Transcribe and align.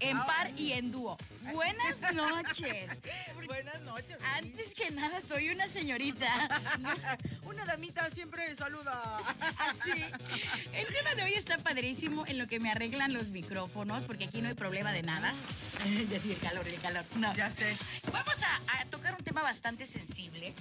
en 0.00 0.16
par 0.18 0.50
y 0.56 0.72
en 0.72 0.90
dúo. 0.90 1.16
Buenas 1.52 2.00
noches. 2.14 2.86
Buenas 3.46 3.80
noches. 3.82 4.16
Antes 4.34 4.74
que 4.74 4.90
nada, 4.90 5.20
soy 5.26 5.50
una 5.50 5.68
señorita. 5.68 6.28
una 7.42 7.64
damita 7.64 8.08
siempre 8.10 8.54
saluda. 8.56 9.18
Así. 9.58 10.04
El 10.72 10.86
tema 10.88 11.14
de 11.14 11.22
hoy 11.22 11.34
está 11.34 11.58
padrísimo 11.58 12.26
en 12.26 12.38
lo 12.38 12.46
que 12.46 12.60
me 12.60 12.70
arreglan 12.70 13.12
los 13.12 13.28
micrófonos, 13.28 14.04
porque 14.04 14.24
aquí 14.24 14.40
no 14.40 14.48
hay 14.48 14.54
problema 14.54 14.92
de 14.92 15.02
nada. 15.02 15.32
ya 16.10 16.20
sí, 16.20 16.32
el 16.32 16.38
calor, 16.38 16.66
el 16.66 16.80
calor. 16.80 17.04
No. 17.16 17.32
Ya 17.34 17.50
sé. 17.50 17.76
Vamos 18.12 18.36
a, 18.42 18.80
a 18.80 18.84
tocar 18.86 19.14
un 19.14 19.24
tema 19.24 19.42
bastante 19.42 19.86
sensible 19.86 20.54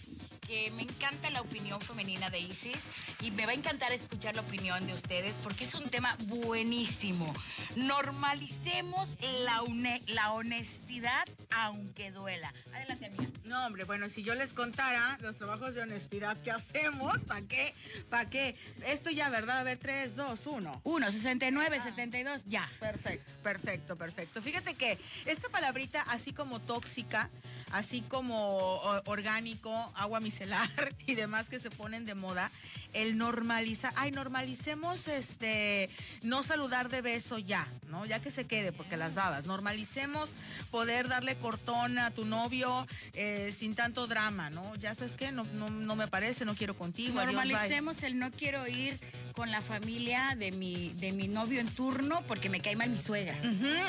que 0.48 0.72
me 0.72 0.84
encanta 0.84 1.30
la 1.32 1.42
opinión 1.42 1.80
femenina 1.82 2.30
de 2.30 2.40
Isis 2.40 2.78
y 3.22 3.32
me 3.32 3.46
va 3.46 3.52
a 3.52 3.56
encantar 3.56 3.92
escuchar 3.92 4.36
la 4.36 4.42
opinión 4.42 4.86
de 4.88 4.94
ustedes 4.94 5.36
porque 5.44 5.66
es 5.66 5.76
un 5.76 5.90
tema 5.90 6.16
buenísimo. 6.28 7.32
Normalicemos 7.76 9.18
la, 9.44 9.62
une- 9.64 10.02
la 10.08 10.32
honestidad 10.32 11.26
aunque 11.52 12.12
duela. 12.12 12.54
Adelante, 12.74 13.08
amiga. 13.08 13.24
No, 13.46 13.66
hombre, 13.66 13.84
bueno, 13.86 14.08
si 14.10 14.24
yo 14.24 14.36
les 14.36 14.54
contara 14.54 15.18
los 15.22 15.38
trabajos 15.38 15.76
de 15.76 15.82
honestidad 15.82 16.38
que 16.42 16.52
hacemos, 16.52 17.18
¿para 17.28 17.42
qué? 17.42 17.74
¿Para 18.10 18.30
qué? 18.30 18.56
Esto 18.86 19.10
ya, 19.10 19.30
¿verdad? 19.30 19.60
A 19.60 19.64
ver, 19.64 19.78
3, 19.78 20.16
2, 20.16 20.46
1. 20.48 20.82
1, 20.84 21.12
69, 21.12 21.82
72, 21.84 22.42
ya. 22.46 22.70
Perfecto, 22.80 23.34
perfecto, 23.44 23.96
perfecto. 23.96 24.42
Fíjate 24.42 24.76
que 24.76 24.98
esta 25.26 25.50
palabrita, 25.50 26.02
así 26.04 26.32
como 26.34 26.60
tóxica, 26.62 27.30
así 27.72 28.02
como 28.02 28.58
orgánico, 29.06 29.72
agua 29.96 30.20
micelar 30.38 30.70
y 31.08 31.16
demás 31.16 31.50
que 31.50 31.60
se 31.60 31.70
ponen 31.70 32.06
de 32.06 32.16
moda, 32.16 32.52
el 32.94 33.18
normalizar, 33.18 33.92
ay, 33.96 34.12
normalicemos 34.12 35.08
este, 35.08 35.90
no 36.24 36.44
saludar 36.44 36.90
de 36.90 37.02
beso 37.02 37.38
ya, 37.38 37.68
¿no? 37.90 38.06
Ya 38.06 38.20
que 38.22 38.32
se 38.32 38.46
quede, 38.46 38.72
porque 38.72 38.98
las 38.98 39.14
babas. 39.14 39.46
Normalicemos 39.46 40.30
poder 40.72 41.08
darle 41.08 41.36
cortón 41.36 41.98
a 42.00 42.12
tu 42.12 42.26
novio 42.26 42.88
eh, 43.14 43.54
sin 43.56 43.76
tanto 43.76 44.08
drama, 44.08 44.50
¿no? 44.50 44.76
Ya 44.76 44.96
sabes 44.96 45.14
qué, 45.14 45.32
no, 45.32 45.44
no, 45.56 45.70
no 45.70 45.96
me 45.96 46.08
parece, 46.08 46.46
no 46.46 46.56
quiero 46.56 46.76
contigo. 46.76 47.20
adiós. 47.20 47.34
Normalicemos 47.34 48.04
el 48.04 48.20
no 48.20 48.32
quiero 48.32 48.68
ir 48.68 49.00
con 49.34 49.52
la 49.52 49.62
familia 49.62 50.36
de 50.38 50.52
mi, 50.52 50.94
de 50.96 51.12
mi 51.12 51.28
novio 51.28 51.60
en 51.60 51.68
turno 51.68 52.22
porque 52.28 52.50
me 52.50 52.60
cae 52.60 52.76
mal 52.76 52.90
mi 52.90 52.98
suegra. 52.98 53.36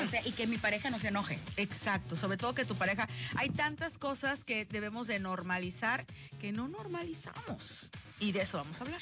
O 0.05 0.07
sea, 0.09 0.27
y 0.27 0.33
que 0.33 0.47
mi 0.47 0.59
pareja 0.59 0.91
no 0.91 0.99
se 0.99 1.09
enoje. 1.09 1.39
Exacto, 1.57 2.17
sobre 2.17 2.37
todo 2.37 2.55
que 2.55 2.65
tu 2.65 2.75
pareja. 2.75 3.09
Hay 3.37 3.51
tantas 3.51 3.97
cosas 3.97 4.45
que 4.45 4.65
debemos 4.67 5.07
de 5.07 5.19
normalizar 5.19 6.05
que 6.39 6.53
no 6.53 6.69
normalizamos. 6.69 7.91
Y 8.21 8.33
de 8.33 8.43
eso 8.43 8.59
vamos 8.59 8.81
a 8.81 8.85
hablar. 8.85 9.01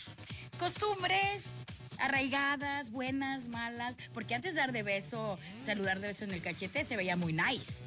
Costumbres 0.59 1.45
arraigadas, 1.99 2.91
buenas, 2.91 3.49
malas, 3.49 3.95
porque 4.13 4.35
antes 4.35 4.55
dar 4.55 4.73
de 4.73 4.83
beso, 4.83 5.39
saludar 5.65 6.01
de 6.01 6.09
beso 6.09 6.25
en 6.25 6.33
el 6.33 6.43
cachete 6.43 6.85
se 6.85 6.97
veía 6.97 7.17
muy 7.17 7.33
nice. 7.33 7.83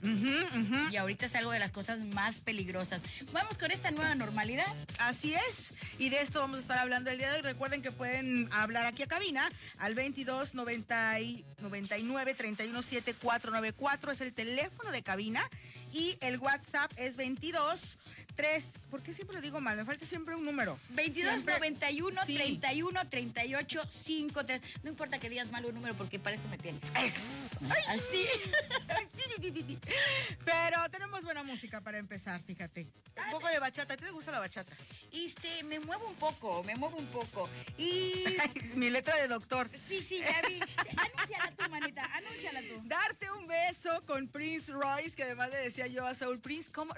Y 0.91 0.95
ahorita 0.95 1.25
es 1.25 1.35
algo 1.35 1.51
de 1.51 1.59
las 1.59 1.71
cosas 1.71 1.99
más 1.99 2.39
peligrosas. 2.39 3.01
Vamos 3.31 3.57
con 3.57 3.71
esta 3.71 3.91
nueva 3.91 4.15
normalidad. 4.15 4.65
Así 4.99 5.33
es. 5.33 5.73
Y 5.97 6.09
de 6.09 6.21
esto 6.21 6.39
vamos 6.39 6.57
a 6.57 6.61
estar 6.61 6.79
hablando 6.79 7.11
el 7.11 7.17
día 7.17 7.29
de 7.31 7.37
hoy. 7.37 7.41
Recuerden 7.41 7.81
que 7.81 7.91
pueden 7.91 8.49
hablar 8.53 8.85
aquí 8.85 9.03
a 9.03 9.07
cabina 9.07 9.49
al 9.77 9.95
22 9.95 10.53
90 10.53 11.19
y 11.19 11.45
99 11.59 12.33
31 12.33 12.81
7494 12.81 14.11
es 14.11 14.21
el 14.21 14.33
teléfono 14.33 14.91
de 14.91 15.03
cabina 15.03 15.43
y 15.91 16.17
el 16.21 16.37
WhatsApp 16.37 16.91
es 16.97 17.17
22 17.17 17.97
3. 18.39 18.63
¿Por 18.89 19.03
qué 19.03 19.13
siempre 19.13 19.35
lo 19.35 19.41
digo 19.41 19.59
mal? 19.59 19.75
Me 19.75 19.83
falta 19.83 20.05
siempre 20.05 20.33
un 20.33 20.45
número. 20.45 20.79
22 20.91 21.33
Siempre- 21.33 21.55
91 21.55 22.25
Sí. 22.25 22.35
31 22.35 23.09
38 23.09 23.81
53. 23.91 24.61
No 24.83 24.89
importa 24.91 25.19
que 25.19 25.29
digas 25.29 25.51
mal 25.51 25.65
un 25.65 25.75
número 25.75 25.93
porque 25.95 26.19
para 26.19 26.37
eso 26.37 26.47
me 26.47 26.57
tienes. 26.57 26.81
Es. 26.95 27.57
Ay, 27.69 27.99
Así. 27.99 28.25
Pero 30.45 30.89
tenemos 30.89 31.21
buena 31.23 31.43
música 31.43 31.81
para 31.81 31.97
empezar, 31.97 32.41
fíjate. 32.41 32.87
Un 33.25 33.31
poco 33.31 33.49
de 33.49 33.59
bachata. 33.59 33.95
¿A 33.95 33.97
ti 33.97 34.05
te 34.05 34.11
gusta 34.11 34.31
la 34.31 34.39
bachata? 34.39 34.73
Este, 35.11 35.61
me 35.63 35.79
muevo 35.81 36.07
un 36.07 36.15
poco, 36.15 36.63
me 36.63 36.75
muevo 36.75 36.95
un 36.97 37.05
poco. 37.07 37.49
Y. 37.77 38.13
Mi 38.75 38.89
letra 38.89 39.17
de 39.17 39.27
doctor. 39.27 39.69
Sí, 39.87 40.01
sí, 40.01 40.19
ya 40.19 40.41
vi. 40.47 40.59
Anúnciala 40.95 41.51
tú, 41.57 41.69
manita, 41.69 42.03
anúnciala 42.15 42.61
tú. 42.61 42.81
Darte 42.85 43.29
un 43.31 43.45
beso 43.47 44.01
con 44.05 44.27
Prince 44.29 44.71
Royce, 44.71 45.15
que 45.15 45.23
además 45.23 45.49
le 45.49 45.57
decía 45.57 45.87
yo 45.87 46.05
a 46.07 46.15
Saul 46.15 46.39
Prince, 46.39 46.71
¿cómo, 46.71 46.93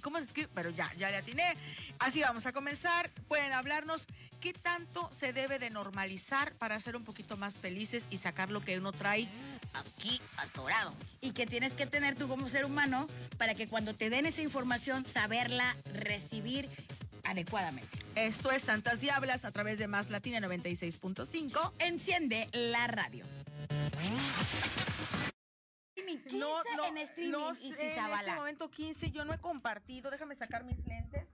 cómo 0.00 0.16
se 0.18 0.24
escribe? 0.24 0.48
Pero 0.54 0.70
ya, 0.70 0.85
ya 0.94 1.10
le 1.10 1.16
atiné. 1.16 1.54
Así 1.98 2.20
vamos 2.20 2.46
a 2.46 2.52
comenzar. 2.52 3.10
Pueden 3.28 3.52
hablarnos 3.52 4.06
qué 4.40 4.52
tanto 4.52 5.10
se 5.12 5.32
debe 5.32 5.58
de 5.58 5.70
normalizar 5.70 6.52
para 6.54 6.78
ser 6.80 6.96
un 6.96 7.04
poquito 7.04 7.36
más 7.36 7.54
felices 7.54 8.06
y 8.10 8.18
sacar 8.18 8.50
lo 8.50 8.60
que 8.60 8.78
uno 8.78 8.92
trae 8.92 9.28
aquí 9.74 10.20
atorado. 10.38 10.94
Y 11.20 11.32
que 11.32 11.46
tienes 11.46 11.72
que 11.72 11.86
tener 11.86 12.14
tú 12.14 12.28
como 12.28 12.48
ser 12.48 12.64
humano 12.64 13.08
para 13.38 13.54
que 13.54 13.66
cuando 13.66 13.94
te 13.94 14.10
den 14.10 14.26
esa 14.26 14.42
información, 14.42 15.04
saberla 15.04 15.76
recibir 15.92 16.68
adecuadamente. 17.24 17.98
Esto 18.14 18.50
es 18.50 18.62
Santas 18.62 19.00
Diablas 19.00 19.44
a 19.44 19.50
través 19.50 19.78
de 19.78 19.88
Más 19.88 20.10
Latina 20.10 20.40
96.5. 20.40 21.72
Enciende 21.80 22.48
la 22.52 22.86
radio. 22.86 23.24
Streaming, 26.14 26.18
15 26.22 26.38
No, 26.38 26.62
no, 26.76 26.84
en 26.86 26.98
streaming, 26.98 27.32
no 27.32 27.54
sé, 27.54 27.66
en 27.90 27.94
Zavala. 27.94 28.20
este 28.20 28.34
momento 28.34 28.70
15 28.70 29.10
yo 29.10 29.24
no 29.24 29.32
he 29.34 29.38
compartido, 29.40 30.10
déjame 30.10 30.36
sacar 30.36 30.64
mis 30.64 30.78
lentes. 30.86 31.26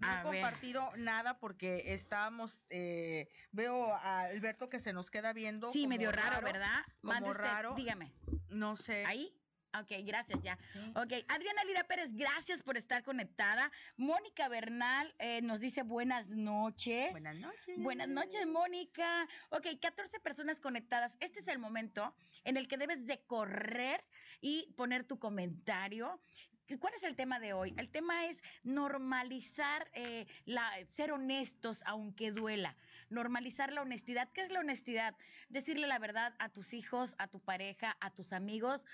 No 0.00 0.08
A 0.08 0.12
he 0.12 0.16
ver. 0.16 0.24
compartido 0.42 0.90
nada 0.96 1.38
porque 1.38 1.92
estábamos, 1.94 2.58
eh, 2.70 3.28
veo 3.52 3.94
a 3.94 4.20
Alberto 4.22 4.68
que 4.70 4.80
se 4.80 4.92
nos 4.94 5.10
queda 5.10 5.32
viendo. 5.34 5.70
Sí, 5.72 5.86
medio 5.86 6.10
raro, 6.10 6.42
¿verdad? 6.42 6.84
como 7.00 7.12
Mande 7.12 7.30
usted, 7.30 7.42
raro. 7.44 7.74
Dígame. 7.74 8.12
No 8.48 8.76
sé. 8.76 9.04
¿Ahí? 9.06 9.34
Ok, 9.78 9.92
gracias 10.04 10.42
ya. 10.42 10.58
Ok, 10.96 11.12
Adriana 11.28 11.62
Lira 11.64 11.84
Pérez, 11.84 12.10
gracias 12.12 12.62
por 12.62 12.76
estar 12.76 13.04
conectada. 13.04 13.70
Mónica 13.96 14.48
Bernal 14.48 15.14
eh, 15.20 15.42
nos 15.42 15.60
dice 15.60 15.82
buenas 15.82 16.28
noches. 16.28 17.12
Buenas 17.12 17.36
noches. 17.36 17.78
Buenas 17.78 18.08
noches, 18.08 18.46
Mónica. 18.48 19.28
Ok, 19.50 19.66
14 19.80 20.18
personas 20.18 20.60
conectadas. 20.60 21.16
Este 21.20 21.38
es 21.38 21.46
el 21.46 21.60
momento 21.60 22.14
en 22.42 22.56
el 22.56 22.66
que 22.66 22.78
debes 22.78 23.06
de 23.06 23.20
correr 23.26 24.04
y 24.40 24.72
poner 24.76 25.04
tu 25.04 25.20
comentario. 25.20 26.20
¿Cuál 26.78 26.94
es 26.94 27.02
el 27.02 27.16
tema 27.16 27.40
de 27.40 27.52
hoy? 27.52 27.74
El 27.76 27.88
tema 27.90 28.26
es 28.26 28.42
normalizar, 28.62 29.90
eh, 29.92 30.26
la, 30.44 30.70
ser 30.86 31.10
honestos 31.10 31.82
aunque 31.86 32.30
duela. 32.30 32.76
Normalizar 33.08 33.72
la 33.72 33.82
honestidad. 33.82 34.28
¿Qué 34.32 34.42
es 34.42 34.50
la 34.50 34.60
honestidad? 34.60 35.16
Decirle 35.48 35.88
la 35.88 35.98
verdad 35.98 36.34
a 36.38 36.48
tus 36.48 36.72
hijos, 36.72 37.16
a 37.18 37.26
tu 37.26 37.40
pareja, 37.40 37.96
a 38.00 38.10
tus 38.10 38.32
amigos, 38.32 38.86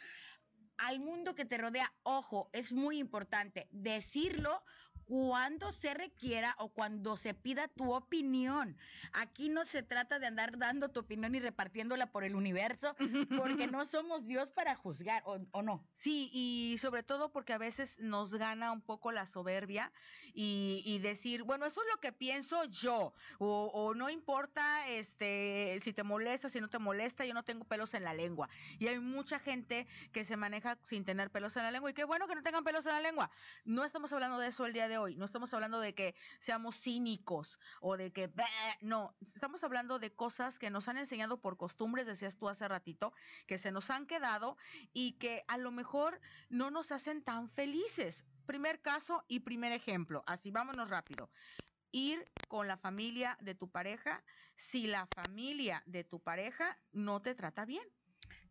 al 0.79 1.01
mundo 1.01 1.35
que 1.35 1.45
te 1.45 1.59
rodea. 1.59 1.93
Ojo, 2.03 2.51
es 2.53 2.73
muy 2.73 2.99
importante 2.99 3.69
decirlo 3.71 4.63
cuando 5.07 5.71
se 5.71 5.95
requiera 5.95 6.55
o 6.59 6.69
cuando 6.69 7.17
se 7.17 7.33
pida 7.33 7.69
tu 7.69 7.93
opinión. 7.93 8.77
Aquí 9.13 9.49
no 9.49 9.65
se 9.65 9.83
trata 9.83 10.19
de 10.19 10.27
andar 10.27 10.59
dando 10.59 10.91
tu 10.91 11.01
opinión 11.01 11.35
y 11.35 11.41
repartiéndola 11.41 12.11
por 12.11 12.25
el 12.25 12.35
universo, 12.35 12.95
porque 13.39 13.67
no 13.71 13.87
somos 13.87 14.27
Dios 14.27 14.51
para 14.51 14.75
juzgar, 14.75 15.23
¿o, 15.25 15.39
o 15.53 15.63
no? 15.63 15.89
Sí, 15.95 16.29
y 16.33 16.77
sobre 16.79 17.05
todo 17.05 17.31
porque 17.33 17.53
a 17.53 17.59
veces 17.59 17.99
nos 18.01 18.35
gana 18.35 18.73
un 18.73 18.81
poco 18.83 19.13
la 19.13 19.27
soberbia 19.27 19.93
y, 20.35 20.83
y 20.85 20.99
decir, 20.99 21.45
bueno, 21.45 21.67
eso 21.67 21.81
es 21.83 21.89
lo 21.95 22.01
que 22.01 22.13
pienso 22.13 22.65
yo, 22.65 23.15
o, 23.39 23.71
o 23.73 23.95
no 23.95 24.11
importa 24.11 24.87
este 24.89 25.79
si 25.83 25.93
te 25.93 26.03
molesta, 26.03 26.51
si 26.51 26.61
no 26.61 26.69
te 26.69 26.79
molesta, 26.79 27.25
yo 27.25 27.33
no 27.33 27.45
tengo 27.45 27.65
pelos 27.65 27.95
en 27.95 28.03
la 28.05 28.13
lengua. 28.13 28.49
Y 28.79 28.89
hay 28.89 28.99
mucha 28.99 29.39
gente 29.39 29.87
que 30.13 30.25
se 30.25 30.37
maneja 30.37 30.79
sin 30.83 31.05
tener 31.05 31.31
pelos 31.31 31.57
en 31.57 31.63
la 31.63 31.71
lengua, 31.71 31.91
y 31.91 31.95
qué 31.95 32.05
bueno 32.05 32.27
que 32.27 32.35
no 32.35 32.43
tengan 32.43 32.65
pelos 32.65 32.87
en 32.87 32.93
la 32.93 33.01
lengua. 33.01 33.31
No 33.65 33.85
estamos 33.85 34.13
hablando 34.13 34.39
de 34.39 34.49
eso 34.49 34.67
el 34.67 34.73
día 34.73 34.89
de 34.89 34.96
hoy, 34.99 35.17
no 35.17 35.25
estamos 35.25 35.53
hablando 35.55 35.81
de 35.81 35.95
que 35.95 36.15
seamos 36.41 36.77
cínicos 36.81 37.59
o 37.81 37.97
de 37.97 38.13
que, 38.13 38.31
no, 38.81 39.17
estamos 39.35 39.63
hablando 39.65 39.99
de 39.99 40.15
cosas 40.15 40.59
que 40.59 40.71
nos 40.71 40.89
han 40.89 40.99
enseñado 40.99 41.41
por 41.41 41.57
costumbres, 41.57 42.07
decías 42.07 42.37
tú 42.37 42.49
hace 42.49 42.69
ratito, 42.69 43.13
que 43.47 43.59
se 43.59 43.71
nos 43.71 43.91
han 43.91 44.07
quedado 44.07 44.57
y 44.93 45.13
que 45.13 45.45
a 45.49 45.59
lo 45.59 45.71
mejor 45.71 46.21
no 46.49 46.71
nos 46.71 46.93
hacen 46.93 47.23
tan 47.23 47.49
felices. 47.51 48.25
Primer 48.47 48.81
caso 48.81 49.25
y 49.29 49.41
primer 49.41 49.73
ejemplo. 49.73 50.23
Así 50.27 50.51
vámonos 50.51 50.91
rápido. 50.91 51.31
Ir 51.91 52.31
con 52.49 52.69
la 52.69 52.77
familia 52.77 53.37
de 53.41 53.55
tu 53.55 53.71
pareja 53.71 54.23
si 54.57 54.87
la 54.87 55.07
familia 55.07 55.83
de 55.87 56.05
tu 56.05 56.21
pareja 56.21 56.79
no 56.93 57.21
te 57.21 57.35
trata 57.35 57.65
bien. 57.65 57.85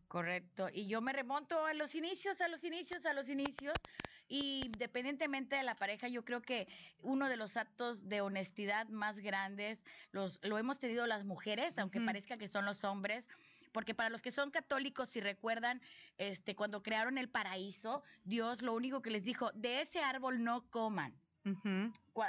Correcto. 0.07 0.69
Y 0.71 0.87
yo 0.87 1.01
me 1.01 1.13
remonto 1.13 1.65
a 1.65 1.73
los 1.73 1.95
inicios, 1.95 2.39
a 2.41 2.47
los 2.47 2.63
inicios, 2.63 3.05
a 3.05 3.13
los 3.13 3.27
inicios. 3.29 3.77
Y 4.27 4.63
independientemente 4.65 5.55
de 5.55 5.63
la 5.63 5.75
pareja, 5.75 6.07
yo 6.07 6.25
creo 6.25 6.41
que 6.41 6.67
uno 7.01 7.29
de 7.29 7.37
los 7.37 7.57
actos 7.57 8.09
de 8.09 8.21
honestidad 8.21 8.87
más 8.87 9.19
grandes 9.19 9.85
los, 10.11 10.39
lo 10.43 10.57
hemos 10.57 10.79
tenido 10.79 11.05
las 11.05 11.25
mujeres, 11.25 11.77
aunque 11.77 12.01
parezca 12.01 12.37
que 12.37 12.47
son 12.47 12.65
los 12.65 12.83
hombres. 12.83 13.29
Porque 13.71 13.93
para 13.93 14.09
los 14.09 14.21
que 14.21 14.31
son 14.31 14.51
católicos, 14.51 15.09
si 15.09 15.19
recuerdan, 15.19 15.81
este, 16.17 16.55
cuando 16.55 16.81
crearon 16.81 17.17
el 17.17 17.29
paraíso, 17.29 18.03
Dios 18.23 18.61
lo 18.61 18.73
único 18.73 19.01
que 19.01 19.11
les 19.11 19.23
dijo, 19.23 19.51
de 19.51 19.81
ese 19.81 19.99
árbol 19.99 20.43
no 20.43 20.69
coman. 20.69 21.13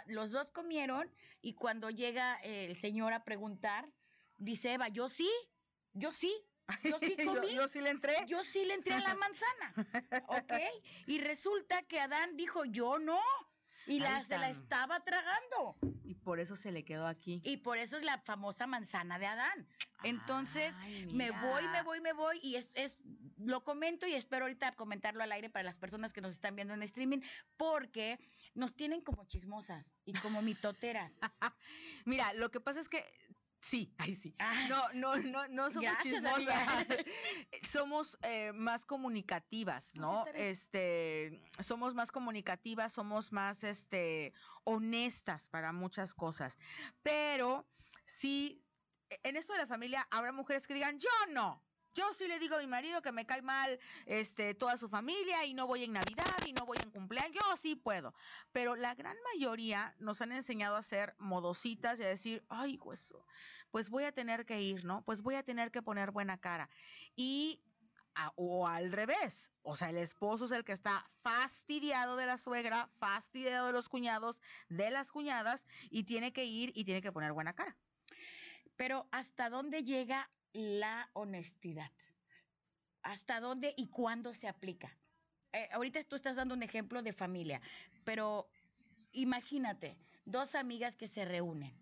Los 0.07 0.33
dos 0.33 0.51
comieron 0.51 1.09
y 1.41 1.55
cuando 1.55 1.89
llega 1.89 2.39
eh, 2.43 2.67
el 2.67 2.77
Señor 2.77 3.13
a 3.13 3.25
preguntar, 3.25 3.89
dice 4.37 4.75
Eva, 4.75 4.89
yo 4.89 5.09
sí, 5.09 5.31
yo 5.95 6.13
sí, 6.13 6.35
Yo 6.83 6.99
sí 7.01 7.17
comí. 7.25 7.55
yo, 7.55 7.69
sí 7.69 7.81
le 7.81 7.91
entré. 7.91 8.15
Yo 8.27 8.43
sí 8.45 8.65
le 8.65 8.75
entré 8.75 8.95
a 8.95 9.01
la 9.01 9.15
manzana. 9.15 9.75
¿Ok? 10.29 10.53
Y 11.07 11.19
resulta 11.19 11.83
que 11.83 12.01
Adán 12.01 12.37
dijo, 12.37 12.65
yo 12.65 12.99
no. 12.99 13.21
Y 13.87 14.01
la, 14.01 14.25
se 14.25 14.37
la 14.37 14.51
estaba 14.51 14.99
tragando. 15.05 15.77
Y 16.03 16.17
por 16.17 16.41
eso 16.41 16.57
se 16.57 16.73
le 16.73 16.85
quedó 16.85 17.07
aquí. 17.07 17.41
Y 17.45 17.59
por 17.59 17.79
eso 17.79 17.97
es 17.97 18.03
la 18.03 18.19
famosa 18.19 18.67
manzana 18.67 19.19
de 19.19 19.27
Adán. 19.27 19.69
Entonces, 20.03 20.77
me 21.13 21.31
voy, 21.31 21.69
me 21.69 21.83
voy, 21.83 22.01
me 22.01 22.13
voy. 22.13 22.41
Y 22.43 22.57
es, 22.57 22.73
es, 22.75 22.99
lo 23.39 23.63
comento 23.63 24.07
y 24.07 24.15
espero 24.15 24.47
ahorita 24.47 24.73
comentarlo 24.73 25.23
al 25.23 25.31
aire 25.31 25.51
para 25.51 25.63
las 25.63 25.79
personas 25.79 26.13
que 26.13 26.21
nos 26.21 26.35
están 26.35 26.57
viendo 26.57 26.75
en 26.75 26.83
streaming, 26.83 27.21
porque 27.57 28.19
nos 28.55 28.75
tienen 28.75 29.03
como 29.03 29.25
chismosas 29.27 29.93
y 30.05 30.15
como 30.15 30.43
mitoteras. 30.43 31.13
Mira, 32.05 32.33
lo 32.33 32.51
que 32.51 32.61
pasa 32.61 32.81
es 32.81 32.89
que 32.89 33.05
Sí, 33.61 33.93
ahí 33.99 34.15
sí. 34.17 34.35
Ah. 34.39 34.67
no, 34.69 34.93
no, 34.93 35.17
no, 35.17 35.49
no 35.49 35.71
somos 35.71 35.91
chismosas. 36.03 36.87
somos 37.71 38.19
eh, 38.23 38.53
más 38.53 38.85
comunicativas, 38.85 39.91
¿no? 39.99 40.25
Este, 40.35 41.43
somos 41.61 41.95
más 41.95 42.13
comunicativas, 42.13 42.93
somos 42.93 43.33
más, 43.33 43.65
este, 43.65 44.33
honestas 44.65 45.49
para 45.49 45.73
muchas 45.73 46.15
cosas. 46.15 46.57
Pero 47.03 47.67
sí, 48.05 48.63
en 49.23 49.37
esto 49.37 49.53
de 49.53 49.61
la 49.61 49.67
familia 49.67 50.07
habrá 50.11 50.33
mujeres 50.33 50.67
que 50.67 50.75
digan, 50.75 50.99
yo 50.99 51.11
no. 51.33 51.63
Yo 51.97 52.13
sí 52.13 52.29
le 52.29 52.39
digo 52.39 52.57
a 52.57 52.61
mi 52.61 52.67
marido 52.67 53.01
que 53.01 53.11
me 53.11 53.25
cae 53.25 53.41
mal 53.41 53.81
este, 54.05 54.55
toda 54.55 54.77
su 54.77 54.91
familia 54.91 55.47
y 55.47 55.55
no 55.55 55.67
voy 55.67 55.85
en 55.85 55.95
Navidad 55.95 56.43
y 56.45 56.53
no 56.53 56.67
voy 56.67 56.79
en 56.79 56.91
cumpleaños. 56.91 57.35
Yo 57.35 57.57
sí 57.57 57.75
puedo. 57.75 58.13
Pero 58.53 58.77
la 58.77 58.95
gran 58.95 59.17
mayoría 59.33 59.95
nos 59.99 60.21
han 60.21 60.33
enseñado 60.33 60.77
a 60.77 60.83
ser 60.83 61.15
modositas 61.19 61.99
y 61.99 62.03
a 62.03 62.09
decir, 62.09 62.45
ay, 62.51 62.79
hueso, 62.83 63.27
pues 63.71 63.89
voy 63.89 64.05
a 64.05 64.13
tener 64.13 64.45
que 64.45 64.61
ir, 64.61 64.85
¿no? 64.85 65.03
Pues 65.05 65.23
voy 65.23 65.37
a 65.37 65.43
tener 65.43 65.71
que 65.71 65.81
poner 65.81 66.11
buena 66.11 66.37
cara. 66.39 66.69
Y 67.17 67.63
o 68.35 68.67
al 68.67 68.93
revés, 68.93 69.53
o 69.63 69.77
sea, 69.77 69.91
el 69.91 69.99
esposo 69.99 70.47
es 70.47 70.51
el 70.51 70.65
que 70.65 70.73
está 70.73 71.11
fastidiado 71.23 72.17
de 72.17 72.27
la 72.27 72.39
suegra, 72.39 72.89
fastidiado 72.99 73.67
de 73.67 73.73
los 73.73 73.89
cuñados, 73.89 74.41
de 74.69 74.91
las 74.91 75.11
cuñadas, 75.11 75.67
y 75.91 76.05
tiene 76.05 76.33
que 76.33 76.45
ir 76.45 76.73
y 76.75 76.85
tiene 76.85 77.03
que 77.03 77.13
poner 77.13 77.33
buena 77.33 77.55
cara. 77.55 77.77
Pero 78.77 79.07
¿hasta 79.11 79.51
dónde 79.51 79.85
llega 79.85 80.31
la 80.57 81.11
honestidad? 81.13 81.93
¿Hasta 83.03 83.41
dónde 83.41 83.75
y 83.77 83.89
cuándo 83.89 84.33
se 84.33 84.49
aplica? 84.49 84.97
Eh, 85.53 85.69
ahorita 85.73 86.03
tú 86.05 86.17
estás 86.17 86.37
dando 86.37 86.55
un 86.55 86.63
ejemplo 86.63 87.03
de 87.03 87.13
familia, 87.13 87.61
pero 88.05 88.49
imagínate, 89.13 89.97
dos 90.25 90.55
amigas 90.55 90.97
que 90.97 91.09
se 91.09 91.25
reúnen. 91.25 91.75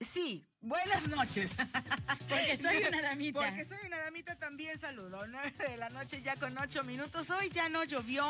Sí, 0.00 0.47
buenas 0.60 1.08
noches. 1.08 1.52
Porque 2.28 2.56
soy 2.56 2.84
una 2.88 3.02
damita. 3.02 3.40
Porque 3.40 3.64
soy 3.64 3.78
una 3.86 3.98
damita 3.98 4.34
también 4.36 4.78
saludo. 4.78 5.26
9 5.26 5.52
de 5.70 5.76
la 5.76 5.88
noche 5.90 6.20
ya 6.22 6.36
con 6.36 6.56
ocho 6.58 6.84
minutos. 6.84 7.30
Hoy 7.30 7.48
ya 7.50 7.68
no 7.68 7.84
llovió, 7.84 8.24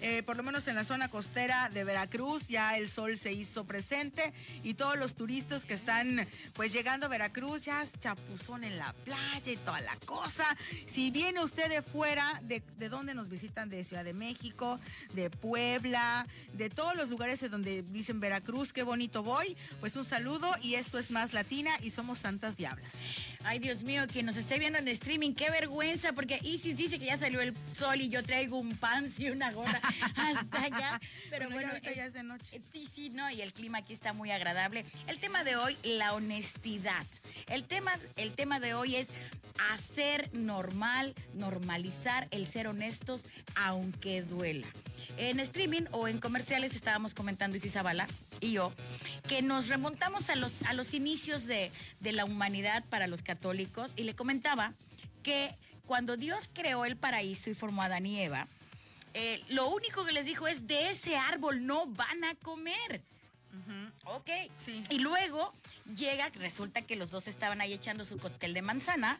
eh, 0.00 0.22
por 0.22 0.36
lo 0.36 0.42
menos 0.42 0.68
en 0.68 0.74
la 0.74 0.84
zona 0.84 1.08
costera 1.08 1.68
de 1.70 1.84
Veracruz. 1.84 2.48
Ya 2.48 2.76
el 2.76 2.88
sol 2.88 3.16
se 3.16 3.32
hizo 3.32 3.64
presente 3.64 4.32
y 4.62 4.74
todos 4.74 4.98
los 4.98 5.14
turistas 5.14 5.64
que 5.64 5.74
están 5.74 6.26
pues 6.54 6.72
llegando 6.72 7.06
a 7.06 7.08
Veracruz 7.08 7.62
ya 7.62 7.84
chapuzón 8.00 8.64
en 8.64 8.78
la 8.78 8.92
playa 9.04 9.52
y 9.52 9.56
toda 9.56 9.80
la 9.80 9.96
cosa. 10.04 10.44
Si 10.86 11.10
viene 11.10 11.42
usted 11.42 11.68
de 11.68 11.82
fuera, 11.82 12.40
de, 12.42 12.62
de 12.78 12.88
dónde 12.88 13.14
nos 13.14 13.28
visitan? 13.28 13.68
De 13.68 13.84
Ciudad 13.84 14.04
de 14.04 14.14
México, 14.14 14.78
de 15.14 15.30
Puebla, 15.30 16.26
de 16.52 16.70
todos 16.70 16.94
los 16.96 17.08
lugares 17.08 17.48
donde 17.50 17.82
dicen 17.82 18.20
Veracruz, 18.20 18.72
qué 18.72 18.82
bonito 18.82 19.22
voy. 19.22 19.56
Pues 19.80 19.96
un 19.96 20.04
saludo 20.04 20.54
y 20.62 20.74
esto 20.74 20.98
es 20.98 21.10
más 21.10 21.32
latina 21.32 21.67
y 21.82 21.90
somos 21.90 22.18
santas 22.18 22.56
diablas. 22.56 22.94
Ay, 23.44 23.58
Dios 23.58 23.82
mío, 23.82 24.02
quien 24.10 24.26
nos 24.26 24.36
esté 24.36 24.58
viendo 24.58 24.78
en 24.78 24.88
streaming, 24.88 25.32
qué 25.32 25.50
vergüenza, 25.50 26.12
porque 26.12 26.38
Isis 26.42 26.76
dice 26.76 26.98
que 26.98 27.06
ya 27.06 27.18
salió 27.18 27.40
el 27.40 27.54
sol 27.76 28.00
y 28.00 28.08
yo 28.08 28.22
traigo 28.22 28.58
un 28.58 28.76
pants 28.76 29.18
y 29.20 29.30
una 29.30 29.52
gorra 29.52 29.80
hasta 30.16 30.62
allá. 30.62 31.00
Pero 31.30 31.48
bueno, 31.50 31.70
ya, 31.82 31.94
ya 31.94 32.06
es 32.06 32.12
de 32.12 32.22
noche. 32.22 32.56
Eh, 32.56 32.62
sí, 32.72 32.86
sí, 32.86 33.10
no, 33.10 33.30
y 33.30 33.40
el 33.40 33.52
clima 33.52 33.78
aquí 33.78 33.92
está 33.92 34.12
muy 34.12 34.30
agradable. 34.30 34.84
El 35.06 35.18
tema 35.18 35.44
de 35.44 35.56
hoy, 35.56 35.76
la 35.82 36.14
honestidad. 36.14 37.06
El 37.48 37.64
tema, 37.64 37.92
el 38.16 38.32
tema 38.32 38.60
de 38.60 38.74
hoy 38.74 38.96
es 38.96 39.10
hacer 39.72 40.30
normal, 40.32 41.14
normalizar 41.34 42.28
el 42.30 42.46
ser 42.46 42.68
honestos, 42.68 43.26
aunque 43.54 44.22
duela. 44.22 44.66
En 45.18 45.40
streaming 45.40 45.82
o 45.90 46.06
en 46.06 46.20
comerciales 46.20 46.76
estábamos 46.76 47.12
comentando 47.12 47.56
Isis 47.56 47.72
Zavala 47.72 48.06
y 48.40 48.52
yo 48.52 48.72
que 49.26 49.42
nos 49.42 49.66
remontamos 49.66 50.30
a 50.30 50.36
los, 50.36 50.62
a 50.62 50.74
los 50.74 50.94
inicios 50.94 51.44
de, 51.44 51.72
la 52.00 52.24
humanidad 52.24 52.84
para 52.88 53.08
los 53.08 53.22
católicos 53.22 53.92
y 53.96 54.04
le 54.04 54.14
comentaba 54.14 54.74
que 55.24 55.52
cuando 55.86 56.16
Dios 56.16 56.48
creó 56.52 56.84
el 56.84 56.96
paraíso 56.96 57.50
y 57.50 57.54
formó 57.54 57.82
a 57.82 57.86
Adán 57.86 58.06
y 58.06 58.22
Eva, 58.22 58.46
eh, 59.14 59.42
lo 59.48 59.68
único 59.70 60.04
que 60.04 60.12
les 60.12 60.24
dijo 60.24 60.46
es 60.46 60.68
de 60.68 60.90
ese 60.90 61.16
árbol 61.16 61.66
no 61.66 61.86
van 61.86 62.22
a 62.22 62.36
comer. 62.36 63.02
Ok. 64.04 64.30
Sí. 64.56 64.82
Y 64.90 65.00
luego 65.00 65.52
llega, 65.96 66.28
resulta 66.30 66.82
que 66.82 66.96
los 66.96 67.10
dos 67.10 67.28
estaban 67.28 67.60
ahí 67.60 67.72
echando 67.72 68.04
su 68.04 68.18
cóctel 68.18 68.54
de 68.54 68.62
manzana. 68.62 69.18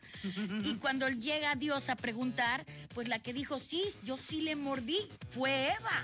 y 0.64 0.74
cuando 0.76 1.08
llega 1.08 1.54
Dios 1.54 1.88
a 1.88 1.96
preguntar, 1.96 2.64
pues 2.94 3.08
la 3.08 3.18
que 3.18 3.32
dijo, 3.32 3.58
sí, 3.58 3.84
yo 4.04 4.18
sí 4.18 4.40
le 4.40 4.56
mordí, 4.56 4.98
fue 5.30 5.66
Eva. 5.72 6.02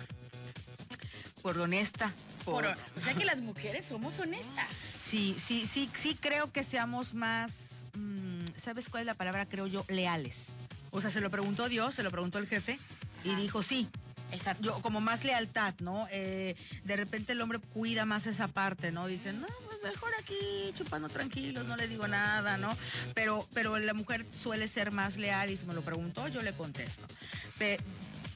Por 1.43 1.59
honesta. 1.59 2.13
o 2.47 3.01
sea 3.01 3.15
que 3.15 3.25
las 3.25 3.41
mujeres 3.41 3.87
somos 3.87 4.19
honestas. 4.19 4.69
Sí, 5.05 5.37
sí, 5.39 5.67
sí, 5.67 5.91
sí 5.95 6.17
creo 6.19 6.51
que 6.51 6.65
seamos 6.65 7.15
más, 7.15 7.85
mm, 7.95 8.47
¿sabes 8.57 8.89
cuál 8.89 9.03
es 9.03 9.07
la 9.07 9.15
palabra? 9.15 9.47
Creo 9.47 9.67
yo, 9.67 9.85
leales. 9.89 10.47
O 10.91 11.01
sea, 11.01 11.11
se 11.11 11.21
lo 11.21 11.31
preguntó 11.31 11.69
Dios, 11.69 11.95
se 11.95 12.03
lo 12.03 12.11
preguntó 12.11 12.39
el 12.39 12.47
jefe 12.47 12.79
y 13.25 13.35
dijo, 13.35 13.63
sí, 13.63 13.89
Exacto. 14.33 14.81
Como 14.83 15.01
más 15.01 15.25
lealtad, 15.25 15.75
¿no? 15.81 16.09
Eh, 16.11 16.57
de 16.85 16.97
repente 16.97 17.33
el 17.33 17.41
hombre 17.41 17.59
cuida 17.59 18.05
más 18.05 18.27
esa 18.27 18.49
parte, 18.49 18.91
¿no? 18.91 19.07
Dicen, 19.07 19.41
no, 19.41 19.47
pues 19.67 19.79
mejor 19.83 20.11
aquí 20.21 20.73
chupando 20.75 21.09
tranquilos, 21.09 21.67
no 21.67 21.77
le 21.77 21.89
digo 21.89 22.09
nada, 22.09 22.57
¿no? 22.57 22.71
Pero, 23.15 23.47
pero 23.55 23.79
la 23.79 23.95
mujer 23.95 24.25
suele 24.33 24.67
ser 24.69 24.91
más 24.91 25.17
leal 25.17 25.51
y 25.51 25.57
si 25.57 25.67
me 25.67 25.75
lo 25.75 25.83
preguntó, 25.83 26.27
yo 26.29 26.43
le 26.43 26.53
contesto 26.53 27.07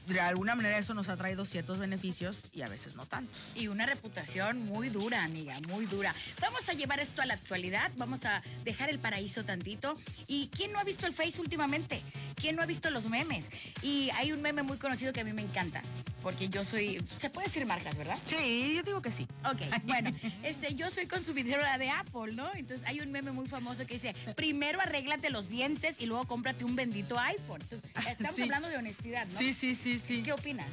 de 0.09 0.19
alguna 0.19 0.55
manera 0.55 0.77
eso 0.77 0.93
nos 0.93 1.07
ha 1.09 1.17
traído 1.17 1.45
ciertos 1.45 1.77
beneficios 1.77 2.41
y 2.53 2.63
a 2.63 2.67
veces 2.67 2.95
no 2.95 3.05
tantos. 3.05 3.51
Y 3.55 3.67
una 3.67 3.85
reputación 3.85 4.65
muy 4.65 4.89
dura, 4.89 5.23
amiga, 5.23 5.55
muy 5.67 5.85
dura. 5.85 6.13
Vamos 6.41 6.67
a 6.67 6.73
llevar 6.73 6.99
esto 6.99 7.21
a 7.21 7.25
la 7.25 7.35
actualidad, 7.35 7.91
vamos 7.97 8.25
a 8.25 8.41
dejar 8.63 8.89
el 8.89 8.99
paraíso 8.99 9.45
tantito. 9.45 9.93
¿Y 10.27 10.47
quién 10.47 10.71
no 10.71 10.79
ha 10.79 10.83
visto 10.83 11.05
el 11.05 11.13
Face 11.13 11.39
últimamente? 11.39 12.01
¿Quién 12.35 12.55
no 12.55 12.61
ha 12.61 12.65
visto 12.65 12.89
los 12.89 13.07
memes? 13.09 13.45
Y 13.81 14.09
hay 14.15 14.31
un 14.31 14.41
meme 14.41 14.63
muy 14.63 14.77
conocido 14.77 15.13
que 15.13 15.21
a 15.21 15.23
mí 15.23 15.33
me 15.33 15.41
encanta, 15.41 15.81
porque 16.23 16.49
yo 16.49 16.63
soy, 16.63 17.03
se 17.19 17.29
puede 17.29 17.47
decir 17.47 17.65
marcas, 17.65 17.97
¿verdad? 17.97 18.17
Sí, 18.25 18.73
yo 18.75 18.83
digo 18.83 19.01
que 19.01 19.11
sí. 19.11 19.27
Ok, 19.45 19.61
bueno, 19.83 20.11
este, 20.43 20.73
yo 20.73 20.89
soy 20.89 21.05
consumidora 21.05 21.77
de 21.77 21.89
Apple, 21.89 22.33
¿no? 22.33 22.49
Entonces 22.55 22.87
hay 22.87 23.01
un 23.01 23.11
meme 23.11 23.31
muy 23.31 23.47
famoso 23.47 23.85
que 23.85 23.95
dice, 23.95 24.15
primero 24.35 24.81
arréglate 24.81 25.29
los 25.29 25.49
dientes 25.49 25.97
y 25.99 26.05
luego 26.05 26.25
cómprate 26.25 26.63
un 26.63 26.75
bendito 26.75 27.19
iPhone. 27.19 27.61
Entonces, 27.61 27.91
estamos 28.07 28.39
hablando 28.39 28.69
de 28.69 28.77
honestidad, 28.77 29.27
¿no? 29.27 29.37
Sí, 29.37 29.53
sí, 29.53 29.75
sí, 29.75 29.98
sí. 29.99 30.23
¿Qué 30.23 30.33
opinas? 30.33 30.67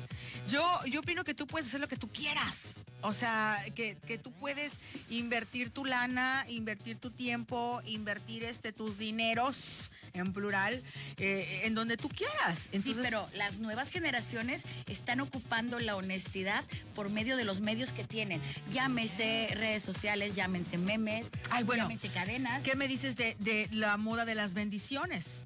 Yo, 0.48 0.62
yo 0.86 1.00
opino 1.00 1.24
que 1.24 1.34
tú 1.34 1.46
puedes 1.46 1.68
hacer 1.68 1.80
lo 1.80 1.88
que 1.88 1.96
tú 1.96 2.08
quieras. 2.08 2.54
O 3.02 3.12
sea, 3.12 3.64
que, 3.74 3.94
tú 4.22 4.32
puedes 4.32 4.72
invertir 5.10 5.70
tu 5.70 5.84
lana, 5.84 6.44
invertir 6.48 6.98
tu 6.98 7.10
tiempo, 7.10 7.80
invertir 7.84 8.42
este 8.42 8.72
tus 8.72 8.98
dineros 8.98 9.90
en 10.14 10.32
plural, 10.32 10.82
eh, 11.18 11.62
en 11.64 11.74
donde 11.74 11.96
tú 11.96 12.08
quieras. 12.08 12.68
sí, 12.72 12.96
pero 13.00 13.28
las 13.34 13.58
nuevas 13.58 13.90
generaciones 13.90 14.64
están 14.88 15.20
ocupando 15.20 15.78
la 15.78 15.94
honestidad 15.94 16.64
por 16.94 17.10
medio 17.10 17.36
de 17.36 17.44
los 17.44 17.60
medios 17.60 17.92
que 17.92 18.02
tienen. 18.02 18.40
Llámese 18.72 19.48
redes 19.52 19.82
sociales, 19.82 20.34
llámense 20.34 20.78
memes, 20.78 21.26
Ay, 21.50 21.64
bueno, 21.64 21.84
llámense 21.84 22.08
cadenas. 22.08 22.62
¿Qué 22.62 22.74
me 22.76 22.88
dices 22.88 23.14
de, 23.16 23.36
de 23.38 23.68
la 23.70 23.96
moda 23.98 24.24
de 24.24 24.34
las 24.34 24.54
bendiciones? 24.54 25.42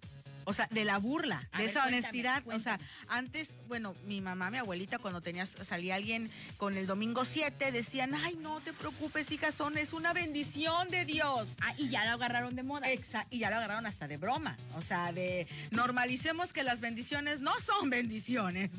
O 0.50 0.52
sea, 0.52 0.66
de 0.73 0.85
la 0.85 0.99
burla, 0.99 1.49
de 1.57 1.66
esa 1.66 1.87
honestidad. 1.87 2.42
O 2.49 2.59
sea, 2.59 2.76
antes, 3.07 3.50
bueno, 3.69 3.95
mi 4.07 4.21
mamá, 4.21 4.50
mi 4.50 4.57
abuelita, 4.57 4.99
cuando 4.99 5.21
tenías, 5.21 5.50
salía 5.62 5.95
alguien 5.95 6.28
con 6.57 6.76
el 6.76 6.88
domingo 6.88 7.25
7, 7.25 7.71
decían, 7.71 8.16
ay, 8.16 8.35
no 8.35 8.61
te 8.61 8.73
preocupes, 8.73 9.30
hija, 9.30 9.52
son, 9.52 9.78
es 9.78 9.92
una 9.92 10.12
bendición 10.12 10.88
de 10.88 11.04
Dios. 11.04 11.50
Ah, 11.61 11.73
y 11.78 11.88
ya 11.88 12.04
lo 12.04 12.14
agarraron 12.14 12.57
de 12.57 12.64
moda. 12.64 12.90
Exacto, 12.90 13.28
y 13.30 13.38
ya 13.38 13.50
lo 13.50 13.59
agarraron 13.59 13.87
hasta 13.87 14.09
de 14.09 14.16
broma. 14.16 14.57
O 14.75 14.83
sea, 14.83 15.12
de 15.12 15.47
normalicemos 15.71 16.52
que 16.52 16.64
las 16.64 16.80
bendiciones 16.80 17.40
no 17.40 17.52
son 17.64 17.88
bendiciones. 17.88 18.71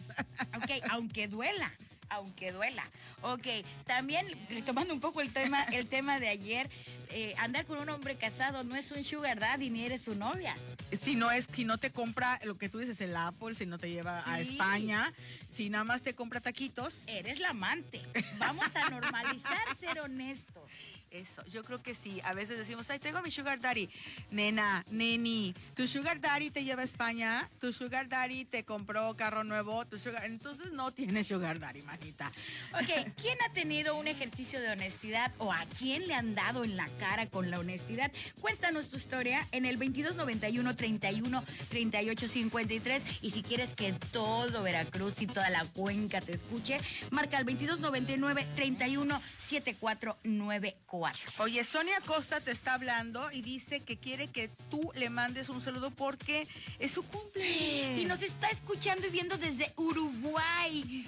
Ok, 0.57 0.71
aunque 0.89 1.29
duela 1.29 1.71
aunque 2.11 2.51
duela. 2.51 2.83
Ok, 3.23 3.47
también 3.85 4.25
retomando 4.49 4.93
un 4.93 4.99
poco 4.99 5.21
el 5.21 5.31
tema, 5.31 5.63
el 5.71 5.87
tema 5.87 6.19
de 6.19 6.29
ayer, 6.29 6.69
eh, 7.09 7.33
andar 7.39 7.65
con 7.65 7.79
un 7.79 7.89
hombre 7.89 8.15
casado 8.15 8.63
no 8.63 8.75
es 8.75 8.91
un 8.91 9.03
sugar 9.03 9.39
daddy 9.39 9.69
ni 9.69 9.83
eres 9.83 10.03
su 10.03 10.15
novia. 10.15 10.55
Si 11.01 11.15
no 11.15 11.31
es, 11.31 11.47
si 11.51 11.65
no 11.65 11.77
te 11.77 11.91
compra 11.91 12.39
lo 12.43 12.57
que 12.57 12.69
tú 12.69 12.79
dices, 12.79 13.01
el 13.01 13.15
Apple, 13.15 13.55
si 13.55 13.65
no 13.65 13.77
te 13.77 13.89
lleva 13.89 14.23
a 14.25 14.39
España, 14.39 15.11
si 15.51 15.69
nada 15.69 15.83
más 15.83 16.01
te 16.01 16.13
compra 16.13 16.41
taquitos. 16.41 16.95
Eres 17.07 17.39
la 17.39 17.49
amante. 17.49 18.01
Vamos 18.37 18.75
a 18.75 18.89
normalizar 18.89 19.61
ser 19.79 19.99
honestos. 19.99 20.63
Eso, 21.11 21.45
yo 21.45 21.61
creo 21.65 21.83
que 21.83 21.93
sí. 21.93 22.21
A 22.23 22.33
veces 22.33 22.57
decimos, 22.57 22.89
ay, 22.89 22.97
tengo 22.97 23.21
mi 23.21 23.31
sugar 23.31 23.59
daddy. 23.59 23.89
Nena, 24.31 24.85
neni, 24.91 25.53
tu 25.75 25.85
sugar 25.85 26.21
daddy 26.21 26.51
te 26.51 26.63
lleva 26.63 26.83
a 26.83 26.85
España, 26.85 27.49
tu 27.59 27.73
sugar 27.73 28.07
daddy 28.07 28.45
te 28.45 28.63
compró 28.63 29.13
carro 29.17 29.43
nuevo, 29.43 29.85
tu 29.85 29.99
sugar... 29.99 30.23
Entonces 30.23 30.71
no 30.71 30.91
tienes 30.91 31.27
sugar 31.27 31.59
daddy, 31.59 31.81
manita. 31.81 32.31
Ok, 32.75 33.11
¿quién 33.21 33.37
ha 33.41 33.51
tenido 33.51 33.97
un 33.97 34.07
ejercicio 34.07 34.61
de 34.61 34.69
honestidad 34.71 35.33
o 35.37 35.51
a 35.51 35.65
quién 35.77 36.07
le 36.07 36.13
han 36.13 36.33
dado 36.33 36.63
en 36.63 36.77
la 36.77 36.87
cara 36.97 37.25
con 37.25 37.51
la 37.51 37.59
honestidad? 37.59 38.09
Cuéntanos 38.39 38.87
tu 38.87 38.95
historia 38.95 39.45
en 39.51 39.65
el 39.65 39.77
2291 39.77 40.77
31 40.77 41.43
38 41.67 42.27
53 42.29 43.03
y 43.21 43.31
si 43.31 43.43
quieres 43.43 43.73
que 43.73 43.91
todo 44.13 44.63
Veracruz 44.63 45.21
y 45.21 45.27
toda 45.27 45.49
la 45.49 45.65
cuenca 45.65 46.21
te 46.21 46.35
escuche, 46.35 46.77
marca 47.11 47.37
el 47.37 47.45
2299 47.45 48.47
31 48.55 49.21
7494. 49.39 51.00
Oye, 51.39 51.63
Sonia 51.63 51.99
Costa 52.05 52.39
te 52.41 52.51
está 52.51 52.75
hablando 52.75 53.31
y 53.31 53.41
dice 53.41 53.79
que 53.79 53.97
quiere 53.97 54.27
que 54.27 54.49
tú 54.69 54.91
le 54.95 55.09
mandes 55.09 55.49
un 55.49 55.61
saludo 55.61 55.89
porque 55.91 56.47
es 56.79 56.91
su 56.91 57.03
cumple. 57.03 57.99
Y 57.99 58.05
nos 58.05 58.21
está 58.21 58.49
escuchando 58.49 59.07
y 59.07 59.09
viendo 59.09 59.37
desde 59.37 59.71
Uruguay. 59.77 61.05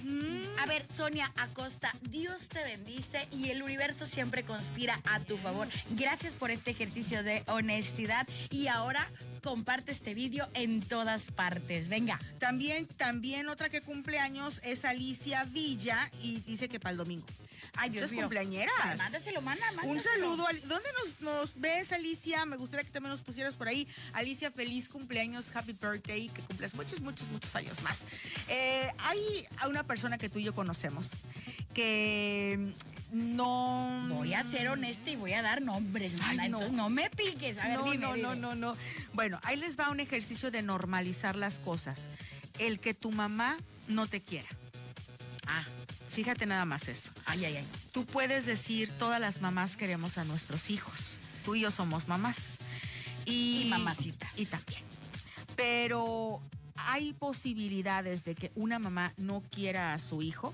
A 0.59 0.65
ver, 0.65 0.85
Sonia 0.91 1.31
Acosta, 1.37 1.93
Dios 2.09 2.49
te 2.49 2.63
bendice 2.63 3.27
y 3.31 3.51
el 3.51 3.61
universo 3.61 4.05
siempre 4.05 4.43
conspira 4.43 4.99
a 5.05 5.19
tu 5.19 5.37
favor. 5.37 5.67
Gracias 5.91 6.35
por 6.35 6.49
este 6.49 6.71
ejercicio 6.71 7.23
de 7.23 7.43
honestidad 7.47 8.27
y 8.49 8.67
ahora 8.67 9.09
comparte 9.43 9.91
este 9.91 10.13
vídeo 10.13 10.47
en 10.53 10.79
todas 10.79 11.31
partes. 11.31 11.89
Venga. 11.89 12.19
También, 12.39 12.87
también 12.87 13.49
otra 13.49 13.69
que 13.69 13.81
cumple 13.81 14.19
años 14.19 14.59
es 14.63 14.85
Alicia 14.85 15.43
Villa 15.45 16.09
y 16.21 16.39
dice 16.41 16.67
que 16.69 16.79
para 16.79 16.91
el 16.91 16.97
domingo. 16.97 17.25
Ay, 17.75 17.89
Dios 17.89 18.03
Muchas 18.03 18.11
mío. 18.11 18.21
cumpleañeras. 18.21 18.97
Mándaselo, 18.97 19.41
manda, 19.41 19.65
Un 19.83 19.99
saludo. 19.99 20.45
¿Dónde 20.65 20.89
nos, 20.99 21.21
nos 21.21 21.59
ves, 21.59 21.91
Alicia? 21.91 22.45
Me 22.45 22.55
gustaría 22.57 22.83
que 22.85 22.91
también 22.91 23.11
nos 23.11 23.21
pusieras 23.21 23.55
por 23.55 23.67
ahí. 23.67 23.87
Alicia, 24.13 24.51
feliz 24.51 24.87
cumpleaños, 24.89 25.45
happy 25.55 25.73
birthday, 25.73 26.29
que 26.29 26.41
cumplas 26.43 26.75
muchos, 26.75 27.01
muchos, 27.01 27.29
muchos 27.29 27.55
años 27.55 27.81
más. 27.81 27.99
Eh, 28.47 28.91
hay 28.99 29.47
a 29.57 29.67
una 29.67 29.83
persona 29.83 30.17
que 30.17 30.29
tú 30.29 30.39
y 30.39 30.43
yo 30.43 30.53
conocemos 30.53 31.09
que 31.73 32.73
no... 33.11 34.05
Voy 34.09 34.33
a 34.33 34.43
ser 34.43 34.69
honesta 34.69 35.09
y 35.09 35.15
voy 35.15 35.33
a 35.33 35.41
dar 35.41 35.61
nombres, 35.61 36.13
Ay, 36.21 36.37
no. 36.37 36.43
entonces 36.45 36.71
no 36.71 36.89
me 36.89 37.09
piques. 37.09 37.57
A 37.57 37.67
ver, 37.69 37.79
no, 37.79 37.83
dime, 37.85 37.97
no, 37.97 38.13
dime. 38.13 38.27
no, 38.27 38.35
no, 38.35 38.55
no. 38.55 38.77
Bueno, 39.13 39.39
ahí 39.43 39.57
les 39.57 39.77
va 39.79 39.89
un 39.89 39.99
ejercicio 39.99 40.51
de 40.51 40.61
normalizar 40.61 41.35
las 41.35 41.59
cosas. 41.59 42.01
El 42.59 42.79
que 42.79 42.93
tu 42.93 43.11
mamá 43.11 43.57
no 43.87 44.05
te 44.07 44.21
quiera. 44.21 44.47
Fíjate 46.13 46.45
nada 46.45 46.65
más 46.65 46.87
eso. 46.87 47.09
ay, 47.25 47.45
ay, 47.45 47.57
ay. 47.57 47.67
Tú 47.91 48.05
puedes 48.05 48.45
decir, 48.45 48.91
todas 48.99 49.19
las 49.19 49.41
mamás 49.41 49.75
queremos 49.75 50.17
a 50.17 50.23
nuestros 50.23 50.69
hijos. 50.69 51.17
Tú 51.43 51.55
y 51.55 51.61
yo 51.61 51.71
somos 51.71 52.07
mamás. 52.07 52.57
Y, 53.25 53.63
Y 53.65 53.69
mamacitas. 53.69 54.37
Y 54.37 54.45
también. 54.45 54.81
Pero 55.55 56.39
hay 56.75 57.13
posibilidades 57.13 58.23
de 58.25 58.35
que 58.35 58.51
una 58.55 58.79
mamá 58.79 59.13
no 59.17 59.41
quiera 59.51 59.93
a 59.93 59.99
su 59.99 60.21
hijo 60.21 60.53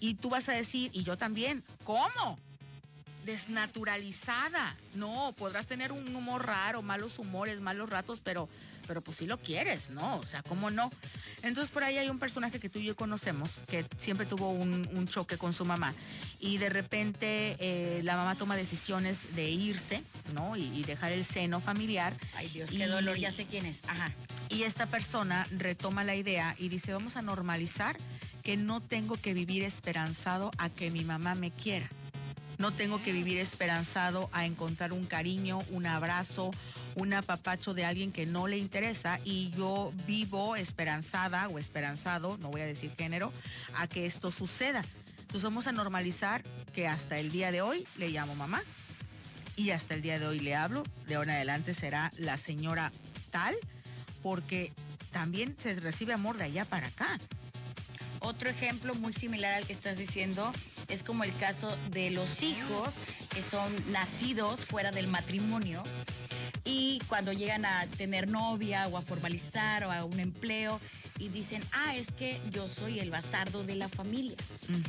y 0.00 0.14
tú 0.14 0.28
vas 0.30 0.48
a 0.48 0.52
decir, 0.52 0.90
y 0.92 1.02
yo 1.02 1.16
también, 1.16 1.64
¿cómo? 1.84 2.38
Desnaturalizada. 3.24 4.76
No, 4.94 5.34
podrás 5.36 5.66
tener 5.66 5.92
un 5.92 6.14
humor 6.14 6.46
raro, 6.46 6.82
malos 6.82 7.18
humores, 7.18 7.60
malos 7.60 7.90
ratos, 7.90 8.20
pero, 8.22 8.48
pero 8.86 9.00
pues 9.02 9.18
sí 9.18 9.26
lo 9.26 9.38
quieres, 9.38 9.90
¿no? 9.90 10.16
O 10.16 10.24
sea, 10.24 10.42
¿cómo 10.42 10.70
no? 10.70 10.90
Entonces 11.42 11.70
por 11.70 11.84
ahí 11.84 11.98
hay 11.98 12.08
un 12.08 12.18
personaje 12.18 12.58
que 12.60 12.68
tú 12.68 12.78
y 12.78 12.84
yo 12.84 12.96
conocemos 12.96 13.50
que 13.68 13.84
siempre 13.98 14.26
tuvo 14.26 14.50
un, 14.50 14.88
un 14.92 15.06
choque 15.06 15.36
con 15.36 15.52
su 15.52 15.64
mamá 15.64 15.94
y 16.40 16.58
de 16.58 16.68
repente 16.70 17.56
eh, 17.58 18.00
la 18.02 18.16
mamá 18.16 18.34
toma 18.36 18.56
decisiones 18.56 19.34
de 19.34 19.50
irse, 19.50 20.02
¿no? 20.34 20.56
Y, 20.56 20.64
y 20.76 20.82
dejar 20.84 21.12
el 21.12 21.24
seno 21.24 21.60
familiar. 21.60 22.12
Ay, 22.34 22.48
Dios, 22.48 22.72
Y- 22.72 22.78
qué 22.78 22.86
dolor, 22.86 23.16
ya 23.16 23.32
sé 23.32 23.46
quién 23.46 23.66
es. 23.66 23.80
Ajá. 23.88 24.10
Y 24.48 24.62
esta 24.62 24.86
persona 24.86 25.46
retoma 25.50 26.04
la 26.04 26.14
idea 26.14 26.54
y 26.58 26.68
dice, 26.68 26.92
vamos 26.92 27.16
a 27.16 27.22
normalizar 27.22 27.96
que 28.42 28.56
no 28.56 28.80
tengo 28.80 29.16
que 29.16 29.34
vivir 29.34 29.64
esperanzado 29.64 30.50
a 30.58 30.68
que 30.68 30.90
mi 30.90 31.02
mamá 31.04 31.34
me 31.34 31.50
quiera. 31.50 31.88
No 32.58 32.72
tengo 32.72 33.02
que 33.02 33.12
vivir 33.12 33.38
esperanzado 33.38 34.30
a 34.32 34.46
encontrar 34.46 34.92
un 34.92 35.04
cariño, 35.04 35.58
un 35.70 35.86
abrazo, 35.86 36.50
un 36.94 37.12
apapacho 37.12 37.74
de 37.74 37.84
alguien 37.84 38.12
que 38.12 38.24
no 38.24 38.48
le 38.48 38.56
interesa 38.56 39.20
y 39.24 39.50
yo 39.50 39.92
vivo 40.06 40.56
esperanzada 40.56 41.48
o 41.48 41.58
esperanzado, 41.58 42.38
no 42.38 42.50
voy 42.50 42.62
a 42.62 42.66
decir 42.66 42.90
género, 42.96 43.32
a 43.76 43.86
que 43.86 44.06
esto 44.06 44.32
suceda. 44.32 44.82
Entonces 45.20 45.42
vamos 45.42 45.66
a 45.66 45.72
normalizar 45.72 46.42
que 46.72 46.88
hasta 46.88 47.18
el 47.18 47.30
día 47.30 47.52
de 47.52 47.60
hoy 47.60 47.86
le 47.96 48.08
llamo 48.08 48.34
mamá 48.34 48.62
y 49.56 49.70
hasta 49.70 49.94
el 49.94 50.02
día 50.02 50.18
de 50.18 50.26
hoy 50.26 50.40
le 50.40 50.54
hablo. 50.54 50.82
De 51.06 51.16
ahora 51.16 51.32
en 51.32 51.36
adelante 51.36 51.74
será 51.74 52.10
la 52.16 52.36
señora 52.36 52.90
tal 53.30 53.54
porque 54.22 54.72
también 55.12 55.54
se 55.58 55.74
recibe 55.80 56.12
amor 56.12 56.36
de 56.36 56.44
allá 56.44 56.64
para 56.64 56.86
acá. 56.86 57.18
Otro 58.20 58.48
ejemplo 58.48 58.94
muy 58.94 59.12
similar 59.12 59.54
al 59.54 59.66
que 59.66 59.72
estás 59.72 59.98
diciendo 59.98 60.52
es 60.88 61.02
como 61.02 61.24
el 61.24 61.34
caso 61.36 61.74
de 61.90 62.10
los 62.10 62.42
hijos 62.42 62.94
que 63.34 63.42
son 63.42 63.72
nacidos 63.92 64.64
fuera 64.64 64.90
del 64.90 65.08
matrimonio 65.08 65.82
y 66.64 66.98
cuando 67.08 67.32
llegan 67.32 67.64
a 67.64 67.86
tener 67.86 68.28
novia 68.28 68.86
o 68.88 68.96
a 68.98 69.02
formalizar 69.02 69.84
o 69.84 69.92
a 69.92 70.04
un 70.04 70.18
empleo 70.18 70.80
y 71.18 71.28
dicen, 71.28 71.62
ah, 71.72 71.96
es 71.96 72.10
que 72.12 72.38
yo 72.50 72.68
soy 72.68 72.98
el 72.98 73.10
bastardo 73.10 73.64
de 73.64 73.74
la 73.76 73.88
familia. 73.88 74.36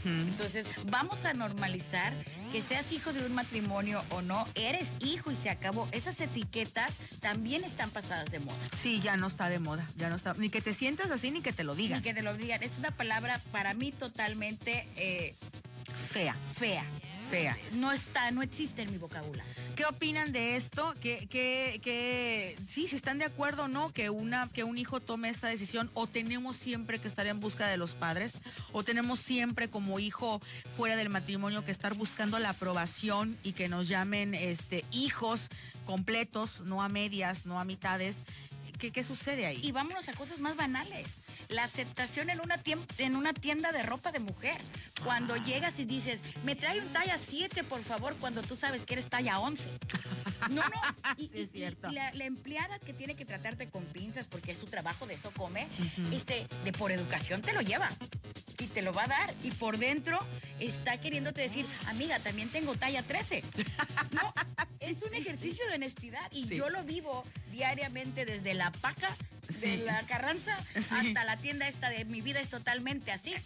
Entonces, 0.03 0.65
vamos 0.89 1.23
a 1.25 1.33
normalizar 1.33 2.11
que 2.51 2.61
seas 2.61 2.91
hijo 2.91 3.13
de 3.13 3.25
un 3.25 3.33
matrimonio 3.33 4.03
o 4.09 4.21
no, 4.21 4.45
eres 4.55 4.95
hijo 4.99 5.31
y 5.31 5.35
se 5.35 5.49
acabó. 5.49 5.87
Esas 5.91 6.19
etiquetas 6.19 6.91
también 7.21 7.63
están 7.63 7.91
pasadas 7.91 8.29
de 8.31 8.39
moda. 8.39 8.57
Sí, 8.77 8.99
ya 9.01 9.15
no 9.15 9.27
está 9.27 9.47
de 9.49 9.59
moda, 9.59 9.87
ya 9.97 10.09
no 10.09 10.15
está. 10.15 10.33
Ni 10.33 10.49
que 10.49 10.61
te 10.61 10.73
sientas 10.73 11.11
así 11.11 11.31
ni 11.31 11.41
que 11.41 11.53
te 11.53 11.63
lo 11.63 11.75
Ni 11.75 11.83
digan. 11.83 12.01
que 12.01 12.13
te 12.13 12.23
lo 12.23 12.35
digan. 12.35 12.61
Es 12.63 12.77
una 12.77 12.91
palabra 12.91 13.39
para 13.51 13.73
mí 13.73 13.91
totalmente 13.93 14.85
eh, 14.97 15.33
Fea, 15.93 16.35
fea. 16.57 16.85
fea. 17.29 17.57
No 17.73 17.91
está, 17.91 18.31
no 18.31 18.41
existe 18.41 18.81
en 18.81 18.91
mi 18.91 18.97
vocabulario. 18.97 19.53
¿Qué 19.75 19.85
opinan 19.85 20.31
de 20.31 20.55
esto? 20.55 20.93
¿Que, 21.01 21.27
que, 21.27 21.79
que 21.83 22.55
sí, 22.67 22.87
si 22.87 22.95
están 22.95 23.19
de 23.19 23.25
acuerdo 23.25 23.65
o 23.65 23.67
no 23.67 23.91
que, 23.91 24.09
una, 24.09 24.49
que 24.53 24.63
un 24.63 24.77
hijo 24.77 24.99
tome 24.99 25.29
esta 25.29 25.47
decisión? 25.47 25.91
¿O 25.93 26.07
tenemos 26.07 26.55
siempre 26.55 26.99
que 26.99 27.07
estar 27.07 27.27
en 27.27 27.39
busca 27.39 27.67
de 27.67 27.77
los 27.77 27.91
padres? 27.91 28.33
¿O 28.71 28.83
tenemos 28.83 29.19
siempre 29.19 29.69
como 29.69 29.99
hijo 29.99 30.41
fuera 30.75 30.95
del 30.95 31.09
matrimonio 31.09 31.63
que 31.63 31.71
estar 31.71 31.93
buscando 31.93 32.39
la 32.39 32.49
aprobación 32.49 33.37
y 33.43 33.53
que 33.53 33.67
nos 33.67 33.87
llamen 33.87 34.33
este, 34.33 34.83
hijos 34.91 35.49
completos, 35.85 36.61
no 36.61 36.81
a 36.81 36.89
medias, 36.89 37.45
no 37.45 37.59
a 37.59 37.65
mitades? 37.65 38.17
¿Qué, 38.79 38.91
qué 38.91 39.03
sucede 39.03 39.45
ahí? 39.45 39.59
Y 39.63 39.71
vámonos 39.71 40.07
a 40.09 40.13
cosas 40.13 40.39
más 40.39 40.55
banales. 40.55 41.07
La 41.49 41.63
aceptación 41.63 42.29
en 42.29 42.39
una, 42.41 42.57
tiem- 42.61 42.85
en 42.97 43.15
una 43.15 43.33
tienda 43.33 43.71
de 43.71 43.81
ropa 43.83 44.11
de 44.11 44.19
mujer. 44.19 44.59
Cuando 45.03 45.35
Ah. 45.35 45.43
llegas 45.43 45.79
y 45.79 45.85
dices, 45.85 46.21
me 46.43 46.55
trae 46.55 46.79
un 46.81 46.87
talla 46.89 47.17
7, 47.17 47.63
por 47.63 47.81
favor, 47.83 48.15
cuando 48.19 48.41
tú 48.41 48.55
sabes 48.55 48.85
que 48.85 48.95
eres 48.95 49.07
talla 49.09 49.39
11. 49.39 49.69
No, 50.49 50.61
no. 50.61 50.81
Y, 51.17 51.27
Sí, 51.27 51.31
es 51.33 51.39
y- 51.39 51.43
y 51.43 51.47
cierto. 51.59 51.89
la, 51.91 52.11
la 52.13 52.25
empleada 52.25 52.79
que 52.79 52.93
tiene 52.93 53.15
que 53.15 53.25
tratarte 53.25 53.67
con 53.69 53.83
pinzas 53.85 54.27
porque 54.27 54.51
es 54.51 54.57
su 54.57 54.65
trabajo, 54.65 55.05
de 55.07 55.13
eso 55.13 55.31
come, 55.31 55.67
este, 56.11 56.47
de 56.65 56.71
por 56.73 56.91
educación 56.91 57.41
te 57.41 57.53
lo 57.53 57.61
lleva. 57.61 57.89
Y 58.59 58.67
te 58.67 58.81
lo 58.81 58.91
va 58.91 59.03
a 59.03 59.07
dar. 59.07 59.33
Y 59.43 59.51
por 59.51 59.77
dentro 59.77 60.19
está 60.59 60.97
queriéndote 60.99 61.41
decir, 61.41 61.65
amiga, 61.87 62.19
también 62.19 62.49
tengo 62.49 62.75
talla 62.75 63.03
13. 63.03 63.43
No, 64.11 64.33
es 64.79 65.01
un 65.03 65.13
ejercicio 65.13 65.65
de 65.69 65.75
honestidad. 65.75 66.29
Y 66.31 66.47
Sí. 66.47 66.55
yo 66.57 66.69
lo 66.69 66.83
vivo 66.83 67.23
diariamente 67.51 68.25
desde 68.25 68.53
la 68.55 68.71
paca 68.71 69.09
de 69.47 69.53
Sí. 69.77 69.77
la 69.85 70.01
Carranza 70.07 70.57
hasta 70.75 71.23
la 71.23 71.36
tienda 71.37 71.67
esta 71.67 71.89
de 71.89 72.05
mi 72.05 72.21
vida 72.21 72.39
es 72.39 72.49
totalmente 72.49 73.11
así. 73.11 73.33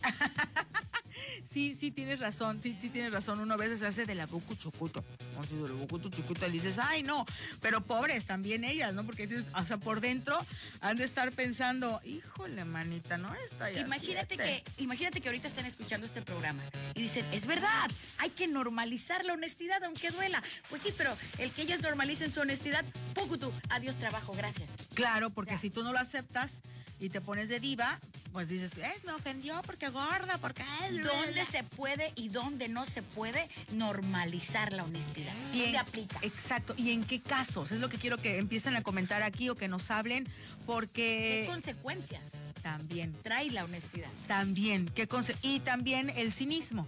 Sí, 1.50 1.76
sí, 1.80 1.92
tienes 1.92 2.20
razón, 2.20 2.62
sí, 2.62 2.78
sí 2.80 2.90
tienes 2.90 3.12
razón. 3.12 3.40
Uno 3.40 3.54
a 3.54 3.58
veces 3.58 3.80
se 3.80 3.88
hace 3.88 4.06
de 4.06 4.16
la 4.16 4.26
bucu 4.26 4.56
chucuto. 4.56 5.04
Así 5.40 5.56
de 5.56 5.70
la 5.70 5.88
chucuto. 5.88 6.48
Y 6.48 6.50
dices, 6.52 6.78
ay, 6.80 7.04
no. 7.04 7.26
Pero 7.62 7.82
pobres 7.82 8.26
también 8.26 8.64
ellas, 8.64 8.94
¿no? 8.94 9.04
Porque 9.04 9.28
dices, 9.28 9.46
o 9.54 9.66
sea, 9.66 9.78
por 9.78 10.02
dentro 10.02 10.38
han 10.82 10.98
de 10.98 11.04
estar 11.04 11.32
pensando, 11.32 12.02
híjole, 12.06 12.66
manita, 12.66 13.18
no 13.18 13.34
está 13.36 13.70
ya. 13.70 13.82
Imagínate 13.82 14.38
que, 14.38 14.64
imagínate 14.78 15.22
que 15.22 15.30
ahorita 15.30 15.48
están 15.48 15.66
escuchando 15.66 16.06
este 16.06 16.22
programa 16.22 16.64
y 16.96 17.02
dicen, 17.02 17.26
es 17.32 17.48
verdad, 17.48 17.90
hay 18.20 18.30
que 18.30 18.48
normalizar 18.48 19.26
la 19.26 19.34
honestidad 19.34 19.84
aunque 19.84 20.12
duela. 20.12 20.42
Pues 20.70 20.82
sí, 20.82 20.94
pero 20.98 21.16
el 21.38 21.52
que 21.52 21.64
ellas 21.64 21.82
normalicen 21.82 22.32
su 22.32 22.42
honestidad, 22.42 22.86
poco 23.14 23.38
tú, 23.38 23.52
adiós 23.70 23.96
trabajo, 23.98 24.34
gracias. 24.34 24.70
Claro, 24.94 25.30
porque 25.30 25.58
si 25.58 25.70
tú 25.70 25.84
no 25.84 25.92
lo 25.92 26.00
aceptas 26.00 26.62
y 27.02 27.10
te 27.10 27.20
pones 27.20 27.50
de 27.50 27.60
diva, 27.60 28.00
pues 28.32 28.48
dices, 28.48 28.72
eh, 28.78 28.94
me 29.06 29.12
ofendió 29.12 29.60
porque 29.66 29.90
gorda, 29.90 30.38
porque... 30.40 30.64
¿Dónde 30.92 31.44
se 31.46 31.64
puede 31.64 32.14
y 32.16 32.30
dónde 32.30 32.70
no 32.70 32.86
se 32.86 33.02
puede 33.02 33.50
normalizar 33.74 34.72
la 34.72 34.84
honestidad? 34.84 35.34
Y 35.52 35.64
¿Dónde 35.64 35.78
aplica? 35.80 36.20
Exacto. 36.22 36.76
¿Y 36.78 36.92
en 36.92 37.04
qué 37.04 37.20
casos? 37.20 37.72
Es 37.72 37.80
lo 37.80 37.90
que 37.90 37.98
quiero 37.98 38.18
que 38.18 38.38
empiecen 38.38 38.76
a 38.76 38.84
comentar 38.84 39.24
aquí 39.24 39.50
o 39.50 39.56
que 39.56 39.68
nos 39.68 39.90
hablen, 39.90 40.26
¿Qué 40.26 40.32
porque 40.68 41.46
consecuencias 41.50 42.22
también, 42.62 43.14
trae 43.24 43.50
la 43.50 43.66
honestidad? 43.66 44.10
también, 44.28 44.86
¿qué 44.86 45.08
y 45.42 45.60
también 45.60 46.12
el 46.12 46.32
cinismo. 46.32 46.88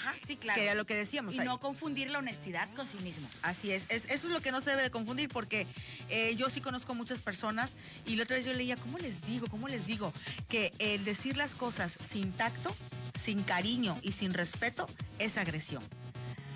Ajá, 0.00 0.14
sí, 0.26 0.36
claro. 0.36 0.58
Que 0.58 0.64
era 0.64 0.74
lo 0.74 0.86
que 0.86 0.94
decíamos. 0.94 1.34
Y 1.34 1.38
no 1.38 1.60
confundir 1.60 2.10
la 2.10 2.18
honestidad 2.18 2.68
con 2.74 2.88
sí 2.88 2.98
mismo. 2.98 3.28
Así 3.42 3.70
es. 3.70 3.84
eso 3.90 4.08
es 4.08 4.24
lo 4.24 4.40
que 4.40 4.50
no 4.50 4.60
se 4.60 4.70
debe 4.70 4.82
de 4.82 4.90
confundir 4.90 5.28
porque 5.28 5.66
eh, 6.08 6.34
yo 6.36 6.48
sí 6.48 6.60
conozco 6.60 6.94
muchas 6.94 7.18
personas 7.18 7.76
y 8.06 8.16
la 8.16 8.24
otra 8.24 8.36
vez 8.36 8.46
yo 8.46 8.54
leía, 8.54 8.76
¿cómo 8.76 8.98
les 8.98 9.22
digo? 9.22 9.46
¿Cómo 9.48 9.68
les 9.68 9.86
digo? 9.86 10.12
Que 10.48 10.72
el 10.78 11.04
decir 11.04 11.36
las 11.36 11.54
cosas 11.54 11.98
sin 12.00 12.32
tacto, 12.32 12.74
sin 13.22 13.42
cariño 13.42 13.96
y 14.02 14.12
sin 14.12 14.32
respeto 14.32 14.86
es 15.18 15.36
agresión 15.36 15.82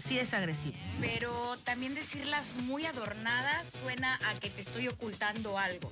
sí 0.07 0.19
es 0.19 0.35
agresivo. 0.35 0.75
Pero 1.01 1.57
también 1.65 1.95
decirlas 1.95 2.57
muy 2.63 2.85
adornadas 2.87 3.67
suena 3.83 4.19
a 4.29 4.35
que 4.39 4.51
te 4.51 4.61
estoy 4.61 4.89
ocultando 4.89 5.59
algo. 5.59 5.91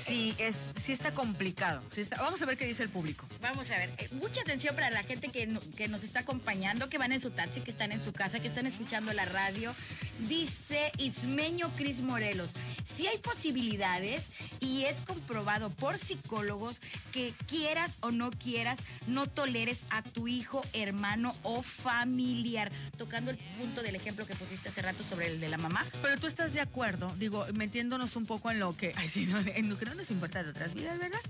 Sí, 0.00 0.34
es, 0.38 0.70
sí 0.76 0.92
está 0.92 1.12
complicado. 1.12 1.82
vamos 2.18 2.42
a 2.42 2.46
ver 2.46 2.56
qué 2.56 2.66
dice 2.66 2.82
el 2.82 2.88
público. 2.88 3.26
Vamos 3.40 3.70
a 3.70 3.76
ver. 3.76 3.90
Eh, 3.98 4.08
mucha 4.12 4.40
atención 4.40 4.74
para 4.74 4.90
la 4.90 5.02
gente 5.02 5.28
que, 5.28 5.48
que 5.76 5.88
nos 5.88 6.02
está 6.02 6.20
acompañando, 6.20 6.88
que 6.88 6.98
van 6.98 7.12
en 7.12 7.20
su 7.20 7.30
taxi, 7.30 7.60
que 7.60 7.70
están 7.70 7.92
en 7.92 8.02
su 8.02 8.12
casa, 8.12 8.40
que 8.40 8.48
están 8.48 8.66
escuchando 8.66 9.12
la 9.12 9.24
radio. 9.24 9.74
Dice 10.20 10.92
Ismeño 10.98 11.70
Cris 11.76 12.00
Morelos. 12.00 12.52
Si 12.84 13.06
hay 13.06 13.18
posibilidades 13.18 14.30
y 14.60 14.84
es 14.84 15.00
comprobado 15.00 15.70
por 15.70 15.98
psicólogos 15.98 16.80
que 17.12 17.34
quieras 17.46 17.98
o 18.00 18.10
no 18.10 18.30
quieras, 18.30 18.78
no 19.06 19.26
toleres 19.26 19.80
a 19.90 20.02
tu 20.02 20.28
hijo, 20.28 20.60
hermano 20.72 21.34
o 21.42 21.62
familiar. 21.62 22.70
Tocando 22.96 23.30
el 23.30 23.38
punto 23.58 23.82
del 23.82 23.94
ejemplo 23.94 24.26
que 24.26 24.34
pusiste 24.34 24.68
hace 24.68 24.82
rato 24.82 25.02
sobre 25.02 25.26
el 25.26 25.40
de 25.40 25.48
la 25.48 25.58
mamá. 25.58 25.84
Pero 26.02 26.18
tú 26.18 26.26
estás 26.26 26.52
de 26.52 26.60
acuerdo, 26.60 27.12
digo, 27.18 27.46
metiéndonos 27.54 28.16
un 28.16 28.26
poco 28.26 28.50
en 28.50 28.60
lo 28.60 28.76
que, 28.76 28.92
ay, 28.96 29.08
sí, 29.08 29.26
no, 29.26 29.38
en 29.38 29.68
lo 29.68 29.78
que 29.78 29.83
no 29.84 29.94
nos 29.94 30.10
importa 30.10 30.42
de 30.42 30.50
otras 30.50 30.74
vidas, 30.74 30.98
¿verdad? 30.98 31.20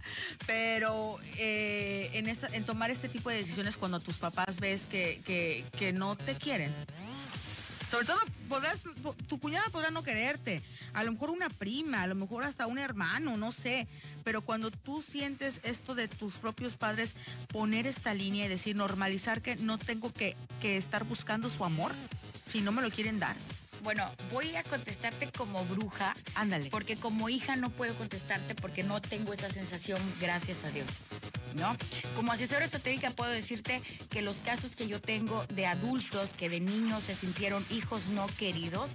Pero 0.46 1.18
eh, 1.38 2.10
en, 2.14 2.28
en 2.28 2.64
tomar 2.64 2.90
este 2.90 3.08
tipo 3.08 3.30
de 3.30 3.36
decisiones 3.36 3.76
cuando 3.76 4.00
tus 4.00 4.16
papás 4.16 4.60
ves 4.60 4.86
que, 4.86 5.20
que, 5.24 5.64
que 5.76 5.92
no 5.92 6.16
te 6.16 6.34
quieren. 6.34 6.72
Sobre 7.90 8.06
todo, 8.06 8.18
podrás, 8.48 8.80
tu 9.28 9.38
cuñada 9.38 9.68
podrá 9.70 9.90
no 9.90 10.02
quererte, 10.02 10.60
a 10.94 11.04
lo 11.04 11.12
mejor 11.12 11.30
una 11.30 11.48
prima, 11.48 12.02
a 12.02 12.06
lo 12.06 12.16
mejor 12.16 12.42
hasta 12.42 12.66
un 12.66 12.78
hermano, 12.78 13.36
no 13.36 13.52
sé. 13.52 13.86
Pero 14.24 14.42
cuando 14.42 14.70
tú 14.70 15.02
sientes 15.02 15.60
esto 15.62 15.94
de 15.94 16.08
tus 16.08 16.34
propios 16.34 16.76
padres, 16.76 17.14
poner 17.48 17.86
esta 17.86 18.14
línea 18.14 18.46
y 18.46 18.48
decir, 18.48 18.74
normalizar 18.74 19.42
que 19.42 19.56
no 19.56 19.78
tengo 19.78 20.12
que, 20.12 20.36
que 20.60 20.76
estar 20.76 21.04
buscando 21.04 21.50
su 21.50 21.64
amor 21.64 21.92
si 22.46 22.62
no 22.62 22.72
me 22.72 22.82
lo 22.82 22.90
quieren 22.90 23.20
dar. 23.20 23.36
Bueno, 23.82 24.08
voy 24.32 24.54
a 24.56 24.62
contestarte 24.62 25.28
como 25.36 25.64
bruja. 25.66 26.14
Ándale. 26.34 26.70
Porque 26.70 26.96
como 26.96 27.28
hija 27.28 27.56
no 27.56 27.70
puedo 27.70 27.94
contestarte 27.94 28.54
porque 28.54 28.82
no 28.82 29.00
tengo 29.00 29.32
esa 29.32 29.50
sensación, 29.50 29.98
gracias 30.20 30.64
a 30.64 30.70
Dios. 30.70 30.86
¿No? 31.54 31.76
Como 32.16 32.32
asesora 32.32 32.64
esotérica 32.64 33.10
puedo 33.10 33.30
decirte 33.30 33.80
que 34.10 34.22
los 34.22 34.38
casos 34.38 34.74
que 34.74 34.88
yo 34.88 35.00
tengo 35.00 35.44
de 35.54 35.66
adultos 35.66 36.30
que 36.36 36.48
de 36.48 36.60
niños 36.60 37.04
se 37.04 37.14
sintieron 37.14 37.64
hijos 37.70 38.08
no 38.08 38.26
queridos 38.38 38.90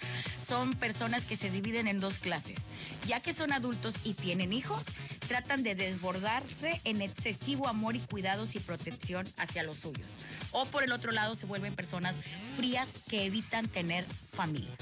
son 0.46 0.74
personas 0.74 1.26
que 1.26 1.38
se 1.38 1.50
dividen 1.50 1.88
en 1.88 2.00
dos 2.00 2.20
clases. 2.20 2.60
Ya 3.08 3.22
que 3.22 3.34
son 3.34 3.54
adultos 3.54 3.96
y 4.04 4.14
tienen 4.14 4.52
hijos, 4.52 4.84
tratan 5.28 5.64
de 5.64 5.76
desbordarse 5.76 6.82
en 6.84 7.02
excesivo 7.02 7.68
amor 7.68 7.96
y 7.96 8.00
cuidados 8.00 8.56
y 8.56 8.60
protección 8.60 9.28
hacia 9.38 9.64
los 9.64 9.78
suyos. 9.78 10.10
O 10.52 10.66
por 10.66 10.84
el 10.84 10.92
otro 10.92 11.12
lado 11.12 11.36
se 11.36 11.46
vuelven 11.46 11.76
personas 11.76 12.16
frías 12.58 12.90
que 13.08 13.26
evitan 13.26 13.68
tener 13.68 14.06
familia. 14.34 14.76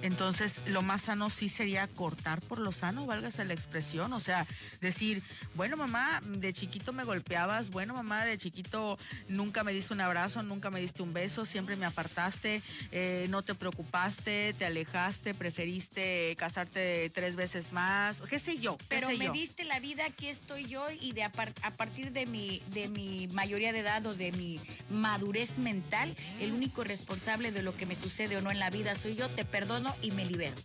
Entonces, 0.00 0.68
lo 0.68 0.82
más 0.82 1.02
sano 1.02 1.28
sí 1.28 1.48
sería 1.48 1.88
cortar 1.88 2.40
por 2.40 2.58
lo 2.58 2.70
sano, 2.72 3.06
válgase 3.06 3.44
la 3.44 3.54
expresión. 3.54 4.12
O 4.12 4.20
sea, 4.20 4.46
decir, 4.80 5.22
bueno, 5.54 5.76
mamá, 5.76 6.20
de 6.24 6.52
chiquito 6.52 6.87
me 6.92 7.04
golpeabas, 7.04 7.70
bueno, 7.70 7.94
mamá, 7.94 8.24
de 8.24 8.38
chiquito 8.38 8.98
nunca 9.28 9.64
me 9.64 9.72
diste 9.72 9.94
un 9.94 10.00
abrazo, 10.00 10.42
nunca 10.42 10.70
me 10.70 10.80
diste 10.80 11.02
un 11.02 11.12
beso, 11.12 11.44
siempre 11.44 11.76
me 11.76 11.86
apartaste, 11.86 12.62
eh, 12.92 13.26
no 13.28 13.42
te 13.42 13.54
preocupaste, 13.54 14.54
te 14.54 14.64
alejaste, 14.64 15.34
preferiste 15.34 16.34
casarte 16.36 17.10
tres 17.10 17.36
veces 17.36 17.72
más, 17.72 18.20
qué 18.22 18.38
sé 18.38 18.58
yo. 18.58 18.76
Pero 18.88 19.08
me 19.10 19.30
diste 19.30 19.64
la 19.64 19.80
vida, 19.80 20.04
aquí 20.06 20.28
estoy 20.28 20.66
yo, 20.66 20.86
y 20.90 21.12
de 21.12 21.24
a, 21.24 21.30
partir 21.30 22.12
de 22.12 22.26
mi, 22.26 22.62
de 22.72 22.88
mi 22.88 23.28
mayoría 23.28 23.72
de 23.72 23.80
edad 23.80 24.04
o 24.06 24.14
de 24.14 24.32
mi 24.32 24.60
madurez 24.90 25.58
mental, 25.58 26.14
el 26.40 26.52
único 26.52 26.84
responsable 26.84 27.52
de 27.52 27.62
lo 27.62 27.76
que 27.76 27.86
me 27.86 27.96
sucede 27.96 28.36
o 28.36 28.40
no 28.40 28.50
en 28.50 28.58
la 28.58 28.70
vida 28.70 28.94
soy 28.94 29.14
yo, 29.14 29.28
te 29.28 29.44
perdono 29.44 29.94
y 30.02 30.10
me 30.12 30.24
libero. 30.24 30.56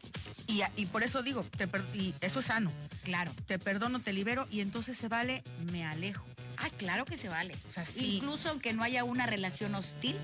Y, 0.47 0.61
y 0.75 0.85
por 0.87 1.03
eso 1.03 1.23
digo, 1.23 1.43
te 1.57 1.67
y 1.93 2.13
eso 2.21 2.39
es 2.39 2.45
sano. 2.45 2.71
Claro. 3.03 3.31
Te 3.47 3.59
perdono, 3.59 3.99
te 3.99 4.13
libero 4.13 4.47
y 4.51 4.61
entonces 4.61 4.97
se 4.97 5.07
vale, 5.07 5.43
me 5.71 5.85
alejo. 5.85 6.12
Ah, 6.57 6.69
claro 6.77 7.03
que 7.05 7.17
se 7.17 7.27
vale. 7.27 7.55
Incluso 7.97 8.49
aunque 8.49 8.73
no 8.73 8.83
haya 8.83 9.03
una 9.03 9.25
relación 9.25 9.75
hostil, 9.75 10.15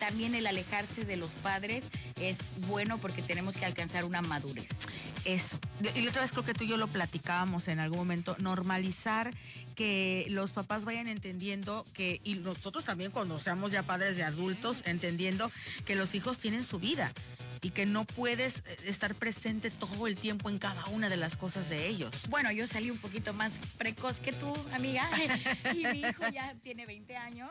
también 0.00 0.34
el 0.34 0.46
alejarse 0.46 1.04
de 1.04 1.16
los 1.16 1.30
padres 1.30 1.84
es 2.20 2.38
bueno 2.66 2.98
porque 2.98 3.22
tenemos 3.22 3.56
que 3.56 3.64
alcanzar 3.64 4.04
una 4.04 4.20
madurez. 4.22 4.68
Eso. 5.24 5.58
Y 5.94 6.02
la 6.02 6.10
otra 6.10 6.22
vez 6.22 6.32
creo 6.32 6.44
que 6.44 6.52
tú 6.52 6.64
y 6.64 6.68
yo 6.68 6.76
lo 6.76 6.88
platicábamos 6.88 7.68
en 7.68 7.80
algún 7.80 7.98
momento, 7.98 8.36
normalizar 8.40 9.30
que 9.74 10.26
los 10.30 10.50
papás 10.50 10.84
vayan 10.84 11.08
entendiendo 11.08 11.84
que, 11.94 12.20
y 12.24 12.36
nosotros 12.36 12.84
también 12.84 13.10
cuando 13.10 13.38
seamos 13.38 13.72
ya 13.72 13.82
padres 13.82 14.16
de 14.16 14.24
adultos, 14.24 14.82
entendiendo 14.86 15.50
que 15.84 15.94
los 15.94 16.14
hijos 16.14 16.38
tienen 16.38 16.64
su 16.64 16.78
vida 16.78 17.12
y 17.64 17.70
que 17.70 17.86
no 17.86 18.04
puedes 18.04 18.58
eh, 18.58 18.76
estar 18.84 19.14
presente 19.14 19.70
todo 19.70 20.06
el 20.06 20.16
tiempo 20.16 20.50
en 20.50 20.58
cada 20.58 20.84
una 20.86 21.08
de 21.08 21.16
las 21.16 21.36
cosas 21.36 21.70
de 21.70 21.88
ellos. 21.88 22.10
Bueno, 22.28 22.52
yo 22.52 22.66
salí 22.66 22.90
un 22.90 22.98
poquito 22.98 23.32
más 23.32 23.58
precoz 23.78 24.20
que 24.20 24.32
tú, 24.32 24.52
amiga, 24.74 25.08
y 25.74 25.86
mi 25.86 26.00
hijo 26.00 26.28
ya 26.28 26.54
tiene 26.62 26.86
20 26.86 27.16
años 27.16 27.50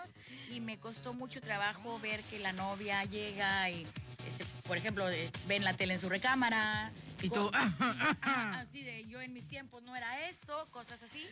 y 0.49 0.59
me 0.61 0.77
costó 0.77 1.13
mucho 1.13 1.41
trabajo 1.41 1.99
ver 1.99 2.21
que 2.23 2.39
la 2.39 2.53
novia 2.53 3.03
llega 3.05 3.69
y, 3.69 3.87
este, 4.27 4.45
por 4.67 4.77
ejemplo, 4.77 5.09
eh, 5.09 5.29
ven 5.47 5.63
la 5.63 5.73
tele 5.73 5.93
en 5.93 5.99
su 5.99 6.09
recámara. 6.09 6.91
Y 7.21 7.29
tú, 7.29 7.49
así 8.21 8.83
de 8.83 9.05
yo 9.07 9.21
en 9.21 9.33
mis 9.33 9.47
tiempos 9.47 9.81
no 9.83 9.95
era 9.95 10.27
eso, 10.27 10.65
cosas 10.71 11.01
así, 11.03 11.25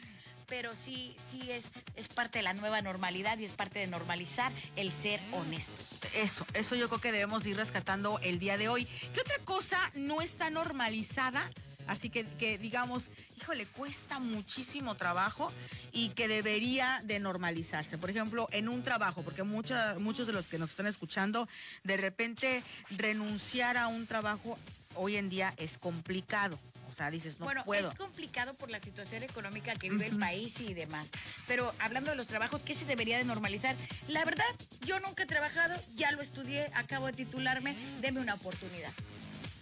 pero 0.47 0.73
sí, 0.73 1.15
sí 1.29 1.51
es, 1.51 1.71
es 1.95 2.07
parte 2.07 2.39
de 2.39 2.43
la 2.43 2.53
nueva 2.53 2.81
normalidad 2.81 3.37
y 3.37 3.45
es 3.45 3.53
parte 3.53 3.79
de 3.79 3.87
normalizar 3.87 4.51
el 4.75 4.91
ser 4.91 5.19
honesto. 5.31 6.07
Eso, 6.15 6.45
eso 6.53 6.75
yo 6.75 6.87
creo 6.87 7.01
que 7.01 7.11
debemos 7.11 7.45
ir 7.45 7.57
rescatando 7.57 8.19
el 8.19 8.39
día 8.39 8.57
de 8.57 8.69
hoy. 8.69 8.85
¿Qué 8.85 9.21
otra 9.21 9.37
cosa 9.45 9.79
no 9.95 10.21
está 10.21 10.49
normalizada? 10.49 11.49
Así 11.87 12.09
que, 12.09 12.25
que 12.39 12.57
digamos, 12.57 13.09
híjole, 13.39 13.65
cuesta 13.65 14.19
muchísimo 14.19 14.95
trabajo 14.95 15.51
y 15.91 16.09
que 16.09 16.27
debería 16.27 17.01
de 17.03 17.19
normalizarse. 17.19 17.97
Por 17.97 18.09
ejemplo, 18.09 18.47
en 18.51 18.69
un 18.69 18.83
trabajo, 18.83 19.23
porque 19.23 19.43
muchos 19.43 20.27
de 20.27 20.33
los 20.33 20.47
que 20.47 20.57
nos 20.57 20.71
están 20.71 20.87
escuchando, 20.87 21.47
de 21.83 21.97
repente 21.97 22.63
renunciar 22.89 23.77
a 23.77 23.87
un 23.87 24.07
trabajo 24.07 24.57
hoy 24.95 25.17
en 25.17 25.29
día 25.29 25.53
es 25.57 25.77
complicado. 25.77 26.59
O 26.89 26.93
sea, 26.93 27.09
dices, 27.09 27.39
no 27.39 27.45
bueno, 27.45 27.63
puedo. 27.63 27.89
es 27.89 27.95
complicado 27.95 28.53
por 28.53 28.69
la 28.69 28.79
situación 28.79 29.23
económica 29.23 29.73
que 29.75 29.89
vive 29.89 30.07
el 30.07 30.19
país 30.19 30.59
y 30.59 30.73
demás. 30.73 31.09
Pero 31.47 31.73
hablando 31.79 32.11
de 32.11 32.17
los 32.17 32.27
trabajos, 32.27 32.63
¿qué 32.63 32.73
se 32.73 32.85
debería 32.85 33.17
de 33.17 33.23
normalizar? 33.23 33.77
La 34.09 34.25
verdad, 34.25 34.43
yo 34.85 34.99
nunca 34.99 35.23
he 35.23 35.25
trabajado, 35.25 35.73
ya 35.95 36.11
lo 36.11 36.21
estudié, 36.21 36.69
acabo 36.73 37.05
de 37.07 37.13
titularme, 37.13 37.75
deme 38.01 38.19
una 38.19 38.33
oportunidad 38.33 38.91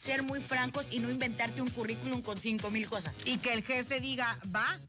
ser 0.01 0.23
muy 0.23 0.41
francos 0.41 0.87
y 0.91 0.99
no 0.99 1.09
inventarte 1.09 1.61
un 1.61 1.69
currículum 1.69 2.21
con 2.21 2.37
cinco 2.37 2.71
mil 2.71 2.87
cosas. 2.87 3.15
Y 3.25 3.37
que 3.37 3.53
el 3.53 3.63
jefe 3.63 3.99
diga, 3.99 4.37
va, 4.55 4.79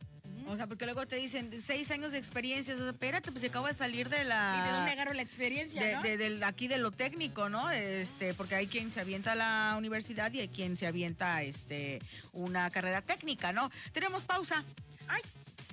o 0.51 0.57
sea, 0.57 0.67
porque 0.67 0.85
luego 0.85 1.07
te 1.07 1.17
dicen 1.17 1.51
seis 1.65 1.91
años 1.93 2.11
de 2.11 2.19
experiencia. 2.19 2.75
O 2.75 2.79
sea, 2.79 2.91
espérate, 2.91 3.31
pues 3.31 3.45
acabo 3.45 3.69
de 3.69 3.75
salir 3.75 4.09
de 4.09 4.25
la. 4.25 4.57
¿Y 4.59 4.69
de 4.69 4.77
dónde 4.77 4.91
agarro 4.91 5.13
la 5.13 5.23
experiencia? 5.23 6.01
De, 6.01 6.45
aquí 6.45 6.67
de 6.67 6.79
lo 6.79 6.91
técnico, 6.91 7.49
¿no? 7.49 7.71
Este, 7.71 8.35
porque 8.35 8.57
hay 8.57 8.67
quien 8.67 8.91
se 8.91 9.01
avienta 9.01 9.33
a 9.33 9.37
la 9.37 9.75
universidad 9.79 10.33
y 10.33 10.41
hay 10.41 10.49
quien 10.49 10.77
se 10.77 10.87
avienta 10.87 11.43
este, 11.43 12.01
una 12.33 12.69
carrera 12.71 13.01
técnica, 13.01 13.53
¿no? 13.53 13.71
Tenemos 13.93 14.25
pausa. 14.25 14.65
¡Ay! 15.07 15.23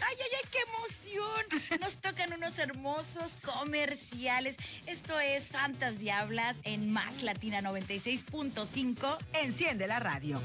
¡Ay, 0.06 0.16
ay, 0.20 0.30
ay, 0.44 0.50
qué 0.52 0.60
emoción! 0.70 1.80
Nos 1.82 1.98
tocan 2.00 2.34
unos 2.34 2.60
hermosos 2.60 3.38
comerciales. 3.38 4.58
Esto 4.86 5.20
es 5.20 5.44
Santas 5.44 6.00
Diablas 6.00 6.62
en 6.64 6.92
Más 6.92 7.24
Latina 7.24 7.62
96.5. 7.62 9.18
Enciende 9.34 9.88
la 9.88 10.00
radio. 10.00 10.40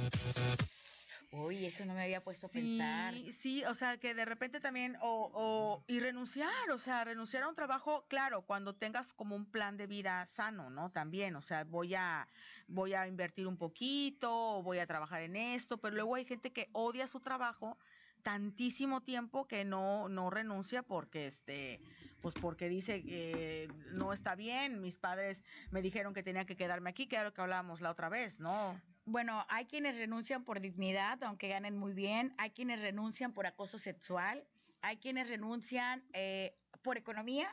Uy, 1.32 1.64
eso 1.64 1.84
no 1.86 1.94
me 1.94 2.02
había 2.02 2.22
puesto 2.22 2.46
a 2.46 2.50
pensar. 2.50 3.14
Sí, 3.40 3.64
o 3.64 3.74
sea, 3.74 3.96
que 3.96 4.14
de 4.14 4.26
repente 4.26 4.60
también, 4.60 4.96
o, 5.00 5.30
o, 5.32 5.84
y 5.86 5.98
renunciar, 6.00 6.70
o 6.70 6.78
sea, 6.78 7.04
renunciar 7.04 7.42
a 7.42 7.48
un 7.48 7.54
trabajo, 7.54 8.04
claro, 8.08 8.42
cuando 8.42 8.74
tengas 8.74 9.14
como 9.14 9.34
un 9.34 9.46
plan 9.46 9.78
de 9.78 9.86
vida 9.86 10.26
sano, 10.26 10.68
¿no? 10.68 10.90
También, 10.90 11.34
o 11.36 11.40
sea, 11.40 11.64
voy 11.64 11.94
a, 11.94 12.28
voy 12.68 12.92
a 12.92 13.06
invertir 13.06 13.46
un 13.46 13.56
poquito, 13.56 14.30
o 14.30 14.62
voy 14.62 14.78
a 14.78 14.86
trabajar 14.86 15.22
en 15.22 15.36
esto, 15.36 15.78
pero 15.78 15.94
luego 15.94 16.16
hay 16.16 16.26
gente 16.26 16.52
que 16.52 16.68
odia 16.72 17.06
su 17.06 17.20
trabajo 17.20 17.78
tantísimo 18.22 19.02
tiempo 19.02 19.46
que 19.46 19.64
no, 19.64 20.08
no 20.08 20.30
renuncia 20.30 20.82
porque 20.82 21.26
este, 21.26 21.80
pues 22.20 22.34
porque 22.40 22.68
dice 22.68 23.02
que 23.02 23.68
no 23.90 24.12
está 24.12 24.34
bien, 24.34 24.80
mis 24.80 24.96
padres 24.96 25.42
me 25.70 25.82
dijeron 25.82 26.14
que 26.14 26.22
tenía 26.22 26.46
que 26.46 26.56
quedarme 26.56 26.90
aquí, 26.90 27.06
que 27.06 27.16
era 27.16 27.24
lo 27.24 27.34
que 27.34 27.40
hablábamos 27.40 27.80
la 27.80 27.90
otra 27.90 28.08
vez, 28.08 28.38
¿no? 28.38 28.80
Bueno, 29.04 29.44
hay 29.48 29.66
quienes 29.66 29.96
renuncian 29.96 30.44
por 30.44 30.60
dignidad, 30.60 31.22
aunque 31.24 31.48
ganen 31.48 31.76
muy 31.76 31.92
bien, 31.92 32.34
hay 32.38 32.50
quienes 32.50 32.80
renuncian 32.80 33.32
por 33.32 33.46
acoso 33.46 33.78
sexual, 33.78 34.46
hay 34.80 34.98
quienes 34.98 35.28
renuncian 35.28 36.04
eh, 36.12 36.56
por 36.82 36.96
economía, 36.96 37.48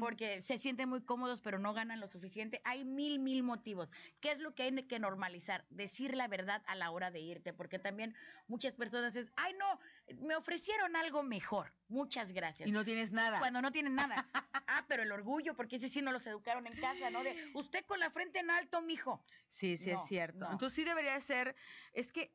Porque 0.00 0.42
se 0.42 0.58
sienten 0.58 0.88
muy 0.88 1.02
cómodos 1.02 1.40
pero 1.40 1.58
no 1.58 1.72
ganan 1.72 2.00
lo 2.00 2.08
suficiente. 2.08 2.60
Hay 2.64 2.84
mil, 2.84 3.18
mil 3.18 3.42
motivos. 3.42 3.92
¿Qué 4.20 4.32
es 4.32 4.38
lo 4.38 4.54
que 4.54 4.64
hay 4.64 4.86
que 4.86 4.98
normalizar? 4.98 5.66
Decir 5.70 6.14
la 6.14 6.28
verdad 6.28 6.62
a 6.66 6.74
la 6.74 6.90
hora 6.90 7.10
de 7.10 7.20
irte, 7.20 7.52
porque 7.52 7.78
también 7.78 8.14
muchas 8.48 8.74
personas 8.74 9.16
es, 9.16 9.32
ay 9.36 9.54
no, 9.54 9.78
me 10.18 10.36
ofrecieron 10.36 10.96
algo 10.96 11.22
mejor. 11.22 11.72
Muchas 11.88 12.32
gracias. 12.32 12.68
Y 12.68 12.72
no 12.72 12.84
tienes 12.84 13.12
nada. 13.12 13.38
Cuando 13.38 13.62
no 13.62 13.72
tienen 13.72 13.94
nada. 13.94 14.28
Ah, 14.68 14.84
pero 14.88 15.04
el 15.04 15.12
orgullo, 15.12 15.54
porque 15.54 15.76
ese 15.76 15.88
sí 15.88 16.02
no 16.02 16.10
los 16.10 16.26
educaron 16.26 16.66
en 16.66 16.74
casa, 16.80 17.08
¿no? 17.08 17.22
De 17.22 17.52
usted 17.54 17.84
con 17.86 18.00
la 18.00 18.10
frente 18.10 18.40
en 18.40 18.50
alto, 18.50 18.82
mijo. 18.82 19.22
Sí, 19.48 19.76
sí 19.76 19.92
No, 19.92 20.02
es 20.02 20.08
cierto. 20.08 20.40
no. 20.40 20.50
Entonces 20.50 20.74
sí 20.74 20.84
debería 20.84 21.14
de 21.14 21.20
ser, 21.20 21.54
es 21.92 22.10
que 22.12 22.32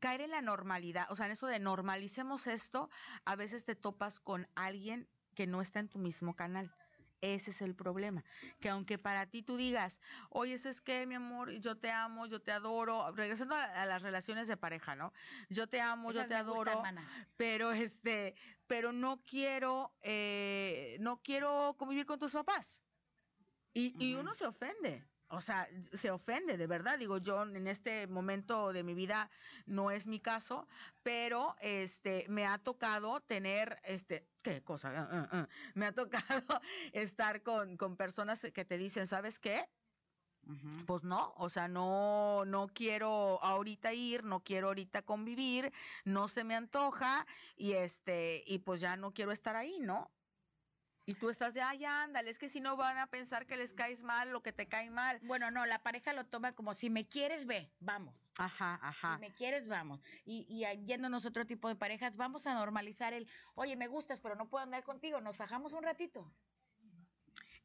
caer 0.00 0.22
en 0.22 0.32
la 0.32 0.42
normalidad, 0.42 1.06
o 1.10 1.16
sea, 1.16 1.26
en 1.26 1.32
eso 1.32 1.46
de 1.46 1.60
normalicemos 1.60 2.48
esto, 2.48 2.90
a 3.24 3.36
veces 3.36 3.64
te 3.64 3.76
topas 3.76 4.18
con 4.18 4.48
alguien 4.56 5.08
que 5.34 5.46
no 5.46 5.60
está 5.60 5.80
en 5.80 5.88
tu 5.88 5.98
mismo 5.98 6.34
canal. 6.34 6.72
Ese 7.20 7.52
es 7.52 7.62
el 7.62 7.74
problema. 7.74 8.22
Que 8.60 8.68
aunque 8.68 8.98
para 8.98 9.26
ti 9.26 9.42
tú 9.42 9.56
digas, 9.56 10.02
oye, 10.28 10.54
eso 10.54 10.68
es 10.68 10.82
que, 10.82 11.06
mi 11.06 11.14
amor, 11.14 11.52
yo 11.52 11.76
te 11.76 11.90
amo, 11.90 12.26
yo 12.26 12.40
te 12.40 12.52
adoro, 12.52 13.10
regresando 13.12 13.54
a, 13.54 13.64
a 13.64 13.86
las 13.86 14.02
relaciones 14.02 14.46
de 14.46 14.58
pareja, 14.58 14.94
¿no? 14.94 15.12
Yo 15.48 15.66
te 15.66 15.80
amo, 15.80 16.12
yo 16.12 16.26
te 16.26 16.34
adoro, 16.34 16.82
pero 17.38 17.72
este, 17.72 18.34
pero 18.66 18.92
no 18.92 19.22
quiero, 19.24 19.94
eh, 20.02 20.98
no 21.00 21.22
quiero 21.22 21.74
convivir 21.78 22.04
con 22.04 22.18
tus 22.18 22.32
papás. 22.32 22.84
Y, 23.72 24.14
uno 24.14 24.34
se 24.34 24.46
ofende. 24.46 25.02
O 25.28 25.40
sea, 25.40 25.68
se 25.94 26.10
ofende, 26.10 26.56
de 26.56 26.66
verdad. 26.66 26.98
Digo, 26.98 27.18
yo 27.18 27.42
en 27.42 27.66
este 27.66 28.06
momento 28.06 28.72
de 28.72 28.84
mi 28.84 28.94
vida 28.94 29.30
no 29.66 29.90
es 29.90 30.06
mi 30.06 30.20
caso, 30.20 30.66
pero 31.02 31.56
este 31.60 32.26
me 32.28 32.46
ha 32.46 32.58
tocado 32.58 33.20
tener 33.20 33.80
este 33.84 34.28
qué 34.42 34.62
cosa, 34.62 34.90
Ah, 34.94 35.08
ah, 35.10 35.28
ah. 35.32 35.48
me 35.74 35.86
ha 35.86 35.92
tocado 35.92 36.60
estar 36.92 37.42
con, 37.42 37.76
con 37.76 37.96
personas 37.96 38.46
que 38.52 38.64
te 38.64 38.76
dicen, 38.78 39.06
¿sabes 39.06 39.38
qué? 39.40 39.70
Pues 40.86 41.04
no, 41.04 41.32
o 41.38 41.48
sea, 41.48 41.68
no, 41.68 42.44
no 42.44 42.66
quiero 42.68 43.42
ahorita 43.42 43.94
ir, 43.94 44.24
no 44.24 44.44
quiero 44.44 44.68
ahorita 44.68 45.02
convivir, 45.02 45.72
no 46.04 46.28
se 46.28 46.44
me 46.44 46.54
antoja, 46.54 47.26
y 47.56 47.72
este, 47.72 48.44
y 48.46 48.58
pues 48.58 48.80
ya 48.80 48.96
no 48.96 49.14
quiero 49.14 49.32
estar 49.32 49.56
ahí, 49.56 49.78
¿no? 49.80 50.12
Y 51.06 51.14
tú 51.14 51.28
estás 51.28 51.52
de, 51.52 51.60
ay, 51.60 51.84
ándale, 51.84 52.30
es 52.30 52.38
que 52.38 52.48
si 52.48 52.60
no 52.60 52.76
van 52.76 52.96
a 52.96 53.06
pensar 53.08 53.46
que 53.46 53.56
les 53.56 53.72
caes 53.72 54.02
mal 54.02 54.30
lo 54.30 54.42
que 54.42 54.52
te 54.52 54.66
cae 54.66 54.90
mal. 54.90 55.20
Bueno, 55.22 55.50
no, 55.50 55.66
la 55.66 55.82
pareja 55.82 56.14
lo 56.14 56.24
toma 56.24 56.54
como 56.54 56.74
si 56.74 56.88
me 56.88 57.06
quieres, 57.06 57.44
ve, 57.46 57.70
vamos. 57.80 58.14
Ajá, 58.38 58.78
ajá. 58.82 59.14
Si 59.14 59.20
me 59.20 59.34
quieres, 59.34 59.68
vamos. 59.68 60.02
Y, 60.24 60.46
y 60.48 60.64
yéndonos 60.86 61.26
otro 61.26 61.44
tipo 61.46 61.68
de 61.68 61.76
parejas, 61.76 62.16
vamos 62.16 62.46
a 62.46 62.54
normalizar 62.54 63.12
el, 63.12 63.28
oye, 63.54 63.76
me 63.76 63.86
gustas, 63.86 64.20
pero 64.20 64.34
no 64.34 64.48
puedo 64.48 64.64
andar 64.64 64.82
contigo, 64.82 65.20
nos 65.20 65.36
fajamos 65.36 65.74
un 65.74 65.82
ratito. 65.82 66.32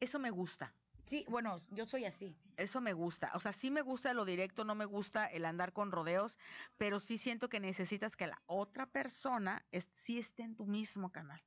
Eso 0.00 0.18
me 0.18 0.30
gusta. 0.30 0.74
Sí, 1.06 1.24
bueno, 1.28 1.60
yo 1.70 1.86
soy 1.86 2.04
así. 2.04 2.36
Eso 2.56 2.80
me 2.80 2.92
gusta. 2.92 3.32
O 3.34 3.40
sea, 3.40 3.52
sí 3.54 3.70
me 3.70 3.80
gusta 3.80 4.12
lo 4.12 4.24
directo, 4.26 4.64
no 4.64 4.74
me 4.74 4.84
gusta 4.84 5.26
el 5.26 5.46
andar 5.46 5.72
con 5.72 5.92
rodeos, 5.92 6.38
pero 6.76 7.00
sí 7.00 7.16
siento 7.16 7.48
que 7.48 7.58
necesitas 7.58 8.16
que 8.16 8.26
la 8.26 8.42
otra 8.46 8.86
persona 8.86 9.64
es- 9.72 9.88
sí 9.94 10.18
esté 10.18 10.42
en 10.42 10.56
tu 10.56 10.66
mismo 10.66 11.10
canal. 11.10 11.42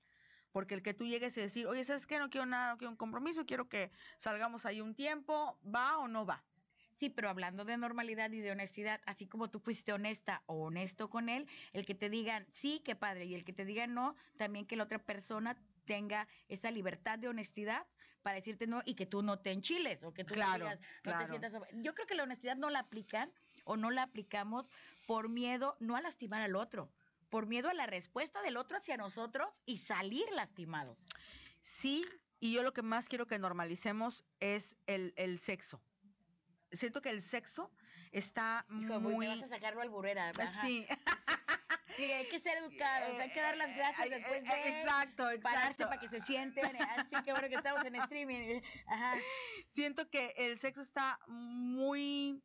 Porque 0.53 0.75
el 0.75 0.83
que 0.83 0.93
tú 0.93 1.05
llegues 1.05 1.35
y 1.35 1.41
decir, 1.41 1.67
oye, 1.67 1.83
¿sabes 1.83 2.07
qué? 2.07 2.19
No 2.19 2.29
quiero 2.29 2.45
nada, 2.45 2.71
no 2.71 2.77
quiero 2.77 2.91
un 2.91 2.95
compromiso, 2.95 3.45
quiero 3.45 3.67
que 3.67 3.91
salgamos 4.17 4.65
ahí 4.65 4.79
un 4.79 4.95
tiempo, 4.95 5.59
¿va 5.63 5.97
o 5.97 6.07
no 6.07 6.25
va? 6.25 6.41
Sí, 6.95 7.09
pero 7.09 7.27
hablando 7.27 7.65
de 7.65 7.75
normalidad 7.75 8.31
y 8.31 8.39
de 8.39 8.51
honestidad, 8.51 9.01
así 9.05 9.25
como 9.25 9.49
tú 9.49 9.59
fuiste 9.59 9.91
honesta 9.91 10.43
o 10.45 10.53
honesto 10.67 11.09
con 11.09 11.27
él, 11.27 11.47
el 11.73 11.85
que 11.85 11.95
te 11.95 12.09
digan 12.09 12.45
sí, 12.51 12.81
qué 12.85 12.95
padre, 12.95 13.25
y 13.25 13.33
el 13.33 13.43
que 13.43 13.51
te 13.51 13.65
digan 13.65 13.93
no, 13.93 14.15
también 14.37 14.65
que 14.65 14.75
la 14.75 14.83
otra 14.83 14.99
persona 14.99 15.57
tenga 15.85 16.27
esa 16.47 16.71
libertad 16.71 17.19
de 17.19 17.27
honestidad 17.27 17.85
para 18.21 18.35
decirte 18.35 18.67
no 18.67 18.81
y 18.85 18.93
que 18.93 19.05
tú 19.05 19.21
no 19.21 19.39
te 19.39 19.51
enchiles 19.51 20.03
o 20.03 20.13
que 20.13 20.23
tú 20.23 20.35
no 20.35 20.35
Claro, 20.35 20.65
digas, 20.65 20.79
no 20.79 20.87
claro. 21.01 21.19
te 21.19 21.29
sientas... 21.29 21.53
Yo 21.73 21.93
creo 21.93 22.07
que 22.07 22.15
la 22.15 22.23
honestidad 22.23 22.55
no 22.55 22.69
la 22.69 22.79
aplican 22.79 23.31
o 23.65 23.75
no 23.75 23.91
la 23.91 24.03
aplicamos 24.03 24.69
por 25.07 25.29
miedo 25.29 25.75
no 25.79 25.95
a 25.97 26.01
lastimar 26.01 26.41
al 26.41 26.55
otro, 26.55 26.89
por 27.33 27.47
miedo 27.47 27.67
a 27.67 27.73
la 27.73 27.87
respuesta 27.87 28.43
del 28.43 28.57
otro 28.57 28.77
hacia 28.77 28.95
nosotros 28.95 29.49
y 29.65 29.79
salir 29.79 30.23
lastimados. 30.33 31.03
Sí, 31.61 32.05
y 32.39 32.53
yo 32.53 32.61
lo 32.61 32.73
que 32.73 32.83
más 32.83 33.09
quiero 33.09 33.25
que 33.25 33.39
normalicemos 33.39 34.23
es 34.39 34.77
el, 34.85 35.15
el 35.17 35.39
sexo. 35.39 35.81
Siento 36.71 37.01
que 37.01 37.09
el 37.09 37.23
sexo 37.23 37.71
está 38.11 38.67
Hijo, 38.69 38.99
muy... 38.99 39.13
muy... 39.13 39.25
vas 39.25 39.41
a 39.41 39.47
sacarlo 39.47 39.81
al 39.81 39.89
burrera. 39.89 40.31
ajá. 40.39 40.61
Sí. 40.61 40.85
Sí, 41.97 42.03
hay 42.03 42.27
que 42.29 42.39
ser 42.39 42.57
educados, 42.59 43.19
hay 43.19 43.31
que 43.31 43.41
dar 43.41 43.57
las 43.57 43.75
gracias 43.75 44.05
Eh, 44.05 44.09
después 44.11 44.43
eh, 44.43 44.45
de... 44.45 44.79
Exacto, 44.81 45.23
pararse 45.41 45.83
exacto. 45.83 45.87
para 45.87 46.01
que 46.01 46.09
se 46.09 46.21
sienten. 46.21 46.75
Así 46.83 47.15
que 47.23 47.31
bueno 47.31 47.49
que 47.49 47.55
estamos 47.55 47.83
en 47.83 47.95
streaming. 47.95 48.61
Ajá. 48.85 49.15
siento 49.65 50.07
que 50.07 50.35
el 50.37 50.59
sexo 50.59 50.81
está 50.81 51.19
muy, 51.27 52.43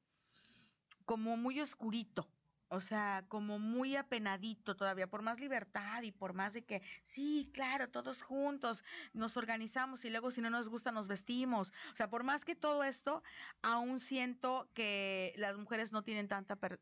como 1.04 1.36
muy 1.36 1.60
oscurito. 1.60 2.26
O 2.70 2.80
sea, 2.80 3.24
como 3.28 3.58
muy 3.58 3.96
apenadito 3.96 4.76
todavía, 4.76 5.08
por 5.08 5.22
más 5.22 5.40
libertad 5.40 6.02
y 6.02 6.12
por 6.12 6.34
más 6.34 6.52
de 6.52 6.64
que, 6.66 6.82
sí, 7.02 7.50
claro, 7.54 7.90
todos 7.90 8.22
juntos 8.22 8.84
nos 9.14 9.36
organizamos 9.38 10.04
y 10.04 10.10
luego 10.10 10.30
si 10.30 10.42
no 10.42 10.50
nos 10.50 10.68
gusta 10.68 10.92
nos 10.92 11.08
vestimos. 11.08 11.72
O 11.92 11.96
sea, 11.96 12.10
por 12.10 12.24
más 12.24 12.44
que 12.44 12.54
todo 12.54 12.84
esto, 12.84 13.22
aún 13.62 14.00
siento 14.00 14.70
que 14.74 15.32
las 15.36 15.56
mujeres 15.56 15.92
no 15.92 16.02
tienen 16.02 16.28
tanta 16.28 16.56
per- 16.56 16.80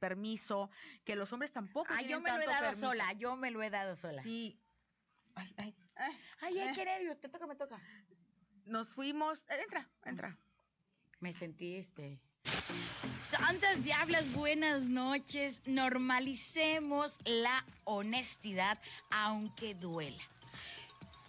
permiso, 0.00 0.70
que 1.04 1.14
los 1.14 1.32
hombres 1.32 1.52
tampoco 1.52 1.92
Ay, 1.92 2.06
tienen 2.06 2.16
yo 2.16 2.20
me 2.20 2.30
lo 2.36 2.42
he 2.42 2.46
dado 2.46 2.62
permiso. 2.70 2.86
sola, 2.88 3.12
yo 3.12 3.36
me 3.36 3.50
lo 3.52 3.62
he 3.62 3.70
dado 3.70 3.94
sola. 3.96 4.22
Sí. 4.22 4.58
Ay, 5.36 5.54
ay, 5.58 5.76
ay. 5.96 6.18
Ay, 6.40 6.58
ay, 6.58 6.68
Eh. 6.68 6.72
qué 6.74 6.84
nervios, 6.84 7.20
te 7.20 7.28
toca, 7.28 7.46
me 7.46 7.54
toca. 7.54 7.80
Nos 8.66 8.88
fuimos, 8.88 9.42
eh, 9.48 9.62
entra, 9.62 9.88
entra. 10.04 10.38
Me 11.20 11.32
sentí 11.32 11.76
este. 11.76 12.20
Santas 13.22 13.84
diablas, 13.84 14.32
buenas 14.32 14.82
noches. 14.82 15.60
Normalicemos 15.66 17.18
la 17.24 17.64
honestidad, 17.84 18.78
aunque 19.10 19.74
duela. 19.74 20.22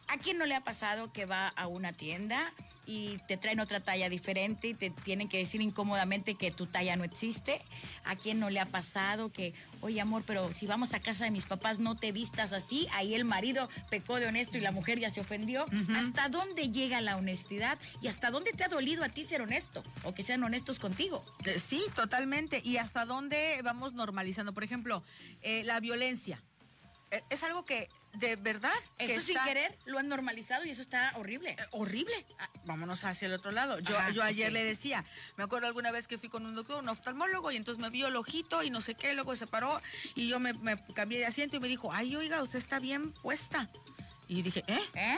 ¿A 0.07 0.17
quién 0.17 0.37
no 0.37 0.45
le 0.45 0.55
ha 0.55 0.63
pasado 0.63 1.11
que 1.11 1.25
va 1.25 1.47
a 1.47 1.67
una 1.67 1.93
tienda 1.93 2.53
y 2.85 3.17
te 3.27 3.37
traen 3.37 3.59
otra 3.59 3.79
talla 3.79 4.09
diferente 4.09 4.69
y 4.69 4.73
te 4.73 4.89
tienen 4.89 5.27
que 5.29 5.37
decir 5.37 5.61
incómodamente 5.61 6.35
que 6.35 6.51
tu 6.51 6.65
talla 6.65 6.95
no 6.95 7.03
existe? 7.03 7.61
¿A 8.03 8.15
quién 8.15 8.39
no 8.39 8.49
le 8.49 8.59
ha 8.59 8.65
pasado 8.65 9.31
que, 9.31 9.53
oye 9.81 9.99
amor, 10.01 10.23
pero 10.25 10.51
si 10.53 10.67
vamos 10.67 10.93
a 10.93 10.99
casa 10.99 11.25
de 11.25 11.31
mis 11.31 11.45
papás 11.45 11.79
no 11.79 11.95
te 11.95 12.11
vistas 12.11 12.53
así? 12.53 12.87
Ahí 12.93 13.13
el 13.15 13.25
marido 13.25 13.69
pecó 13.89 14.17
de 14.17 14.27
honesto 14.27 14.57
y 14.57 14.61
la 14.61 14.71
mujer 14.71 14.99
ya 14.99 15.11
se 15.11 15.21
ofendió. 15.21 15.65
¿Hasta 15.95 16.29
dónde 16.29 16.69
llega 16.69 17.01
la 17.01 17.17
honestidad 17.17 17.77
y 18.01 18.07
hasta 18.07 18.31
dónde 18.31 18.51
te 18.51 18.63
ha 18.63 18.67
dolido 18.67 19.03
a 19.03 19.09
ti 19.09 19.23
ser 19.23 19.41
honesto 19.41 19.83
o 20.03 20.13
que 20.13 20.23
sean 20.23 20.43
honestos 20.43 20.79
contigo? 20.79 21.23
Eh, 21.45 21.59
Sí, 21.59 21.83
totalmente. 21.95 22.61
¿Y 22.63 22.77
hasta 22.77 23.05
dónde 23.05 23.59
vamos 23.63 23.93
normalizando? 23.93 24.53
Por 24.53 24.63
ejemplo, 24.63 25.03
eh, 25.41 25.63
la 25.63 25.79
violencia. 25.79 26.41
Eh, 27.15 27.23
es 27.29 27.43
algo 27.43 27.63
que 27.65 27.89
de 28.13 28.35
verdad 28.35 28.73
que 28.97 29.15
Eso 29.15 29.25
sin 29.25 29.37
está, 29.37 29.47
querer 29.47 29.77
lo 29.85 29.99
han 29.99 30.07
normalizado 30.07 30.65
y 30.65 30.69
eso 30.69 30.81
está 30.81 31.13
horrible. 31.15 31.51
eh, 31.51 31.57
horrible. 31.71 32.25
Ah, 32.39 32.49
vámonos 32.65 33.03
hacia 33.03 33.27
el 33.27 33.33
otro 33.33 33.51
lado. 33.51 33.79
Yo, 33.79 33.97
Ajá, 33.97 34.11
yo 34.11 34.23
ayer 34.23 34.51
le 34.51 34.63
decía, 34.63 35.03
me 35.37 35.43
acuerdo 35.43 35.67
alguna 35.67 35.91
vez 35.91 36.07
que 36.07 36.17
fui 36.17 36.29
con 36.29 36.45
un 36.45 36.55
doctor, 36.55 36.81
un 36.81 36.89
oftalmólogo, 36.89 37.51
y 37.51 37.55
entonces 37.57 37.81
me 37.81 37.89
vio 37.89 38.07
el 38.07 38.15
ojito 38.15 38.63
y 38.63 38.69
no 38.69 38.81
sé 38.81 38.95
qué, 38.95 39.13
luego 39.13 39.35
se 39.35 39.47
paró 39.47 39.81
y 40.15 40.27
yo 40.27 40.39
me, 40.39 40.53
me 40.53 40.77
cambié 40.93 41.19
de 41.19 41.25
asiento 41.25 41.57
y 41.57 41.59
me 41.59 41.67
dijo, 41.67 41.91
ay, 41.93 42.15
oiga, 42.15 42.41
usted 42.43 42.59
está 42.59 42.79
bien 42.79 43.11
puesta. 43.11 43.69
Y 44.27 44.41
dije, 44.41 44.63
¿eh? 44.67 44.79
¿Eh? 44.95 45.17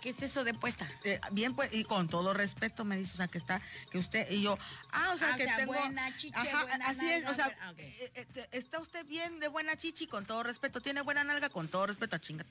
¿Qué 0.00 0.10
es 0.10 0.20
eso 0.22 0.44
de 0.44 0.52
puesta? 0.52 0.86
Eh, 1.04 1.18
bien 1.32 1.54
pues 1.54 1.72
y 1.72 1.82
con 1.84 2.08
todo 2.08 2.34
respeto 2.34 2.84
me 2.84 2.94
dice 2.98 3.14
o 3.14 3.16
sea 3.16 3.26
que 3.26 3.38
está 3.38 3.62
que 3.90 3.96
usted 3.96 4.30
y 4.30 4.42
yo 4.42 4.58
ah 4.94 5.10
o 5.12 5.18
sea 5.18 5.28
Ah, 5.30 5.34
o 5.34 5.36
que 5.36 5.44
sea, 5.44 5.56
tengo 5.56 5.72
buena 5.72 6.06
ajá 6.34 6.64
buena 6.64 6.86
así 6.88 7.10
es 7.10 7.28
o 7.28 7.34
sea 7.34 7.48
eh, 7.78 8.10
eh, 8.14 8.48
está 8.52 8.78
usted 8.78 9.04
bien 9.06 9.40
de 9.40 9.48
buena 9.48 9.76
chichi 9.76 10.06
con 10.06 10.24
todo 10.26 10.42
respeto 10.42 10.80
tiene 10.80 11.00
buena 11.02 11.24
nalga 11.24 11.48
con 11.48 11.68
todo 11.68 11.86
respeto 11.86 12.18
chinga 12.18 12.44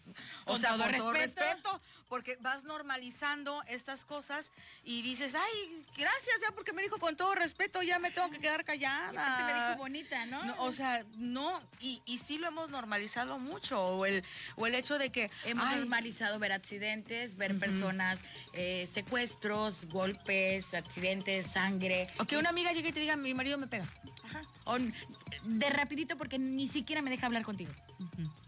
o 0.45 0.57
sea 0.57 0.71
todo 0.71 0.83
con 0.83 0.97
todo 0.97 1.13
respeto. 1.13 1.81
porque 2.09 2.37
vas 2.41 2.63
normalizando 2.63 3.61
estas 3.67 4.05
cosas 4.05 4.51
y 4.83 5.01
dices 5.01 5.33
ay 5.35 5.85
gracias 5.97 6.35
ya 6.41 6.51
porque 6.53 6.73
me 6.73 6.81
dijo 6.81 6.97
con 6.99 7.15
todo 7.15 7.35
respeto 7.35 7.81
ya 7.81 7.99
me 7.99 8.11
tengo 8.11 8.29
que 8.29 8.39
quedar 8.39 8.63
callada 8.65 9.11
Y 9.13 9.17
aparte 9.17 9.43
me 9.53 9.53
dijo 9.67 9.77
bonita, 9.77 10.25
¿no? 10.25 10.43
No, 10.43 10.55
o 10.63 10.71
sea 10.71 11.05
no 11.17 11.61
y, 11.79 12.01
y 12.05 12.17
sí 12.19 12.37
lo 12.37 12.47
hemos 12.47 12.69
normalizado 12.69 13.39
mucho 13.39 13.81
o 13.81 14.05
el 14.05 14.23
o 14.55 14.67
el 14.67 14.75
hecho 14.75 14.97
de 14.97 15.09
que 15.11 15.29
Hemos 15.45 15.65
ay, 15.67 15.79
normalizado 15.79 16.39
ver 16.39 16.51
accidentes, 16.51 17.35
ver 17.35 17.57
personas, 17.59 18.19
eh, 18.53 18.87
secuestros, 18.91 19.85
golpes, 19.89 20.73
accidentes, 20.73 21.47
sangre. 21.47 22.07
Que 22.33 22.39
una 22.39 22.49
amiga 22.49 22.71
llegue 22.71 22.89
y 22.89 22.91
te 22.91 22.99
diga 22.99 23.15
mi 23.15 23.33
marido 23.33 23.59
me 23.59 23.67
pega 23.67 23.85
Ajá. 24.25 24.41
O 24.65 24.77
de 24.79 25.69
rapidito 25.69 26.17
porque 26.17 26.39
ni 26.39 26.67
siquiera 26.67 27.01
me 27.01 27.11
deja 27.11 27.27
hablar 27.27 27.43
contigo, 27.43 27.71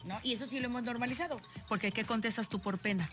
¿no? 0.05 0.19
Y 0.23 0.33
eso 0.33 0.45
sí 0.45 0.59
lo 0.59 0.67
hemos 0.67 0.83
normalizado. 0.83 1.39
Porque 1.67 1.91
¿qué 1.91 2.05
contestas 2.05 2.47
tú 2.47 2.59
por 2.59 2.77
pena? 2.79 3.07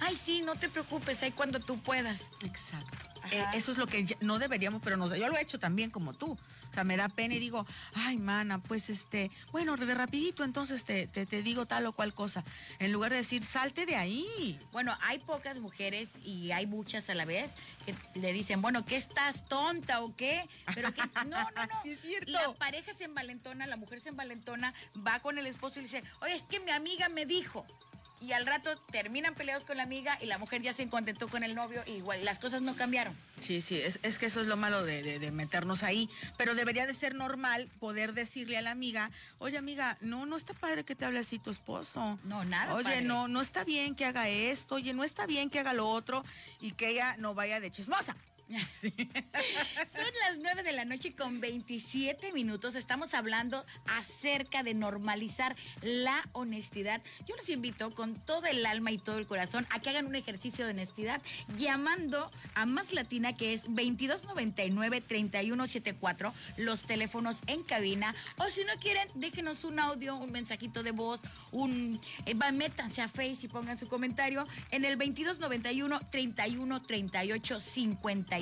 Ay, 0.00 0.16
sí, 0.16 0.42
no 0.42 0.54
te 0.54 0.68
preocupes, 0.68 1.22
ahí 1.22 1.32
cuando 1.32 1.58
tú 1.58 1.78
puedas. 1.78 2.28
Exacto. 2.44 3.07
Eh, 3.30 3.44
eso 3.54 3.72
es 3.72 3.78
lo 3.78 3.86
que 3.86 4.04
no 4.20 4.38
deberíamos, 4.38 4.80
pero 4.82 4.96
no, 4.96 5.14
yo 5.14 5.28
lo 5.28 5.36
he 5.36 5.42
hecho 5.42 5.58
también 5.58 5.90
como 5.90 6.14
tú. 6.14 6.36
O 6.70 6.74
sea, 6.74 6.84
me 6.84 6.96
da 6.96 7.08
pena 7.08 7.34
y 7.34 7.38
digo, 7.38 7.66
ay, 7.94 8.18
mana, 8.18 8.58
pues 8.58 8.90
este, 8.90 9.30
bueno, 9.52 9.76
de 9.76 9.94
rapidito 9.94 10.44
entonces 10.44 10.84
te, 10.84 11.06
te, 11.06 11.24
te, 11.24 11.42
digo 11.42 11.66
tal 11.66 11.86
o 11.86 11.92
cual 11.92 12.12
cosa. 12.12 12.44
En 12.78 12.92
lugar 12.92 13.10
de 13.10 13.18
decir, 13.18 13.44
salte 13.44 13.86
de 13.86 13.96
ahí. 13.96 14.58
Bueno, 14.70 14.96
hay 15.00 15.18
pocas 15.18 15.58
mujeres 15.60 16.16
y 16.24 16.52
hay 16.52 16.66
muchas 16.66 17.08
a 17.08 17.14
la 17.14 17.24
vez 17.24 17.52
que 17.86 18.20
le 18.20 18.32
dicen, 18.32 18.60
bueno, 18.60 18.84
¿qué 18.84 18.96
estás 18.96 19.48
tonta 19.48 20.02
o 20.02 20.14
qué? 20.14 20.46
Pero 20.74 20.92
que, 20.92 21.02
no, 21.24 21.24
no, 21.24 21.66
no. 21.66 21.68
Sí, 21.82 21.90
es 21.90 22.00
cierto. 22.00 22.30
La 22.32 22.52
pareja 22.54 22.92
se 22.94 23.04
envalentona, 23.04 23.66
la 23.66 23.76
mujer 23.76 24.00
se 24.00 24.10
envalentona, 24.10 24.74
va 25.06 25.20
con 25.20 25.38
el 25.38 25.46
esposo 25.46 25.80
y 25.80 25.82
le 25.82 25.88
dice, 25.88 26.04
oye, 26.20 26.34
es 26.34 26.42
que 26.42 26.60
mi 26.60 26.70
amiga 26.70 27.08
me 27.08 27.24
dijo 27.24 27.66
y 28.20 28.32
al 28.32 28.46
rato 28.46 28.76
terminan 28.90 29.34
peleados 29.34 29.64
con 29.64 29.76
la 29.76 29.82
amiga 29.82 30.18
y 30.20 30.26
la 30.26 30.38
mujer 30.38 30.62
ya 30.62 30.72
se 30.72 30.88
contentó 30.88 31.28
con 31.28 31.42
el 31.42 31.54
novio 31.54 31.82
y 31.86 31.92
igual 31.92 32.24
las 32.24 32.38
cosas 32.38 32.62
no 32.62 32.74
cambiaron. 32.74 33.14
Sí, 33.40 33.60
sí, 33.60 33.78
es, 33.80 34.00
es 34.02 34.18
que 34.18 34.26
eso 34.26 34.40
es 34.40 34.46
lo 34.46 34.56
malo 34.56 34.84
de, 34.84 35.18
de, 35.18 35.30
meternos 35.30 35.82
ahí, 35.82 36.10
pero 36.36 36.54
debería 36.54 36.86
de 36.86 36.94
ser 36.94 37.14
normal 37.14 37.68
poder 37.78 38.12
decirle 38.12 38.58
a 38.58 38.62
la 38.62 38.70
amiga, 38.70 39.10
oye 39.38 39.58
amiga, 39.58 39.96
no, 40.00 40.26
no 40.26 40.36
está 40.36 40.54
padre 40.54 40.84
que 40.84 40.94
te 40.94 41.04
hable 41.04 41.20
así 41.20 41.38
tu 41.38 41.50
esposo. 41.50 42.18
No, 42.24 42.44
nada. 42.44 42.74
Oye, 42.74 43.02
no, 43.02 43.28
no 43.28 43.40
está 43.40 43.64
bien 43.64 43.94
que 43.94 44.04
haga 44.04 44.28
esto, 44.28 44.76
oye, 44.76 44.92
no 44.92 45.04
está 45.04 45.26
bien 45.26 45.50
que 45.50 45.60
haga 45.60 45.72
lo 45.72 45.88
otro 45.88 46.24
y 46.60 46.72
que 46.72 46.88
ella 46.88 47.16
no 47.18 47.34
vaya 47.34 47.60
de 47.60 47.70
chismosa. 47.70 48.16
Son 48.48 50.06
las 50.26 50.38
9 50.38 50.62
de 50.62 50.72
la 50.72 50.86
noche 50.86 51.14
con 51.14 51.38
27 51.40 52.32
minutos. 52.32 52.76
Estamos 52.76 53.12
hablando 53.12 53.62
acerca 53.98 54.62
de 54.62 54.72
normalizar 54.72 55.54
la 55.82 56.26
honestidad. 56.32 57.02
Yo 57.26 57.36
los 57.36 57.50
invito 57.50 57.90
con 57.90 58.14
todo 58.14 58.46
el 58.46 58.64
alma 58.64 58.90
y 58.90 58.96
todo 58.96 59.18
el 59.18 59.26
corazón 59.26 59.66
a 59.70 59.80
que 59.80 59.90
hagan 59.90 60.06
un 60.06 60.14
ejercicio 60.14 60.64
de 60.64 60.70
honestidad 60.70 61.20
llamando 61.58 62.30
a 62.54 62.64
Más 62.64 62.94
Latina 62.94 63.34
que 63.34 63.52
es 63.52 63.68
2299-3174, 63.68 66.32
los 66.56 66.84
teléfonos 66.84 67.40
en 67.48 67.62
cabina. 67.62 68.14
O 68.38 68.46
si 68.46 68.64
no 68.64 68.72
quieren, 68.80 69.06
déjenos 69.14 69.64
un 69.64 69.78
audio, 69.78 70.16
un 70.16 70.32
mensajito 70.32 70.82
de 70.82 70.92
voz, 70.92 71.20
un... 71.52 72.00
Eh, 72.24 72.34
métanse 72.52 73.02
a 73.02 73.08
Face 73.08 73.40
y 73.42 73.48
pongan 73.48 73.78
su 73.78 73.88
comentario 73.88 74.46
en 74.70 74.86
el 74.86 74.96
2291 74.96 76.00
3138 76.10 77.60
50 77.60 78.37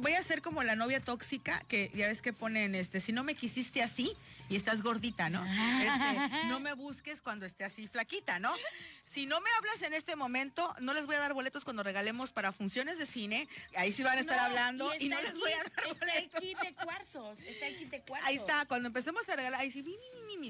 Voy 0.00 0.12
a 0.12 0.22
ser 0.22 0.42
como 0.42 0.62
la 0.62 0.74
novia 0.74 1.00
tóxica 1.00 1.62
que 1.68 1.90
ya 1.94 2.08
ves 2.08 2.22
que 2.22 2.32
ponen 2.32 2.74
este, 2.74 3.00
si 3.00 3.12
no 3.12 3.24
me 3.24 3.34
quisiste 3.34 3.82
así 3.82 4.16
y 4.48 4.56
estás 4.56 4.82
gordita, 4.82 5.28
¿no? 5.28 5.44
Este, 5.44 6.46
no 6.46 6.60
me 6.60 6.72
busques 6.74 7.20
cuando 7.20 7.46
esté 7.46 7.64
así 7.64 7.88
flaquita, 7.88 8.38
¿no? 8.38 8.54
Si 9.02 9.26
no 9.26 9.40
me 9.40 9.50
hablas 9.58 9.82
en 9.82 9.92
este 9.92 10.16
momento, 10.16 10.74
no 10.80 10.94
les 10.94 11.06
voy 11.06 11.16
a 11.16 11.20
dar 11.20 11.34
boletos 11.34 11.64
cuando 11.64 11.82
regalemos 11.82 12.32
para 12.32 12.52
funciones 12.52 12.98
de 12.98 13.06
cine. 13.06 13.48
Ahí 13.76 13.92
sí 13.92 14.02
van 14.02 14.18
a 14.18 14.20
estar 14.20 14.38
hablando 14.38 14.92
y, 14.98 15.08
no 15.08 15.20
les 15.20 15.34
voy 15.34 15.52
a 15.52 15.58
dar 15.58 15.72
está 15.90 16.12
el 16.14 16.30
kit 16.30 16.58
de 16.58 16.74
cuarzos, 16.74 17.40
está 17.42 17.66
el 17.66 17.76
kit 17.76 17.90
de 17.90 18.00
cuarzos. 18.02 18.28
Ahí 18.28 18.36
está, 18.36 18.66
cuando 18.66 18.88
empecemos 18.88 19.28
a 19.28 19.36
regalar, 19.36 19.60
ahí 19.60 19.70
sí, 19.70 19.84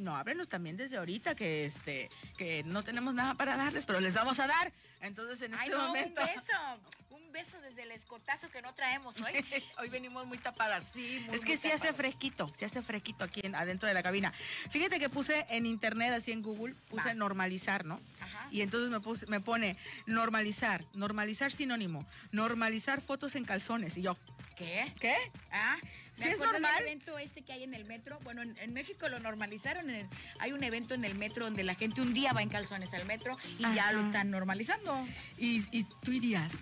no, 0.01 0.17
ábrenos 0.17 0.49
también 0.49 0.77
desde 0.77 0.97
ahorita 0.97 1.35
que 1.35 1.67
este 1.67 2.11
que 2.37 2.63
no 2.65 2.83
tenemos 2.83 3.15
nada 3.15 3.35
para 3.35 3.57
darles, 3.57 3.87
pero 3.87 4.01
les 4.01 4.15
vamos 4.15 4.39
a 4.41 4.47
dar. 4.47 4.73
Entonces 5.01 5.41
en 5.43 5.55
este 5.55 5.77
momento. 5.77 6.21
Un 6.21 6.27
beso, 6.27 6.53
desde 7.37 7.83
el 7.83 7.91
escotazo 7.91 8.49
que 8.51 8.63
no 8.63 8.75
traemos 8.75 9.21
hoy. 9.21 9.45
hoy 9.79 9.91
venimos 9.91 10.27
muy 10.27 10.39
tapadas. 10.39 10.85
Sí, 10.95 11.27
Es 11.33 11.43
que 11.43 11.59
sí 11.59 11.71
hace 11.71 11.93
fresquito, 11.93 12.51
sí 12.59 12.65
hace 12.65 12.81
fresquito 12.81 13.25
aquí 13.25 13.43
adentro 13.53 13.87
de 13.87 13.93
la 13.93 14.03
cabina. 14.03 14.33
Fíjate 14.71 14.99
que 14.99 15.11
puse 15.11 15.45
en 15.51 15.67
internet, 15.67 16.15
así 16.15 16.33
en 16.33 16.41
Google, 16.41 16.75
puse 16.89 17.15
normalizar, 17.15 17.85
¿no? 17.85 18.01
Ajá. 18.21 18.49
Y 18.51 18.63
entonces 18.63 18.89
me, 18.89 19.29
me 19.29 19.41
pone 19.41 19.77
normalizar, 20.07 20.83
normalizar 20.95 21.53
sinónimo, 21.53 22.07
normalizar 22.33 23.03
fotos 23.03 23.37
en 23.37 23.45
calzones. 23.45 23.99
Y 23.99 24.03
yo, 24.03 24.17
¿qué? 24.57 24.91
¿Qué? 24.99 25.15
Ah. 25.51 25.77
¿Sí 26.17 26.29
es 26.29 26.39
normal? 26.39 26.73
El 26.79 26.87
evento 26.87 27.19
este 27.19 27.43
que 27.43 27.53
hay 27.53 27.63
en 27.63 27.75
el 27.75 27.85
metro. 27.85 28.19
Bueno, 28.25 28.43
en, 28.43 28.73
México 28.73 29.09
lo 29.09 29.21
normalizaron. 29.21 29.87
hay 30.39 30.53
un 30.53 30.65
evento 30.65 30.95
en 30.95 31.05
el 31.05 31.15
metro 31.17 31.45
donde 31.45 31.63
la 31.63 31.75
gente 31.75 32.01
un 32.01 32.15
día 32.15 32.33
va 32.33 32.43
en 32.43 32.49
calzones 32.49 32.95
al 32.95 33.05
metro 33.05 33.37
y 33.59 33.75
ya 33.75 33.93
lo 33.93 34.01
están 34.01 34.31
normalizando. 34.31 35.07
¿Y, 35.37 35.85
tú 36.03 36.13
irías? 36.13 36.53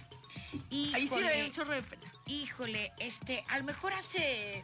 Ahí 0.94 1.08
sí 1.08 1.14
un 1.44 1.50
chorro 1.50 1.74
de 1.74 1.82
pena. 1.82 2.12
Híjole, 2.26 2.92
este, 2.98 3.44
a 3.48 3.58
lo 3.58 3.64
mejor 3.64 3.92
hace 3.92 4.62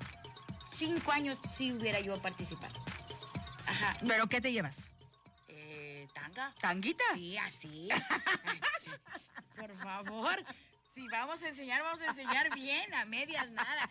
cinco 0.70 1.12
años 1.12 1.38
sí 1.48 1.72
hubiera 1.72 2.00
yo 2.00 2.16
participado. 2.20 2.72
Ajá. 3.66 3.94
¿Pero 4.06 4.26
qué 4.28 4.40
te 4.40 4.52
llevas? 4.52 4.78
Eh, 5.48 6.08
tanga. 6.14 6.54
¿Tanguita? 6.60 7.04
Sí, 7.14 7.36
así. 7.38 7.88
Por 9.56 9.76
favor. 9.76 10.44
Si 10.94 11.06
vamos 11.06 11.42
a 11.42 11.48
enseñar, 11.48 11.82
vamos 11.82 12.02
a 12.02 12.06
enseñar 12.06 12.52
bien, 12.54 12.92
a 12.94 13.04
medias 13.04 13.48
nada. 13.50 13.88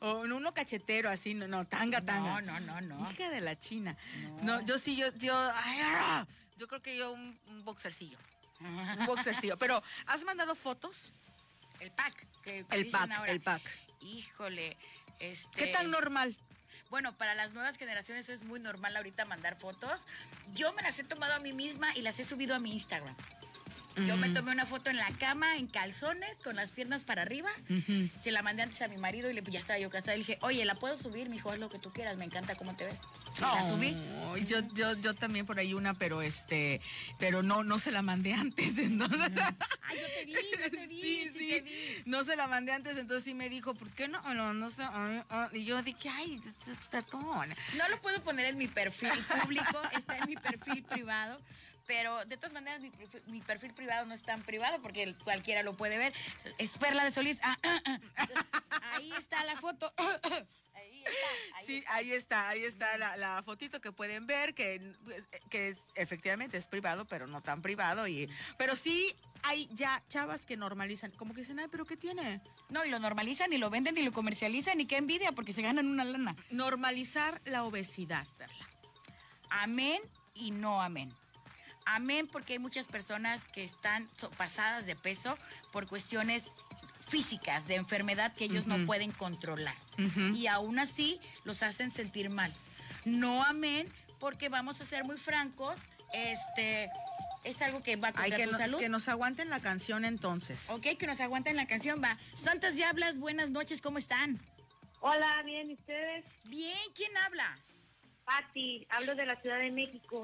O 0.00 0.24
en 0.24 0.32
uno 0.32 0.52
cachetero 0.52 1.08
así, 1.08 1.32
no, 1.32 1.48
no, 1.48 1.66
tanga, 1.66 2.00
tanga. 2.00 2.40
No, 2.42 2.60
no, 2.60 2.60
no, 2.60 2.80
no. 2.82 3.10
Hija 3.10 3.30
de 3.30 3.40
la 3.40 3.58
China. 3.58 3.96
No, 4.42 4.60
yo 4.60 4.78
sí, 4.78 4.96
yo, 4.96 5.06
yo, 5.16 5.32
ah, 5.34 6.26
yo 6.56 6.68
creo 6.68 6.82
que 6.82 6.96
yo 6.96 7.12
un, 7.12 7.38
un 7.48 7.64
boxercillo. 7.64 8.18
Un. 9.06 9.56
Pero, 9.56 9.82
¿has 10.06 10.24
mandado 10.24 10.54
fotos? 10.54 11.12
El 11.80 11.90
pack. 11.90 12.26
el 12.70 12.90
pack, 12.90 13.28
el 13.28 13.40
pack. 13.40 13.62
Híjole, 14.00 14.76
este... 15.18 15.58
¿Qué 15.58 15.66
tan 15.68 15.90
normal? 15.90 16.36
Bueno, 16.90 17.16
para 17.16 17.34
las 17.34 17.52
nuevas 17.52 17.76
generaciones 17.76 18.28
es 18.28 18.42
muy 18.42 18.58
normal 18.58 18.96
ahorita 18.96 19.24
mandar 19.24 19.56
fotos. 19.56 20.06
Yo 20.54 20.72
me 20.72 20.82
las 20.82 20.98
he 20.98 21.04
tomado 21.04 21.34
a 21.34 21.38
mí 21.38 21.52
misma 21.52 21.94
y 21.96 22.02
las 22.02 22.18
he 22.18 22.24
subido 22.24 22.54
a 22.54 22.58
mi 22.58 22.72
Instagram. 22.72 23.14
Yo 23.96 24.16
me 24.16 24.28
tomé 24.30 24.52
una 24.52 24.66
foto 24.66 24.90
en 24.90 24.96
la 24.96 25.10
cama, 25.18 25.56
en 25.56 25.66
calzones, 25.66 26.38
con 26.38 26.56
las 26.56 26.70
piernas 26.72 27.04
para 27.04 27.22
arriba. 27.22 27.50
Se 28.20 28.30
la 28.30 28.42
mandé 28.42 28.62
antes 28.62 28.80
a 28.82 28.88
mi 28.88 28.96
marido 28.96 29.30
y 29.30 29.34
le, 29.34 29.42
pues, 29.42 29.52
ya 29.52 29.60
estaba 29.60 29.78
yo 29.78 29.90
casada. 29.90 30.12
Le 30.12 30.20
dije, 30.20 30.38
oye, 30.42 30.64
¿la 30.64 30.74
puedo 30.74 30.96
subir? 30.96 31.28
Me 31.28 31.36
dijo, 31.36 31.50
haz 31.50 31.58
lo 31.58 31.68
que 31.68 31.78
tú 31.78 31.90
quieras, 31.92 32.16
me 32.16 32.24
encanta 32.24 32.54
cómo 32.54 32.74
te 32.76 32.84
ves. 32.86 32.98
la 33.40 33.68
subí. 33.68 33.96
Yo, 34.46 34.60
yo, 34.74 34.94
yo 35.00 35.14
también 35.14 35.46
por 35.46 35.58
ahí 35.58 35.74
una, 35.74 35.94
pero 35.94 36.22
este, 36.22 36.80
pero 37.18 37.42
no, 37.42 37.64
no 37.64 37.78
se 37.78 37.90
la 37.90 38.02
mandé 38.02 38.32
antes. 38.32 38.78
Entonces... 38.78 39.20
Ay, 39.82 39.98
yo 39.98 40.06
te 40.06 40.24
vi, 40.24 40.32
yo 40.32 40.70
te 40.70 40.86
vi, 40.86 41.02
sí, 41.02 41.30
sí, 41.32 41.48
Te 41.48 41.60
vi. 41.60 42.02
No 42.06 42.24
se 42.24 42.36
la 42.36 42.46
mandé 42.46 42.72
antes, 42.72 42.96
entonces 42.96 43.24
sí 43.24 43.34
me 43.34 43.48
dijo, 43.48 43.74
¿por 43.74 43.90
qué 43.90 44.08
no? 44.08 44.20
No, 44.34 44.54
no 44.54 44.70
sé. 44.70 44.82
Y 45.52 45.64
yo 45.64 45.82
dije, 45.82 46.08
ay, 46.08 46.40
tatón. 46.90 47.48
No 47.76 47.88
lo 47.88 48.00
puedo 48.00 48.22
poner 48.22 48.46
en 48.46 48.58
mi 48.58 48.68
perfil 48.68 49.10
público, 49.42 49.82
está 49.96 50.18
en 50.18 50.26
mi 50.28 50.36
perfil 50.36 50.82
privado 50.84 51.40
pero 51.90 52.24
de 52.24 52.36
todas 52.36 52.52
maneras 52.52 52.80
mi 53.26 53.40
perfil, 53.40 53.74
privado 53.74 54.06
no 54.06 54.14
es 54.14 54.22
tan 54.22 54.40
privado 54.42 54.80
porque 54.80 55.12
cualquiera 55.24 55.64
lo 55.64 55.76
puede 55.76 55.98
ver. 55.98 56.12
Es 56.56 56.78
Perla 56.78 57.02
de 57.02 57.10
Solís. 57.10 57.40
Ah, 57.42 57.58
ah, 57.64 57.82
ah. 57.84 57.98
ahí 58.92 59.10
está 59.18 59.42
la 59.42 59.56
foto. 59.56 59.92
Ahí 60.72 61.02
está, 61.02 61.56
ahí 61.56 61.66
sí, 61.66 61.76
está. 61.78 61.94
ahí 61.94 62.12
está, 62.12 62.48
ahí 62.48 62.64
está 62.64 63.16
la, 63.16 63.42
fotito 63.42 63.80
que 63.80 63.90
pueden 63.90 64.26
ver, 64.26 64.54
que, 64.54 64.92
pues, 65.02 65.26
que 65.48 65.74
efectivamente 65.94 66.58
es 66.58 66.66
privado, 66.66 67.06
pero 67.06 67.26
no 67.26 67.40
tan 67.40 67.62
privado. 67.62 68.06
Y, 68.06 68.30
pero 68.58 68.76
sí 68.76 69.16
hay 69.44 69.66
ya 69.72 70.02
chavas 70.08 70.44
que 70.44 70.58
normalizan, 70.58 71.10
como 71.12 71.32
que 71.32 71.40
dicen, 71.40 71.58
ay, 71.58 71.68
pero 71.70 71.86
¿qué 71.86 71.96
tiene? 71.96 72.42
No, 72.68 72.84
y 72.84 72.90
lo 72.90 72.98
normalizan 72.98 73.50
y 73.52 73.58
lo 73.58 73.70
venden 73.70 73.96
y 73.96 74.02
lo 74.02 74.12
comercializan 74.12 74.78
y 74.80 74.86
qué 74.86 74.98
envidia 74.98 75.32
porque 75.32 75.54
se 75.54 75.62
ganan 75.62 75.86
una 75.86 76.04
lana. 76.04 76.36
Normalizar 76.50 77.40
la 77.46 77.64
obesidad, 77.64 78.26
Perla. 78.36 78.68
Amén 79.48 80.02
y 80.34 80.50
no 80.50 80.82
amén. 80.82 81.14
Amén, 81.94 82.28
porque 82.30 82.54
hay 82.54 82.58
muchas 82.58 82.86
personas 82.86 83.44
que 83.44 83.64
están 83.64 84.08
pasadas 84.36 84.86
de 84.86 84.94
peso 84.94 85.36
por 85.72 85.86
cuestiones 85.88 86.52
físicas, 87.08 87.66
de 87.66 87.74
enfermedad 87.74 88.32
que 88.32 88.44
ellos 88.44 88.66
no 88.66 88.86
pueden 88.86 89.10
controlar. 89.10 89.74
Y 90.34 90.46
aún 90.46 90.78
así 90.78 91.20
los 91.44 91.62
hacen 91.62 91.90
sentir 91.90 92.30
mal. 92.30 92.52
No 93.04 93.42
amén, 93.44 93.92
porque 94.20 94.48
vamos 94.48 94.80
a 94.80 94.84
ser 94.84 95.04
muy 95.04 95.16
francos, 95.16 95.80
este 96.12 96.90
es 97.42 97.60
algo 97.62 97.82
que 97.82 97.96
va 97.96 98.08
a 98.08 98.12
contra 98.12 98.44
tu 98.44 98.52
salud. 98.52 98.78
Que 98.78 98.88
nos 98.88 99.08
aguanten 99.08 99.50
la 99.50 99.60
canción 99.60 100.04
entonces. 100.04 100.70
Ok, 100.70 100.86
que 100.98 101.06
nos 101.06 101.20
aguanten 101.20 101.56
la 101.56 101.66
canción, 101.66 102.00
va. 102.02 102.16
Santas 102.34 102.74
Diablas, 102.74 103.18
buenas 103.18 103.50
noches, 103.50 103.80
¿cómo 103.80 103.98
están? 103.98 104.38
Hola, 105.00 105.42
bien, 105.44 105.70
¿y 105.70 105.74
ustedes? 105.74 106.24
Bien, 106.44 106.78
¿quién 106.94 107.16
habla? 107.16 107.58
Pati, 108.30 108.86
hablo 108.90 109.16
de 109.16 109.26
la 109.26 109.34
Ciudad 109.40 109.58
de 109.58 109.72
México. 109.72 110.22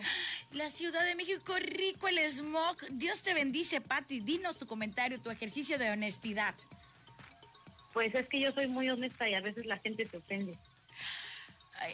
La 0.53 0.71
Ciudad 0.71 1.05
de 1.05 1.17
México, 1.17 1.55
rico 1.59 2.07
el 2.07 2.19
smog. 2.31 2.77
Dios 2.91 3.21
te 3.25 3.35
bendice, 3.35 3.81
Pati. 3.81 4.21
Dinos 4.21 4.59
tu 4.59 4.67
comentario, 4.67 5.21
tu 5.21 5.29
ejercicio 5.29 5.77
de 5.77 5.91
honestidad. 5.91 6.55
Pues 7.93 8.15
es 8.15 8.29
que 8.29 8.39
yo 8.39 8.53
soy 8.53 8.69
muy 8.69 8.89
honesta 8.91 9.29
y 9.29 9.35
a 9.35 9.41
veces 9.41 9.67
la 9.67 9.79
gente 9.79 10.07
se 10.07 10.19
ofende. 10.19 10.57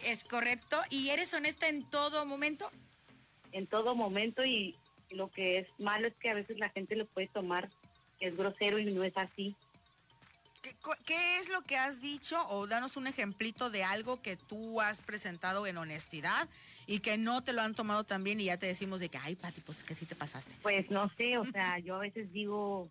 Es 0.05 0.23
correcto. 0.25 0.83
¿Y 0.91 1.09
eres 1.09 1.33
honesta 1.33 1.69
en 1.69 1.83
todo 1.89 2.27
momento? 2.27 2.71
En 3.53 3.67
todo 3.67 3.95
momento 3.95 4.45
y 4.45 4.77
lo 5.09 5.31
que 5.31 5.61
es 5.61 5.69
malo 5.79 6.09
es 6.09 6.15
que 6.17 6.29
a 6.29 6.35
veces 6.35 6.59
la 6.59 6.69
gente 6.69 6.95
lo 6.95 7.07
puede 7.07 7.29
tomar 7.29 7.71
que 8.19 8.27
es 8.27 8.37
grosero 8.37 8.79
y 8.79 8.85
no 8.93 9.03
es 9.03 9.17
así. 9.17 9.57
¿Qué, 10.63 11.39
es 11.39 11.49
lo 11.49 11.63
que 11.63 11.77
has 11.77 12.01
dicho? 12.01 12.41
O 12.49 12.69
danos 12.69 12.97
un 12.97 13.09
ejemplito 13.09 13.69
de 13.69 13.83
algo 13.83 14.23
que 14.23 14.37
tú 14.37 14.81
has 14.81 15.03
presentado 15.03 15.67
en 15.67 15.77
honestidad 15.77 16.49
y 16.87 17.01
que 17.01 17.19
no 17.19 17.43
te 17.43 17.53
lo 17.53 17.63
han 17.63 17.75
tomado 17.75 18.05
tan 18.05 18.23
bien 18.23 18.41
y 18.41 18.45
ya 18.45 18.57
te 18.57 18.69
decimos 18.69 19.01
de 19.01 19.09
que, 19.09 19.19
ay, 19.19 19.35
Pati, 19.35 19.61
pues 19.61 19.83
que 19.83 19.97
sí 19.97 20.07
te 20.07 20.15
pasaste. 20.15 20.53
Pues 20.63 20.89
no 20.91 21.11
sé, 21.17 21.37
o 21.37 21.45
sea, 21.45 21.81
yo 21.81 21.97
a 21.97 22.01
veces 22.01 22.33
digo, 22.33 22.89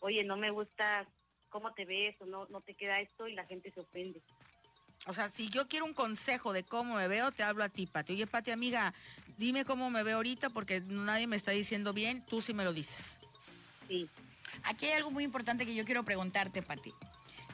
oye, 0.00 0.24
no 0.24 0.36
me 0.36 0.50
gusta 0.50 1.06
cómo 1.48 1.72
te 1.74 1.84
ves 1.84 2.16
o 2.20 2.26
no, 2.26 2.46
no 2.48 2.60
te 2.60 2.74
queda 2.74 3.00
esto 3.00 3.28
y 3.28 3.34
la 3.34 3.44
gente 3.46 3.70
se 3.70 3.80
ofende. 3.80 4.20
O 5.06 5.14
sea, 5.14 5.28
si 5.28 5.48
yo 5.48 5.68
quiero 5.68 5.86
un 5.86 5.94
consejo 5.94 6.52
de 6.52 6.64
cómo 6.64 6.96
me 6.96 7.06
veo, 7.06 7.30
te 7.30 7.44
hablo 7.44 7.62
a 7.62 7.68
ti, 7.68 7.86
Pati. 7.86 8.14
Oye, 8.14 8.26
Pati, 8.26 8.50
amiga, 8.50 8.92
dime 9.38 9.64
cómo 9.64 9.90
me 9.90 10.02
veo 10.02 10.16
ahorita 10.16 10.50
porque 10.50 10.80
nadie 10.80 11.28
me 11.28 11.36
está 11.36 11.52
diciendo 11.52 11.92
bien, 11.92 12.26
tú 12.26 12.40
sí 12.40 12.52
me 12.52 12.64
lo 12.64 12.72
dices. 12.72 13.20
Sí. 13.86 14.10
Aquí 14.64 14.86
hay 14.86 14.92
algo 14.92 15.10
muy 15.10 15.24
importante 15.24 15.66
que 15.66 15.74
yo 15.74 15.84
quiero 15.84 16.04
preguntarte, 16.04 16.62
Pati. 16.62 16.92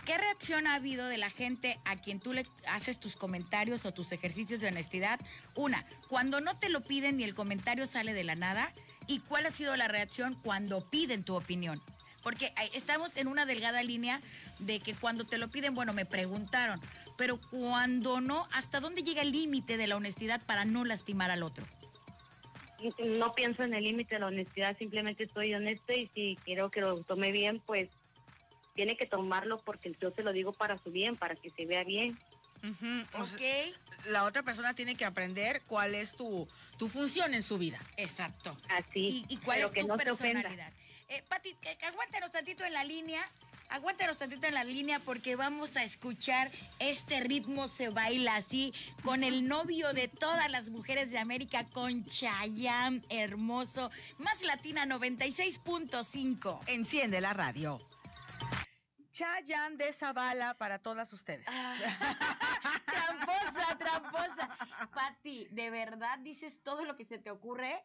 ¿Qué 0.04 0.18
reacción 0.18 0.66
ha 0.66 0.74
habido 0.74 1.06
de 1.06 1.16
la 1.16 1.30
gente 1.30 1.78
a 1.84 1.94
quien 1.94 2.18
tú 2.18 2.32
le 2.32 2.44
haces 2.68 2.98
tus 2.98 3.14
comentarios 3.14 3.86
o 3.86 3.94
tus 3.94 4.10
ejercicios 4.10 4.60
de 4.60 4.68
honestidad? 4.68 5.20
Una, 5.54 5.86
cuando 6.08 6.40
no 6.40 6.58
te 6.58 6.68
lo 6.68 6.82
piden 6.82 7.20
y 7.20 7.24
el 7.24 7.34
comentario 7.34 7.86
sale 7.86 8.12
de 8.12 8.24
la 8.24 8.34
nada. 8.34 8.72
¿Y 9.06 9.20
cuál 9.20 9.46
ha 9.46 9.50
sido 9.50 9.76
la 9.76 9.88
reacción 9.88 10.34
cuando 10.42 10.80
piden 10.80 11.22
tu 11.22 11.34
opinión? 11.36 11.80
Porque 12.22 12.52
estamos 12.72 13.16
en 13.16 13.26
una 13.26 13.46
delgada 13.46 13.82
línea 13.82 14.20
de 14.58 14.80
que 14.80 14.94
cuando 14.94 15.24
te 15.24 15.38
lo 15.38 15.50
piden, 15.50 15.74
bueno, 15.74 15.92
me 15.92 16.06
preguntaron, 16.06 16.80
pero 17.16 17.40
cuando 17.40 18.20
no, 18.20 18.48
¿hasta 18.52 18.80
dónde 18.80 19.02
llega 19.02 19.22
el 19.22 19.32
límite 19.32 19.76
de 19.76 19.86
la 19.86 19.96
honestidad 19.96 20.40
para 20.42 20.64
no 20.64 20.84
lastimar 20.84 21.30
al 21.30 21.42
otro? 21.42 21.66
No 23.18 23.34
pienso 23.34 23.62
en 23.62 23.74
el 23.74 23.84
límite 23.84 24.16
de 24.16 24.20
la 24.20 24.26
honestidad, 24.26 24.76
simplemente 24.76 25.24
estoy 25.24 25.54
honesta 25.54 25.94
y 25.94 26.08
si 26.14 26.36
quiero 26.44 26.70
que 26.70 26.80
lo 26.80 27.02
tome 27.02 27.30
bien, 27.32 27.60
pues 27.60 27.88
tiene 28.74 28.96
que 28.96 29.06
tomarlo 29.06 29.58
porque 29.58 29.92
yo 30.00 30.10
te 30.10 30.22
lo 30.22 30.32
digo 30.32 30.52
para 30.52 30.78
su 30.78 30.90
bien, 30.90 31.16
para 31.16 31.34
que 31.34 31.50
se 31.50 31.66
vea 31.66 31.84
bien. 31.84 32.18
O 33.18 33.24
sea, 33.24 33.66
la 34.06 34.24
otra 34.24 34.44
persona 34.44 34.72
tiene 34.72 34.94
que 34.94 35.04
aprender 35.04 35.62
cuál 35.66 35.96
es 35.96 36.14
tu, 36.14 36.46
tu 36.78 36.88
función 36.88 37.34
en 37.34 37.42
su 37.42 37.58
vida. 37.58 37.80
exacto. 37.96 38.56
Así. 38.68 39.24
¿Y, 39.28 39.34
y 39.34 39.36
cuál 39.38 39.56
pero 39.56 39.66
es 39.66 39.72
que 39.72 39.80
tu 39.82 39.88
no 39.88 39.98
se 39.98 40.04
personalidad? 40.04 40.72
Eh, 41.08 41.22
Pati, 41.28 41.56
aguántanos 41.86 42.30
tantito 42.30 42.64
en 42.64 42.72
la 42.72 42.84
línea. 42.84 43.28
Aguántanos 43.72 44.18
tantito 44.18 44.46
en 44.46 44.52
la 44.52 44.64
línea 44.64 44.98
porque 44.98 45.34
vamos 45.34 45.78
a 45.78 45.82
escuchar 45.82 46.50
este 46.78 47.20
ritmo 47.20 47.68
se 47.68 47.88
baila 47.88 48.36
así 48.36 48.74
con 49.02 49.24
el 49.24 49.48
novio 49.48 49.94
de 49.94 50.08
todas 50.08 50.50
las 50.50 50.68
mujeres 50.68 51.10
de 51.10 51.16
América, 51.16 51.64
con 51.72 52.04
Chayam, 52.04 53.00
hermoso, 53.08 53.90
más 54.18 54.42
latina 54.42 54.84
96.5. 54.84 56.60
Enciende 56.66 57.22
la 57.22 57.32
radio. 57.32 57.80
Chayan 59.10 59.78
de 59.78 59.90
Zavala 59.94 60.52
para 60.58 60.78
todas 60.78 61.10
ustedes. 61.14 61.46
Ah, 61.48 61.74
tramposa, 62.84 63.78
tramposa. 63.78 64.50
Pati, 64.92 65.48
¿de 65.50 65.70
verdad 65.70 66.18
dices 66.18 66.62
todo 66.62 66.84
lo 66.84 66.94
que 66.94 67.06
se 67.06 67.16
te 67.16 67.30
ocurre? 67.30 67.82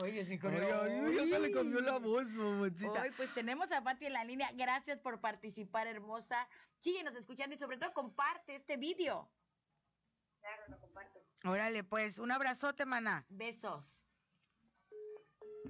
Oye, 0.00 0.24
sí, 0.24 0.38
voz, 0.38 2.26
mamacita. 2.30 3.02
Hoy, 3.02 3.10
pues 3.16 3.34
tenemos 3.34 3.70
a 3.70 3.82
Pati 3.82 4.06
en 4.06 4.14
la 4.14 4.24
línea. 4.24 4.50
Gracias 4.54 4.98
por 4.98 5.20
participar, 5.20 5.86
hermosa. 5.86 6.48
Síguenos 6.78 7.14
escuchando 7.16 7.54
y 7.54 7.58
sobre 7.58 7.76
todo 7.76 7.92
comparte 7.92 8.56
este 8.56 8.78
vídeo. 8.78 9.30
Órale, 11.44 11.84
pues, 11.84 12.18
un 12.18 12.30
abrazote, 12.32 12.86
mana. 12.86 13.26
Besos. 13.28 13.98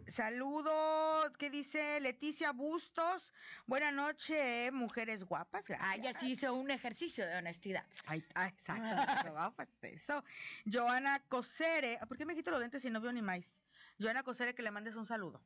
Saludos, 0.06 1.36
¿qué 1.36 1.50
dice 1.50 2.00
Leticia 2.00 2.52
Bustos? 2.52 3.32
Buenas 3.66 3.92
noches, 3.92 4.72
mujeres 4.72 5.24
guapas. 5.24 5.64
Ah, 5.70 5.76
Gracias. 5.76 5.98
ella 5.98 6.18
sí 6.18 6.32
hizo 6.32 6.54
un 6.54 6.70
ejercicio 6.70 7.26
de 7.26 7.36
honestidad. 7.36 7.84
Ay, 8.06 8.24
ah, 8.34 8.48
exacto. 8.48 9.34
ah, 9.36 9.52
pues 9.54 9.68
eso. 9.82 10.24
Joana 10.72 11.20
Cosere. 11.28 11.98
¿Por 12.08 12.16
qué 12.16 12.24
me 12.24 12.34
quito 12.34 12.50
los 12.50 12.60
lentes 12.60 12.82
si 12.82 12.90
no 12.90 13.00
veo 13.00 13.12
ni 13.12 13.22
más? 13.22 13.44
Joana 14.00 14.22
Cosere, 14.22 14.54
que 14.54 14.62
le 14.62 14.70
mandes 14.70 14.96
un 14.96 15.06
saludo. 15.06 15.44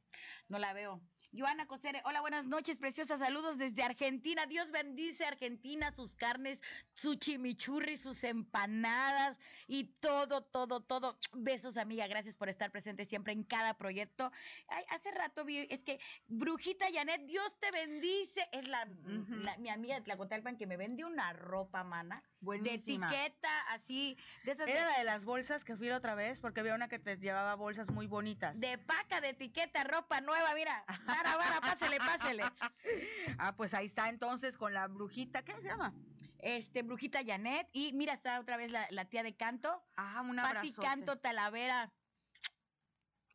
No 0.49 0.59
la 0.59 0.73
veo. 0.73 1.03
Joana 1.37 1.67
Cosere, 1.67 2.01
hola, 2.05 2.21
buenas 2.21 2.47
noches, 2.47 2.79
preciosa. 2.79 3.19
Saludos 3.19 3.59
desde 3.59 3.83
Argentina. 3.83 4.47
Dios 4.47 4.71
bendice 4.71 5.25
Argentina, 5.27 5.91
sus 5.93 6.15
carnes, 6.15 6.63
su 6.93 7.17
chimichurri, 7.17 7.97
sus 7.97 8.23
empanadas 8.23 9.37
y 9.67 9.85
todo, 9.99 10.43
todo, 10.45 10.81
todo. 10.81 11.19
Besos, 11.33 11.77
amiga. 11.77 12.07
Gracias 12.07 12.37
por 12.37 12.49
estar 12.49 12.71
presente 12.71 13.05
siempre 13.05 13.33
en 13.33 13.43
cada 13.43 13.75
proyecto. 13.75 14.31
Ay, 14.69 14.85
hace 14.91 15.11
rato 15.11 15.45
vi, 15.45 15.67
es 15.71 15.83
que 15.83 15.99
Brujita 16.29 16.87
Janet, 16.93 17.23
Dios 17.27 17.59
te 17.59 17.71
bendice. 17.73 18.49
Es 18.53 18.69
la, 18.69 18.85
Ujú. 18.85 19.35
la- 19.39 19.57
mi 19.59 19.71
amiga 19.71 19.97
de 19.97 20.03
Tlacotalpan 20.03 20.57
que 20.57 20.69
me 20.69 20.77
vende 20.77 21.05
una 21.05 21.33
ropa, 21.33 21.83
mana. 21.83 22.23
Buenísima. 22.43 23.09
De 23.11 23.17
etiqueta, 23.17 23.61
así, 23.73 24.17
de 24.45 24.53
esas 24.53 24.67
de- 24.67 24.73
Era 24.73 24.85
la 24.91 24.99
de 24.99 25.05
las 25.05 25.25
bolsas 25.25 25.65
que 25.65 25.75
fui 25.77 25.89
la 25.89 25.97
otra 25.97 26.15
vez, 26.15 26.41
porque 26.41 26.61
había 26.61 26.75
una 26.77 26.89
que 26.89 26.99
te 27.01 27.17
llevaba 27.17 27.57
bolsas 27.57 27.91
muy 27.91 28.07
bonitas. 28.07 28.61
de 28.61 28.79
paca, 28.79 29.21
de 29.21 29.31
etiqueta, 29.31 29.83
ropa 29.83 30.21
nueva, 30.21 30.55
mira. 30.55 30.85
Vara, 31.25 31.37
vara, 31.37 31.61
pásele, 31.61 31.99
pásele. 31.99 32.45
Ah, 33.39 33.57
pues 33.57 33.75
ahí 33.75 33.87
está 33.87 34.09
entonces 34.09 34.57
con 34.57 34.73
la 34.75 34.87
brujita, 34.87 35.43
¿qué 35.43 35.55
se 35.55 35.63
llama? 35.63 35.93
Este, 36.39 36.83
Brujita 36.83 37.25
Janet. 37.25 37.67
Y 37.73 37.93
mira, 37.95 38.13
está 38.13 38.39
otra 38.39 38.59
vez 38.59 38.71
la, 38.71 38.87
la 38.91 39.07
tía 39.07 39.23
de 39.23 39.35
canto. 39.35 39.83
Ah, 39.97 40.21
un 40.21 40.37
Pati 40.37 40.59
abrazo. 40.59 40.83
Canto 40.83 41.19
Talavera. 41.19 41.91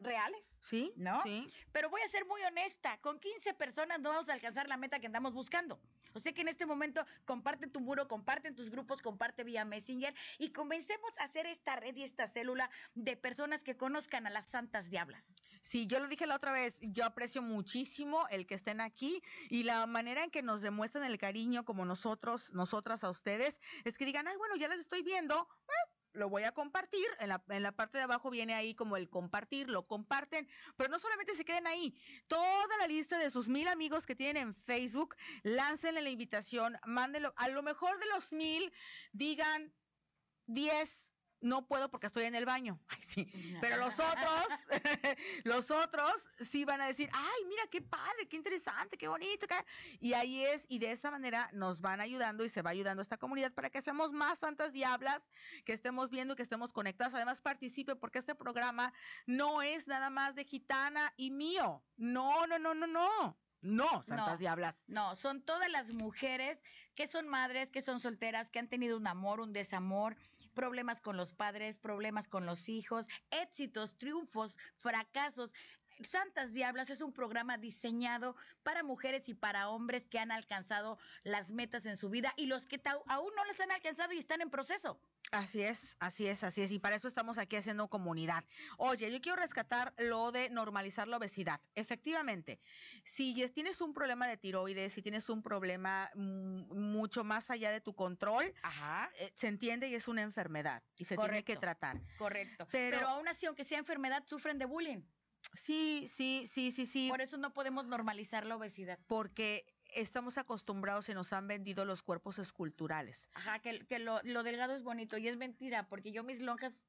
reales. 0.00 0.40
¿Sí? 0.60 0.92
¿No? 0.96 1.22
Sí. 1.22 1.46
Pero 1.70 1.88
voy 1.88 2.02
a 2.02 2.08
ser 2.08 2.26
muy 2.26 2.42
honesta, 2.42 2.98
con 3.00 3.20
15 3.20 3.54
personas 3.54 4.00
no 4.00 4.10
vamos 4.10 4.28
a 4.28 4.32
alcanzar 4.32 4.66
la 4.66 4.76
meta 4.76 4.98
que 4.98 5.06
andamos 5.06 5.32
buscando. 5.32 5.80
O 6.14 6.18
sea 6.18 6.32
que 6.32 6.42
en 6.42 6.48
este 6.48 6.66
momento 6.66 7.04
comparte 7.24 7.66
tu 7.66 7.80
muro, 7.80 8.08
comparte 8.08 8.48
en 8.48 8.54
tus 8.54 8.70
grupos, 8.70 9.02
comparte 9.02 9.44
vía 9.44 9.64
Messenger 9.64 10.14
y 10.38 10.52
comencemos 10.52 11.18
a 11.18 11.24
hacer 11.24 11.46
esta 11.46 11.76
red 11.76 11.96
y 11.96 12.04
esta 12.04 12.26
célula 12.26 12.70
de 12.94 13.16
personas 13.16 13.62
que 13.62 13.76
conozcan 13.76 14.26
a 14.26 14.30
las 14.30 14.48
santas 14.48 14.90
diablas. 14.90 15.36
Sí, 15.62 15.86
yo 15.86 16.00
lo 16.00 16.08
dije 16.08 16.26
la 16.26 16.36
otra 16.36 16.52
vez, 16.52 16.78
yo 16.80 17.04
aprecio 17.04 17.42
muchísimo 17.42 18.26
el 18.28 18.46
que 18.46 18.54
estén 18.54 18.80
aquí 18.80 19.22
y 19.48 19.62
la 19.62 19.86
manera 19.86 20.24
en 20.24 20.30
que 20.30 20.42
nos 20.42 20.62
demuestran 20.62 21.04
el 21.04 21.18
cariño 21.18 21.64
como 21.64 21.84
nosotros, 21.84 22.52
nosotras 22.52 23.04
a 23.04 23.10
ustedes, 23.10 23.60
es 23.84 23.96
que 23.96 24.06
digan, 24.06 24.26
ay, 24.26 24.36
bueno, 24.36 24.56
ya 24.56 24.68
las 24.68 24.80
estoy 24.80 25.02
viendo, 25.02 25.48
eh, 25.68 25.99
lo 26.12 26.28
voy 26.28 26.44
a 26.44 26.52
compartir, 26.52 27.06
en 27.18 27.28
la, 27.28 27.42
en 27.48 27.62
la 27.62 27.72
parte 27.72 27.98
de 27.98 28.04
abajo 28.04 28.30
viene 28.30 28.54
ahí 28.54 28.74
como 28.74 28.96
el 28.96 29.08
compartir, 29.08 29.68
lo 29.68 29.86
comparten, 29.86 30.48
pero 30.76 30.90
no 30.90 30.98
solamente 30.98 31.34
se 31.34 31.44
queden 31.44 31.66
ahí, 31.66 31.94
toda 32.26 32.76
la 32.78 32.86
lista 32.86 33.18
de 33.18 33.30
sus 33.30 33.48
mil 33.48 33.68
amigos 33.68 34.06
que 34.06 34.16
tienen 34.16 34.48
en 34.48 34.54
Facebook, 34.54 35.16
láncenle 35.42 36.02
la 36.02 36.10
invitación, 36.10 36.78
mándenlo, 36.86 37.32
a 37.36 37.48
lo 37.48 37.62
mejor 37.62 37.98
de 37.98 38.06
los 38.06 38.32
mil, 38.32 38.72
digan 39.12 39.72
10, 40.46 41.09
no 41.40 41.66
puedo 41.66 41.90
porque 41.90 42.06
estoy 42.06 42.24
en 42.24 42.34
el 42.34 42.44
baño. 42.46 42.78
Ay, 42.88 43.02
sí. 43.06 43.32
Pero 43.60 43.76
los 43.76 43.94
otros, 43.94 44.46
los 45.44 45.70
otros 45.70 46.26
sí 46.40 46.64
van 46.64 46.80
a 46.80 46.86
decir, 46.86 47.08
ay, 47.12 47.44
mira 47.48 47.62
qué 47.70 47.80
padre, 47.82 48.28
qué 48.28 48.36
interesante, 48.36 48.96
qué 48.96 49.08
bonito. 49.08 49.46
qué-". 49.46 49.64
Y 50.00 50.12
ahí 50.12 50.44
es, 50.44 50.64
y 50.68 50.78
de 50.78 50.92
esa 50.92 51.10
manera 51.10 51.50
nos 51.52 51.80
van 51.80 52.00
ayudando 52.00 52.44
y 52.44 52.48
se 52.48 52.62
va 52.62 52.70
ayudando 52.70 53.02
esta 53.02 53.16
comunidad 53.16 53.52
para 53.52 53.70
que 53.70 53.82
seamos 53.82 54.12
más 54.12 54.38
santas 54.38 54.72
diablas, 54.72 55.22
que 55.64 55.72
estemos 55.72 56.10
viendo, 56.10 56.36
que 56.36 56.42
estemos 56.42 56.72
conectadas. 56.72 57.14
Además, 57.14 57.40
participe 57.40 57.96
porque 57.96 58.18
este 58.18 58.34
programa 58.34 58.92
no 59.26 59.62
es 59.62 59.86
nada 59.86 60.10
más 60.10 60.34
de 60.34 60.44
gitana 60.44 61.12
y 61.16 61.30
mío. 61.30 61.82
No, 61.96 62.46
no, 62.46 62.58
no, 62.58 62.74
no, 62.74 62.86
no. 62.86 63.38
No, 63.62 64.02
santas 64.02 64.32
No. 64.32 64.36
diablas. 64.38 64.74
No, 64.86 65.16
son 65.16 65.42
todas 65.42 65.68
las 65.68 65.92
mujeres 65.92 66.62
que 66.94 67.06
son 67.06 67.28
madres, 67.28 67.70
que 67.70 67.82
son 67.82 68.00
solteras, 68.00 68.50
que 68.50 68.58
han 68.58 68.68
tenido 68.68 68.96
un 68.96 69.06
amor, 69.06 69.40
un 69.40 69.52
desamor, 69.52 70.16
problemas 70.60 71.00
con 71.00 71.16
los 71.16 71.32
padres, 71.32 71.78
problemas 71.78 72.28
con 72.28 72.44
los 72.44 72.68
hijos, 72.68 73.06
éxitos, 73.30 73.96
triunfos, 73.96 74.58
fracasos. 74.76 75.54
Santas 76.06 76.52
Diablas 76.52 76.90
es 76.90 77.00
un 77.00 77.14
programa 77.14 77.56
diseñado 77.56 78.36
para 78.62 78.82
mujeres 78.82 79.26
y 79.30 79.34
para 79.34 79.70
hombres 79.70 80.06
que 80.06 80.18
han 80.18 80.30
alcanzado 80.30 80.98
las 81.22 81.50
metas 81.50 81.86
en 81.86 81.96
su 81.96 82.10
vida 82.10 82.34
y 82.36 82.44
los 82.44 82.66
que 82.66 82.78
aún 83.06 83.30
no 83.36 83.44
las 83.46 83.58
han 83.60 83.72
alcanzado 83.72 84.12
y 84.12 84.18
están 84.18 84.42
en 84.42 84.50
proceso. 84.50 85.00
Así 85.32 85.62
es, 85.62 85.96
así 86.00 86.26
es, 86.26 86.42
así 86.42 86.60
es. 86.62 86.72
Y 86.72 86.80
para 86.80 86.96
eso 86.96 87.06
estamos 87.06 87.38
aquí 87.38 87.54
haciendo 87.54 87.86
comunidad. 87.88 88.44
Oye, 88.78 89.12
yo 89.12 89.20
quiero 89.20 89.36
rescatar 89.40 89.94
lo 89.98 90.32
de 90.32 90.50
normalizar 90.50 91.06
la 91.06 91.18
obesidad. 91.18 91.60
Efectivamente, 91.76 92.60
si 93.04 93.32
tienes 93.54 93.80
un 93.80 93.94
problema 93.94 94.26
de 94.26 94.36
tiroides, 94.36 94.92
si 94.92 95.02
tienes 95.02 95.28
un 95.30 95.42
problema 95.42 96.10
mucho 96.16 97.22
más 97.22 97.48
allá 97.50 97.70
de 97.70 97.80
tu 97.80 97.94
control, 97.94 98.52
Ajá. 98.62 99.08
eh, 99.20 99.30
se 99.36 99.46
entiende 99.46 99.88
y 99.88 99.94
es 99.94 100.08
una 100.08 100.22
enfermedad 100.22 100.82
y 100.96 101.04
se 101.04 101.16
tiene 101.16 101.44
que 101.44 101.56
tratar. 101.56 102.00
Correcto. 102.18 102.66
Pero- 102.70 102.96
Pero, 102.98 103.08
aún 103.08 103.28
así, 103.28 103.46
aunque 103.46 103.64
sea 103.64 103.78
enfermedad, 103.78 104.24
sufren 104.26 104.58
de 104.58 104.64
bullying. 104.66 105.02
Sí, 105.54 106.06
sí, 106.12 106.46
sí, 106.52 106.70
sí, 106.70 106.86
sí. 106.86 107.08
Por 107.08 107.20
eso 107.22 107.36
no 107.38 107.52
podemos 107.52 107.86
normalizar 107.86 108.46
la 108.46 108.56
obesidad. 108.56 108.98
porque 109.06 109.64
estamos 109.94 110.38
acostumbrados 110.38 111.08
y 111.08 111.14
nos 111.14 111.32
han 111.32 111.46
vendido 111.46 111.84
los 111.84 112.02
cuerpos 112.02 112.38
esculturales. 112.38 113.28
Ajá, 113.34 113.58
que, 113.60 113.86
que 113.86 113.98
lo, 113.98 114.20
lo 114.24 114.42
delgado 114.42 114.74
es 114.74 114.82
bonito 114.82 115.16
y 115.18 115.28
es 115.28 115.36
mentira, 115.36 115.88
porque 115.88 116.12
yo 116.12 116.22
mis 116.22 116.40
lonjas, 116.40 116.84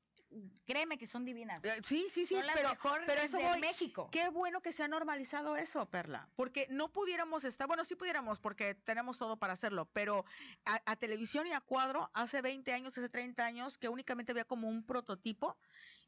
créeme 0.65 0.97
que 0.97 1.07
son 1.07 1.25
divinas. 1.25 1.63
Eh, 1.63 1.81
Sí, 1.85 2.07
sí, 2.09 2.25
sí, 2.25 2.35
son 2.35 2.45
las 2.47 2.55
pero, 2.55 2.69
mejores 2.69 3.05
pero 3.05 3.21
eso 3.21 3.37
de 3.37 3.43
voy. 3.43 3.59
México. 3.59 4.09
Qué 4.11 4.29
bueno 4.29 4.61
que 4.61 4.71
se 4.71 4.83
ha 4.83 4.87
normalizado 4.87 5.55
eso, 5.57 5.85
Perla, 5.89 6.29
porque 6.35 6.67
no 6.69 6.91
pudiéramos 6.91 7.43
estar, 7.43 7.67
bueno, 7.67 7.83
sí 7.83 7.95
pudiéramos 7.95 8.39
porque 8.39 8.75
tenemos 8.75 9.17
todo 9.17 9.37
para 9.37 9.53
hacerlo, 9.53 9.89
pero 9.93 10.23
a, 10.65 10.81
a 10.85 10.95
televisión 10.95 11.47
y 11.47 11.53
a 11.53 11.61
cuadro 11.61 12.09
hace 12.13 12.41
20 12.41 12.71
años, 12.73 12.97
hace 12.97 13.09
30 13.09 13.45
años, 13.45 13.77
que 13.77 13.89
únicamente 13.89 14.31
había 14.31 14.45
como 14.45 14.69
un 14.69 14.85
prototipo 14.85 15.57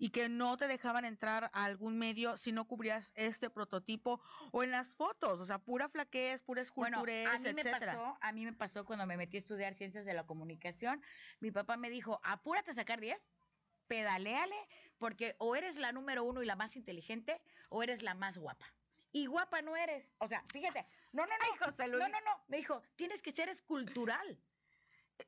y 0.03 0.09
que 0.09 0.27
no 0.27 0.57
te 0.57 0.67
dejaban 0.67 1.05
entrar 1.05 1.49
a 1.53 1.63
algún 1.63 1.97
medio 1.97 2.35
si 2.35 2.51
no 2.51 2.67
cubrías 2.67 3.13
este 3.15 3.49
prototipo 3.49 4.19
o 4.51 4.61
en 4.61 4.69
las 4.69 4.89
fotos, 4.97 5.39
o 5.39 5.45
sea, 5.45 5.59
pura 5.59 5.87
flaquez, 5.87 6.41
pura 6.41 6.61
Bueno, 6.75 6.97
esculturez, 6.97 7.29
a 7.29 7.39
mí 7.39 7.53
me 7.53 7.63
pasó, 7.63 8.17
a 8.19 8.31
mí 8.33 8.43
me 8.43 8.51
pasó 8.51 8.83
cuando 8.83 9.05
me 9.05 9.15
metí 9.15 9.37
a 9.37 9.39
estudiar 9.39 9.75
ciencias 9.75 10.03
de 10.03 10.13
la 10.13 10.25
comunicación. 10.25 11.01
Mi 11.39 11.51
papá 11.51 11.77
me 11.77 11.89
dijo, 11.89 12.19
apúrate 12.25 12.71
a 12.71 12.73
sacar 12.73 12.99
10, 12.99 13.17
pedaléale, 13.87 14.57
porque 14.97 15.37
o 15.37 15.55
eres 15.55 15.77
la 15.77 15.93
número 15.93 16.25
uno 16.25 16.43
y 16.43 16.45
la 16.45 16.57
más 16.57 16.75
inteligente, 16.75 17.41
o 17.69 17.81
eres 17.81 18.03
la 18.03 18.13
más 18.13 18.37
guapa. 18.37 18.65
Y 19.13 19.27
guapa 19.27 19.61
no 19.61 19.77
eres. 19.77 20.11
O 20.17 20.27
sea, 20.27 20.43
fíjate, 20.51 20.85
no, 21.13 21.25
no, 21.25 21.31
no. 21.31 21.45
Ay, 21.49 21.57
José 21.59 21.87
Luis. 21.87 22.03
No, 22.03 22.09
no, 22.09 22.19
no. 22.19 22.43
Me 22.49 22.57
dijo, 22.57 22.81
tienes 22.97 23.21
que 23.21 23.31
ser 23.31 23.47
escultural. 23.47 24.37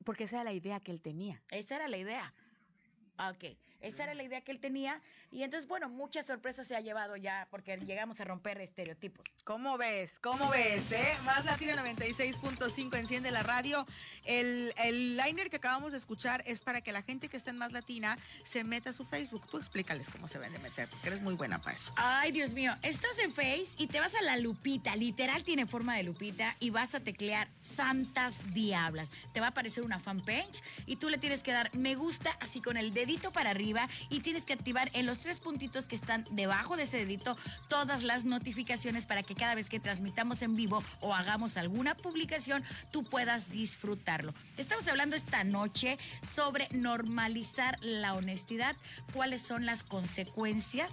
Porque 0.04 0.26
esa 0.26 0.36
era 0.42 0.44
la 0.44 0.52
idea 0.52 0.82
que 0.82 0.92
él 0.92 1.02
tenía. 1.02 1.42
Esa 1.50 1.78
era 1.78 1.88
la 1.88 1.96
idea. 1.96 2.34
Ok, 3.18 3.58
esa 3.82 4.04
era 4.04 4.14
la 4.14 4.24
idea 4.24 4.42
que 4.42 4.52
él 4.52 4.60
tenía. 4.60 5.02
Y 5.32 5.44
entonces, 5.44 5.68
bueno, 5.68 5.90
muchas 5.90 6.26
sorpresas 6.26 6.68
se 6.68 6.76
ha 6.76 6.82
llevado 6.82 7.16
ya, 7.18 7.48
porque 7.52 7.78
llegamos 7.78 8.20
a 8.20 8.24
romper 8.24 8.62
estereotipos. 8.62 9.26
¿Cómo 9.44 9.78
ves? 9.78 10.20
¿Cómo 10.22 10.50
ves? 10.50 10.92
Eh? 10.92 11.14
Más 11.26 11.46
Latina 11.46 11.74
96.5 11.76 12.98
enciende 12.98 13.32
la 13.32 13.44
radio. 13.44 13.86
El, 14.24 14.74
el 14.78 15.18
liner 15.18 15.50
que 15.50 15.58
acabamos 15.58 15.92
de 15.92 15.98
escuchar 15.98 16.42
es 16.46 16.62
para 16.62 16.82
que 16.82 16.92
la 16.92 17.02
gente 17.02 17.28
que 17.28 17.38
está 17.38 17.52
en 17.52 17.58
Más 17.58 17.72
Latina 17.72 18.18
se 18.44 18.64
meta 18.64 18.92
a 18.92 18.94
su 18.94 19.06
Facebook. 19.06 19.46
Tú 19.50 19.58
explícales 19.58 20.10
cómo 20.10 20.28
se 20.28 20.40
ven 20.40 20.54
de 20.54 20.60
meter, 20.60 20.88
porque 20.88 21.10
eres 21.10 21.22
muy 21.22 21.34
buena 21.34 21.60
para 21.60 21.76
eso. 21.76 21.94
Ay, 21.98 22.32
Dios 22.32 22.54
mío, 22.54 22.74
estás 22.82 23.20
en 23.20 23.32
Face 23.32 23.68
y 23.78 23.88
te 23.88 24.00
vas 24.00 24.16
a 24.16 24.22
la 24.22 24.38
lupita, 24.38 24.96
literal 24.96 25.44
tiene 25.44 25.66
forma 25.66 25.96
de 25.96 26.04
lupita 26.04 26.56
y 26.60 26.70
vas 26.70 26.96
a 26.96 27.02
teclear 27.02 27.50
Santas 27.60 28.54
Diablas. 28.54 29.10
Te 29.34 29.42
va 29.42 29.48
a 29.48 29.50
aparecer 29.50 29.84
una 29.84 30.00
fanpage 30.00 30.64
y 30.86 30.96
tú 30.96 31.10
le 31.10 31.18
tienes 31.18 31.44
que 31.44 31.52
dar 31.52 31.76
me 31.76 31.96
gusta 31.96 32.32
así 32.40 32.62
con 32.62 32.78
el 32.78 32.94
dedito 32.94 33.32
para 33.32 33.50
arriba 33.52 33.65
y 34.10 34.20
tienes 34.20 34.46
que 34.46 34.54
activar 34.54 34.92
en 34.94 35.06
los 35.06 35.20
tres 35.20 35.40
puntitos 35.40 35.86
que 35.86 35.96
están 35.96 36.24
debajo 36.32 36.78
de 36.78 36.84
ese 36.84 36.98
dedito 36.98 37.36
todas 37.68 38.04
las 38.04 38.24
notificaciones 38.24 39.06
para 39.06 39.24
que 39.24 39.34
cada 39.34 39.56
vez 39.56 39.70
que 39.70 39.80
transmitamos 39.80 40.42
en 40.44 40.56
vivo 40.56 40.84
o 41.02 41.14
hagamos 41.16 41.58
alguna 41.58 41.96
publicación 41.96 42.64
tú 42.92 43.04
puedas 43.04 43.50
disfrutarlo. 43.50 44.34
Estamos 44.58 44.88
hablando 44.88 45.16
esta 45.16 45.44
noche 45.44 45.98
sobre 46.30 46.68
normalizar 46.72 47.78
la 47.82 48.14
honestidad, 48.14 48.76
cuáles 49.14 49.42
son 49.42 49.66
las 49.66 49.84
consecuencias, 49.84 50.92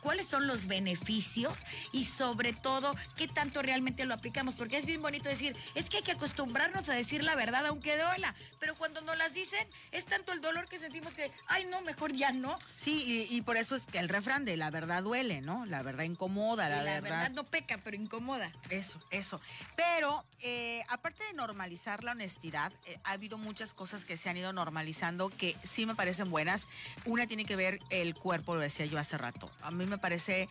cuáles 0.00 0.26
son 0.26 0.46
los 0.46 0.66
beneficios 0.66 1.58
y 1.92 2.04
sobre 2.04 2.52
todo 2.52 2.94
qué 3.16 3.28
tanto 3.28 3.60
realmente 3.60 4.06
lo 4.06 4.14
aplicamos, 4.14 4.54
porque 4.54 4.78
es 4.78 4.86
bien 4.86 5.02
bonito 5.02 5.28
decir, 5.28 5.56
es 5.74 5.90
que 5.90 5.98
hay 5.98 6.02
que 6.02 6.12
acostumbrarnos 6.12 6.88
a 6.88 6.94
decir 6.94 7.22
la 7.22 7.36
verdad 7.36 7.66
aunque 7.66 7.96
duela, 7.96 8.34
pero 8.60 8.74
cuando 8.74 9.02
nos 9.02 9.18
las 9.18 9.34
dicen 9.34 9.66
es 9.92 10.06
tanto 10.06 10.32
el 10.32 10.40
dolor 10.40 10.68
que 10.68 10.78
sentimos 10.78 11.14
que, 11.14 11.30
ay 11.48 11.66
no, 11.66 11.80
mejor 11.82 12.13
ya 12.16 12.32
no, 12.32 12.56
Sí, 12.84 13.26
y, 13.30 13.36
y 13.36 13.40
por 13.40 13.56
eso 13.56 13.76
es 13.76 13.82
que 13.84 13.98
el 13.98 14.10
refrán 14.10 14.44
de 14.44 14.58
la 14.58 14.70
verdad 14.70 15.02
duele, 15.02 15.40
¿no? 15.40 15.64
La 15.64 15.82
verdad 15.82 16.04
incomoda, 16.04 16.66
y 16.66 16.70
la, 16.70 16.76
la, 16.76 17.00
verdad. 17.00 17.02
verdad 17.02 17.30
no 17.30 17.44
peca, 17.44 17.78
pero 17.82 17.96
incomoda. 17.96 18.52
Eso, 18.68 19.00
eso. 19.10 19.40
Pero 19.74 20.22
eh, 20.40 20.82
aparte 20.90 21.24
de 21.24 21.32
normalizar 21.32 22.04
la 22.04 22.12
honestidad, 22.12 22.72
eh, 22.86 22.98
ha 23.04 23.12
habido 23.12 23.38
muchas 23.38 23.72
cosas 23.72 24.04
que 24.04 24.18
se 24.18 24.28
han 24.28 24.36
ido 24.36 24.52
normalizando 24.52 25.30
que 25.30 25.56
sí 25.66 25.86
me 25.86 25.94
parecen 25.94 26.30
buenas. 26.30 26.68
Una 27.06 27.26
tiene 27.26 27.46
que 27.46 27.56
ver 27.56 27.78
el 27.88 28.14
cuerpo, 28.14 28.54
lo 28.54 28.60
decía 28.60 28.84
yo 28.84 28.98
hace 28.98 29.16
rato. 29.16 29.50
A 29.62 29.70
mí 29.70 29.86
me 29.86 29.96
parece 29.96 30.48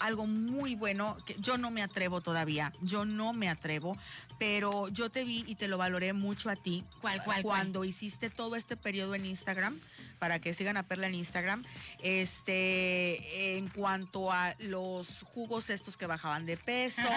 algo 0.00 0.26
muy 0.26 0.74
bueno 0.74 1.16
que 1.26 1.36
yo 1.38 1.58
no 1.58 1.70
me 1.70 1.82
atrevo 1.82 2.20
todavía. 2.20 2.72
Yo 2.80 3.04
no 3.04 3.32
me 3.32 3.48
atrevo, 3.48 3.96
pero 4.38 4.88
yo 4.88 5.10
te 5.10 5.24
vi 5.24 5.44
y 5.46 5.54
te 5.54 5.68
lo 5.68 5.78
valoré 5.78 6.12
mucho 6.14 6.50
a 6.50 6.56
ti. 6.56 6.84
¿Cuál, 7.00 7.22
cuál, 7.22 7.24
cuál? 7.24 7.42
Cuando 7.42 7.84
hiciste 7.84 8.30
todo 8.30 8.56
este 8.56 8.76
periodo 8.76 9.14
en 9.14 9.26
Instagram 9.26 9.78
para 10.20 10.38
que 10.38 10.54
sigan 10.54 10.76
a 10.76 10.84
Perla 10.84 11.08
en 11.08 11.14
Instagram, 11.16 11.64
este, 12.02 13.56
en 13.56 13.68
cuanto 13.68 14.30
a 14.30 14.54
los 14.60 15.22
jugos 15.22 15.70
estos 15.70 15.96
que 15.96 16.06
bajaban 16.06 16.46
de 16.46 16.56
peso, 16.56 17.08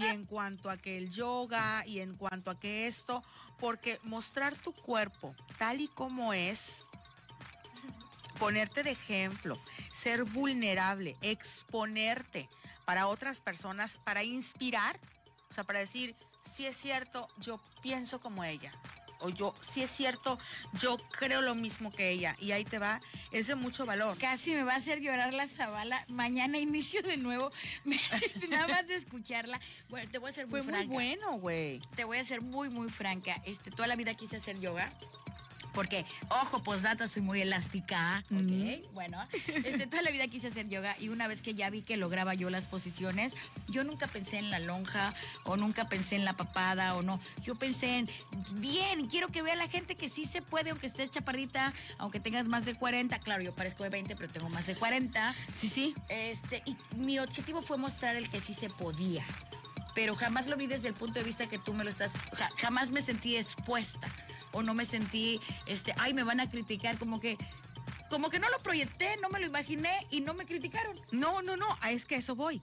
y 0.00 0.04
en 0.06 0.24
cuanto 0.24 0.70
a 0.70 0.78
que 0.78 0.96
el 0.96 1.10
yoga, 1.10 1.86
y 1.86 2.00
en 2.00 2.16
cuanto 2.16 2.50
a 2.50 2.58
que 2.58 2.88
esto, 2.88 3.22
porque 3.60 4.00
mostrar 4.02 4.56
tu 4.56 4.72
cuerpo 4.72 5.34
tal 5.58 5.80
y 5.80 5.88
como 5.88 6.32
es, 6.32 6.86
ponerte 8.38 8.82
de 8.82 8.92
ejemplo, 8.92 9.58
ser 9.92 10.24
vulnerable, 10.24 11.16
exponerte 11.20 12.48
para 12.86 13.08
otras 13.08 13.40
personas, 13.40 13.98
para 14.04 14.22
inspirar, 14.24 14.98
o 15.50 15.54
sea, 15.54 15.64
para 15.64 15.80
decir, 15.80 16.16
si 16.40 16.64
es 16.64 16.76
cierto, 16.76 17.28
yo 17.36 17.60
pienso 17.82 18.20
como 18.20 18.42
ella. 18.42 18.72
O 19.20 19.28
yo, 19.30 19.54
si 19.72 19.82
es 19.82 19.90
cierto, 19.90 20.38
yo 20.80 20.96
creo 21.10 21.42
lo 21.42 21.54
mismo 21.54 21.90
que 21.92 22.10
ella. 22.10 22.36
Y 22.38 22.52
ahí 22.52 22.64
te 22.64 22.78
va, 22.78 23.00
es 23.32 23.46
de 23.48 23.54
mucho 23.54 23.84
valor. 23.86 24.16
Casi 24.18 24.52
me 24.52 24.62
va 24.62 24.74
a 24.74 24.76
hacer 24.76 25.00
llorar 25.00 25.34
la 25.34 25.48
zabala. 25.48 26.04
Mañana 26.08 26.58
inicio 26.68 27.02
de 27.02 27.16
nuevo. 27.16 27.50
Nada 28.48 28.68
más 28.68 28.86
de 28.86 28.94
escucharla. 28.94 29.60
Bueno, 29.88 30.10
te 30.10 30.18
voy 30.18 30.30
a 30.30 30.32
ser 30.32 30.46
muy 30.46 30.60
Fue 30.60 30.62
muy 30.62 30.72
franca. 30.72 30.92
bueno, 30.92 31.32
güey. 31.38 31.80
te 31.96 32.04
voy 32.04 32.18
a 32.18 32.24
ser 32.24 32.42
muy, 32.42 32.68
muy 32.68 32.88
franca. 32.88 33.40
Este, 33.44 33.70
toda 33.70 33.88
la 33.88 33.96
vida 33.96 34.14
quise 34.14 34.36
hacer 34.36 34.58
yoga. 34.60 34.88
Porque, 35.78 36.04
ojo, 36.30 36.60
postdata, 36.64 37.06
soy 37.06 37.22
muy 37.22 37.40
elástica. 37.40 38.24
Ok, 38.32 38.40
Ujú. 38.40 38.92
bueno. 38.94 39.28
Este, 39.46 39.86
toda 39.86 40.02
la 40.02 40.10
vida 40.10 40.26
quise 40.26 40.48
hacer 40.48 40.68
yoga 40.68 40.96
y 40.98 41.08
una 41.08 41.28
vez 41.28 41.40
que 41.40 41.54
ya 41.54 41.70
vi 41.70 41.82
que 41.82 41.96
lograba 41.96 42.34
yo 42.34 42.50
las 42.50 42.66
posiciones, 42.66 43.32
yo 43.68 43.84
nunca 43.84 44.08
pensé 44.08 44.38
en 44.38 44.50
la 44.50 44.58
lonja 44.58 45.14
o 45.44 45.56
nunca 45.56 45.88
pensé 45.88 46.16
en 46.16 46.24
la 46.24 46.32
papada 46.32 46.96
o 46.96 47.02
no. 47.02 47.20
Yo 47.44 47.54
pensé 47.54 47.98
en, 47.98 48.10
bien, 48.54 49.06
quiero 49.06 49.28
que 49.28 49.40
vea 49.40 49.54
la 49.54 49.68
gente 49.68 49.94
que 49.94 50.08
sí 50.08 50.24
se 50.24 50.42
puede, 50.42 50.70
aunque 50.70 50.88
estés 50.88 51.12
chaparrita, 51.12 51.72
aunque 51.98 52.18
tengas 52.18 52.48
más 52.48 52.64
de 52.64 52.74
40. 52.74 53.16
Claro, 53.20 53.44
yo 53.44 53.54
parezco 53.54 53.84
de 53.84 53.90
20, 53.90 54.16
pero 54.16 54.32
tengo 54.32 54.48
más 54.48 54.66
de 54.66 54.74
40. 54.74 55.32
Sí, 55.54 55.68
sí. 55.68 55.94
Este, 56.08 56.60
y 56.66 56.76
mi 56.96 57.20
objetivo 57.20 57.62
fue 57.62 57.78
mostrar 57.78 58.16
el 58.16 58.28
que 58.28 58.40
sí 58.40 58.52
se 58.52 58.68
podía. 58.68 59.24
Pero 59.94 60.16
jamás 60.16 60.48
lo 60.48 60.56
vi 60.56 60.66
desde 60.66 60.88
el 60.88 60.94
punto 60.94 61.20
de 61.20 61.24
vista 61.24 61.46
que 61.46 61.58
tú 61.60 61.72
me 61.72 61.84
lo 61.84 61.90
estás. 61.90 62.12
O 62.32 62.36
sea, 62.36 62.48
jamás 62.58 62.90
me 62.90 63.00
sentí 63.00 63.36
expuesta. 63.36 64.08
O 64.52 64.62
no 64.62 64.74
me 64.74 64.84
sentí, 64.84 65.40
este, 65.66 65.94
ay, 65.98 66.14
me 66.14 66.24
van 66.24 66.40
a 66.40 66.48
criticar. 66.48 66.98
Como 66.98 67.20
que, 67.20 67.36
como 68.10 68.30
que 68.30 68.38
no 68.38 68.48
lo 68.48 68.58
proyecté, 68.58 69.16
no 69.22 69.28
me 69.28 69.40
lo 69.40 69.46
imaginé 69.46 70.06
y 70.10 70.20
no 70.20 70.34
me 70.34 70.46
criticaron. 70.46 70.96
No, 71.12 71.42
no, 71.42 71.56
no, 71.56 71.66
es 71.88 72.04
que 72.04 72.16
eso 72.16 72.34
voy. 72.34 72.62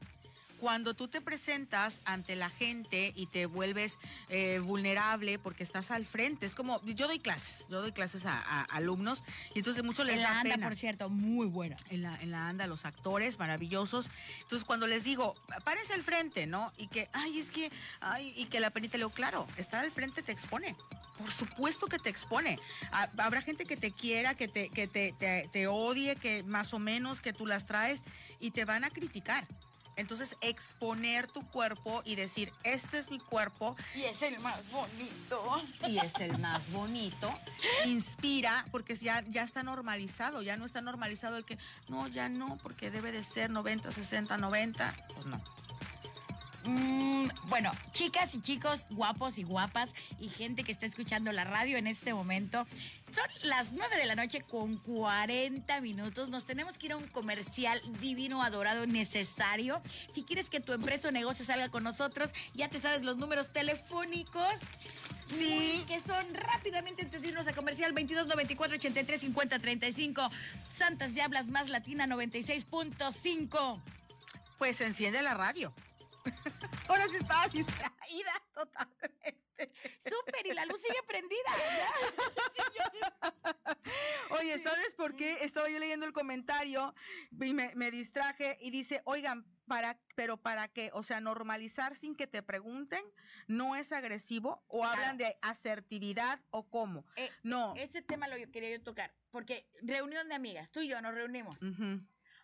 Cuando 0.59 0.93
tú 0.95 1.07
te 1.07 1.21
presentas 1.21 1.99
ante 2.05 2.35
la 2.35 2.49
gente 2.49 3.13
y 3.15 3.27
te 3.27 3.45
vuelves 3.45 3.97
eh, 4.29 4.59
vulnerable 4.63 5.37
porque 5.39 5.63
estás 5.63 5.91
al 5.91 6.05
frente, 6.05 6.45
es 6.45 6.55
como, 6.55 6.81
yo 6.85 7.07
doy 7.07 7.19
clases, 7.19 7.65
yo 7.69 7.81
doy 7.81 7.91
clases 7.91 8.25
a, 8.25 8.39
a 8.39 8.61
alumnos 8.75 9.23
y 9.53 9.59
entonces 9.59 9.83
mucho 9.83 10.03
les 10.03 10.15
En 10.17 10.23
da 10.23 10.31
la 10.31 10.39
anda, 10.39 10.55
pena. 10.55 10.67
por 10.67 10.75
cierto, 10.77 11.09
muy 11.09 11.45
buena. 11.47 11.75
en 11.89 12.01
la, 12.03 12.15
en 12.21 12.31
la 12.31 12.47
anda, 12.47 12.67
los 12.67 12.85
actores 12.85 13.37
maravillosos. 13.37 14.09
Entonces, 14.41 14.65
cuando 14.65 14.87
les 14.87 15.03
digo, 15.03 15.35
párense 15.63 15.93
al 15.93 16.03
frente, 16.03 16.47
¿no? 16.47 16.71
Y 16.77 16.87
que, 16.87 17.09
ay, 17.13 17.39
es 17.39 17.51
que, 17.51 17.71
ay, 17.99 18.33
y 18.35 18.45
que 18.45 18.59
la 18.59 18.69
penita 18.71 18.97
le 18.97 19.03
digo, 19.03 19.09
claro, 19.11 19.47
estar 19.57 19.83
al 19.83 19.91
frente 19.91 20.23
te 20.23 20.31
expone. 20.31 20.75
Por 21.17 21.31
supuesto 21.31 21.87
que 21.87 21.99
te 21.99 22.09
expone. 22.09 22.57
Ha- 22.91 23.09
Habrá 23.17 23.41
gente 23.41 23.65
que 23.65 23.77
te 23.77 23.91
quiera, 23.91 24.35
que 24.35 24.47
te, 24.47 24.69
que 24.69 24.87
te, 24.87 25.13
te, 25.13 25.49
te 25.51 25.67
odie, 25.67 26.15
que 26.15 26.43
más 26.43 26.73
o 26.73 26.79
menos 26.79 27.21
que 27.21 27.33
tú 27.33 27.45
las 27.45 27.65
traes 27.65 28.01
y 28.39 28.51
te 28.51 28.65
van 28.65 28.83
a 28.83 28.89
criticar. 28.89 29.47
Entonces, 29.97 30.35
exponer 30.41 31.27
tu 31.27 31.41
cuerpo 31.47 32.01
y 32.05 32.15
decir, 32.15 32.51
este 32.63 32.97
es 32.97 33.09
mi 33.09 33.19
cuerpo 33.19 33.75
Y 33.95 34.03
es 34.03 34.21
el 34.21 34.39
más 34.39 34.59
bonito. 34.71 35.63
y 35.87 35.97
es 35.97 36.13
el 36.19 36.37
más 36.39 36.71
bonito, 36.71 37.31
inspira, 37.85 38.65
porque 38.71 38.95
ya, 38.95 39.23
ya 39.29 39.43
está 39.43 39.63
normalizado, 39.63 40.41
ya 40.41 40.57
no 40.57 40.65
está 40.65 40.81
normalizado 40.81 41.37
el 41.37 41.45
que, 41.45 41.57
no, 41.87 42.07
ya 42.07 42.29
no, 42.29 42.57
porque 42.57 42.91
debe 42.91 43.11
de 43.11 43.23
ser 43.23 43.49
90, 43.49 43.91
60, 43.91 44.37
90, 44.37 44.93
pues 45.13 45.25
no. 45.27 45.41
Mm, 46.65 47.27
bueno, 47.47 47.71
chicas 47.91 48.33
y 48.33 48.41
chicos, 48.41 48.85
guapos 48.89 49.37
y 49.37 49.43
guapas, 49.43 49.93
y 50.19 50.29
gente 50.29 50.63
que 50.63 50.71
está 50.71 50.85
escuchando 50.85 51.31
la 51.31 51.43
radio 51.43 51.77
en 51.77 51.85
este 51.85 52.13
momento, 52.13 52.65
son 53.11 53.25
las 53.43 53.71
9 53.71 53.97
de 53.97 54.05
la 54.05 54.15
noche 54.15 54.41
con 54.41 54.77
40 54.77 55.79
minutos. 55.81 56.29
Nos 56.29 56.45
tenemos 56.45 56.77
que 56.77 56.87
ir 56.87 56.91
a 56.93 56.97
un 56.97 57.07
comercial 57.07 57.79
divino, 57.99 58.43
adorado, 58.43 58.87
necesario. 58.87 59.81
Si 60.13 60.23
quieres 60.23 60.49
que 60.49 60.59
tu 60.59 60.73
empresa 60.73 61.09
o 61.09 61.11
negocio 61.11 61.45
salga 61.45 61.69
con 61.69 61.83
nosotros, 61.83 62.31
ya 62.53 62.67
te 62.67 62.79
sabes 62.79 63.03
los 63.03 63.17
números 63.17 63.53
telefónicos. 63.53 64.55
Sí. 65.27 65.83
Que 65.87 65.99
son 65.99 66.25
rápidamente 66.33 67.03
antes 67.03 67.21
de 67.21 67.27
irnos 67.29 67.47
a 67.47 67.53
comercial 67.53 67.93
22 67.93 68.27
94 68.27 68.77
83 68.77 69.21
50 69.21 69.59
35 69.59 70.29
Santas 70.71 71.15
Diablas 71.15 71.47
más 71.47 71.69
Latina 71.69 72.05
96.5 72.05 73.81
Pues 74.57 74.81
enciende 74.81 75.21
la 75.23 75.33
radio. 75.33 75.73
Ahora 76.89 77.07
sí 77.09 77.17
estaba 77.17 77.47
distraída 77.47 78.33
totalmente. 78.53 79.39
Súper, 80.03 80.45
y 80.47 80.53
la 80.53 80.65
luz 80.65 80.81
sigue 80.81 81.01
prendida. 81.07 81.49
Oye, 84.31 84.59
¿sabes 84.59 84.93
por 84.95 85.15
qué? 85.15 85.43
Estaba 85.43 85.69
yo 85.69 85.79
leyendo 85.79 86.05
el 86.05 86.13
comentario 86.13 86.93
y 87.31 87.53
me, 87.53 87.73
me 87.75 87.91
distraje 87.91 88.57
y 88.59 88.71
dice, 88.71 89.01
oigan, 89.05 89.45
para, 89.67 89.99
pero 90.15 90.37
para 90.37 90.67
qué, 90.67 90.89
o 90.93 91.03
sea, 91.03 91.19
normalizar 91.21 91.95
sin 91.97 92.15
que 92.15 92.27
te 92.27 92.43
pregunten, 92.43 93.03
no 93.47 93.75
es 93.75 93.91
agresivo 93.91 94.63
o 94.67 94.79
Claro. 94.81 94.93
hablan 94.97 95.17
de 95.17 95.37
asertividad 95.41 96.39
o 96.51 96.69
cómo. 96.69 97.05
Eh, 97.15 97.31
No. 97.43 97.73
Ese 97.75 98.01
tema 98.01 98.27
lo 98.27 98.35
quería 98.51 98.71
yo 98.71 98.83
tocar, 98.83 99.13
porque 99.31 99.67
reunión 99.81 100.27
de 100.27 100.35
amigas, 100.35 100.71
tú 100.71 100.81
y 100.81 100.87
yo 100.87 101.01
nos 101.01 101.13
reunimos. 101.13 101.61
Ujú, 101.61 102.01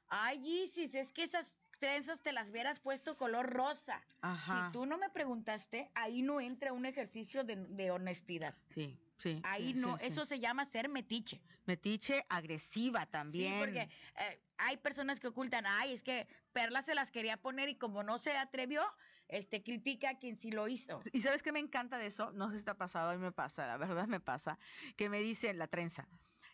Ay, 0.08 0.64
Isis, 0.66 0.94
es 0.94 1.12
que 1.14 1.24
esas 1.24 1.52
trenzas 1.82 2.22
te 2.22 2.32
las 2.32 2.52
hubieras 2.52 2.80
puesto 2.80 3.18
color 3.18 3.52
rosa. 3.52 4.02
Ajá. 4.22 4.68
Si 4.68 4.72
tú 4.72 4.86
no 4.86 4.98
me 4.98 5.10
preguntaste, 5.10 5.90
ahí 5.96 6.22
no 6.22 6.40
entra 6.40 6.72
un 6.72 6.86
ejercicio 6.86 7.44
de, 7.44 7.56
de 7.56 7.90
honestidad. 7.90 8.56
Sí, 8.70 8.98
sí. 9.18 9.42
Ahí 9.44 9.74
sí, 9.74 9.80
no, 9.80 9.98
sí, 9.98 10.06
eso 10.06 10.24
se 10.24 10.40
llama 10.40 10.64
ser 10.66 10.88
metiche. 10.88 11.42
Metiche 11.66 12.24
agresiva 12.30 13.08
también. 13.08 13.54
Sí, 13.54 13.60
porque 13.60 13.90
eh, 14.20 14.42
hay 14.60 14.78
personas 14.78 15.20
que 15.20 15.28
ocultan, 15.28 15.66
ay, 15.66 15.94
es 15.94 16.04
que 16.04 16.28
Perla 16.54 16.84
se 16.84 16.94
las 16.94 17.10
quería 17.12 17.38
poner 17.38 17.68
y 17.68 17.76
como 17.76 18.04
no 18.04 18.20
se 18.20 18.38
atrevió, 18.38 18.84
este 19.28 19.64
critica 19.64 20.12
a 20.12 20.20
quien 20.20 20.38
sí 20.38 20.52
lo 20.52 20.68
hizo. 20.68 21.02
¿Y 21.12 21.22
sabes 21.24 21.42
qué 21.42 21.52
me 21.52 21.60
encanta 21.60 21.98
de 21.98 22.06
eso? 22.06 22.32
No 22.32 22.52
sé 22.52 22.60
si 22.60 22.64
te 22.64 22.72
ha 22.72 22.78
pasado, 22.78 23.10
a 23.10 23.14
mí 23.14 23.20
me 23.20 23.32
pasa, 23.32 23.66
la 23.66 23.78
verdad 23.78 24.08
me 24.08 24.20
pasa, 24.20 24.60
que 24.96 25.10
me 25.10 25.20
dicen 25.20 25.58
la 25.58 25.68
trenza, 25.68 26.08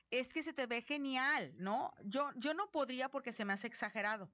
es 0.10 0.32
que 0.32 0.42
se 0.42 0.54
te 0.54 0.68
ve 0.68 0.82
genial, 0.82 1.54
¿no? 1.58 1.94
Yo, 2.06 2.32
yo 2.38 2.54
no 2.54 2.72
podría 2.72 3.10
porque 3.10 3.34
se 3.34 3.44
me 3.44 3.52
hace 3.52 3.68
exagerado. 3.68 4.32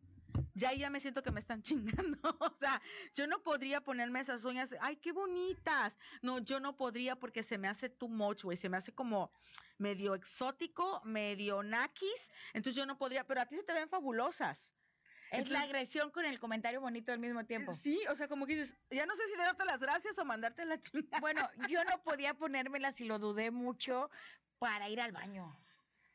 Ya 0.54 0.70
ahí 0.70 0.80
ya 0.80 0.89
me 0.89 0.99
siento 0.99 1.24
que 1.24 1.32
me 1.32 1.39
están 1.39 1.62
chingando. 2.18 2.38
O 2.39 2.56
sea, 2.60 2.82
yo 3.16 3.28
no 3.28 3.41
podría 3.41 3.82
ponerme 3.82 4.20
esas 4.20 4.43
uñas, 4.43 4.70
ay, 4.82 4.97
qué 4.97 5.12
bonitas. 5.12 5.93
No, 6.22 6.39
yo 6.39 6.60
no 6.60 6.76
podría 6.76 7.16
porque 7.16 7.43
se 7.43 7.58
me 7.58 7.68
hace 7.68 7.89
too 7.89 8.10
much, 8.10 8.43
güey. 8.43 8.58
Se 8.58 8.70
me 8.70 8.78
hace 8.78 8.93
como 8.93 9.32
medio 9.78 10.16
exótico, 10.16 11.01
medio 11.04 11.64
naquis. 11.64 12.32
Entonces 12.54 12.76
yo 12.76 12.86
no 12.86 12.97
podría, 12.97 13.26
pero 13.26 13.41
a 13.41 13.45
ti 13.45 13.56
se 13.56 13.64
te 13.64 13.74
ven 13.74 13.89
fabulosas. 13.89 14.74
Es 15.32 15.49
la 15.49 15.62
agresión 15.62 16.12
con 16.12 16.26
el 16.26 16.39
comentario 16.39 16.80
bonito 16.80 17.12
al 17.12 17.18
mismo 17.18 17.43
tiempo. 17.45 17.74
Sí, 17.74 17.99
o 18.08 18.16
sea, 18.16 18.28
como 18.28 18.45
que 18.45 18.56
dices, 18.56 18.76
ya 18.91 19.08
no 19.08 19.16
sé 19.16 19.28
si 19.28 19.36
darte 19.36 19.66
las 19.66 19.80
gracias 19.80 20.16
o 20.20 20.26
mandarte 20.26 20.64
la 20.64 20.80
chingada. 20.80 21.20
Bueno, 21.22 21.49
yo 21.68 21.84
no 21.86 22.01
podía 22.04 22.36
ponérmelas 22.36 23.01
y 23.01 23.06
lo 23.06 23.18
dudé 23.18 23.49
mucho 23.49 24.12
para 24.60 24.89
ir 24.89 25.01
al 25.01 25.12
baño. 25.12 25.58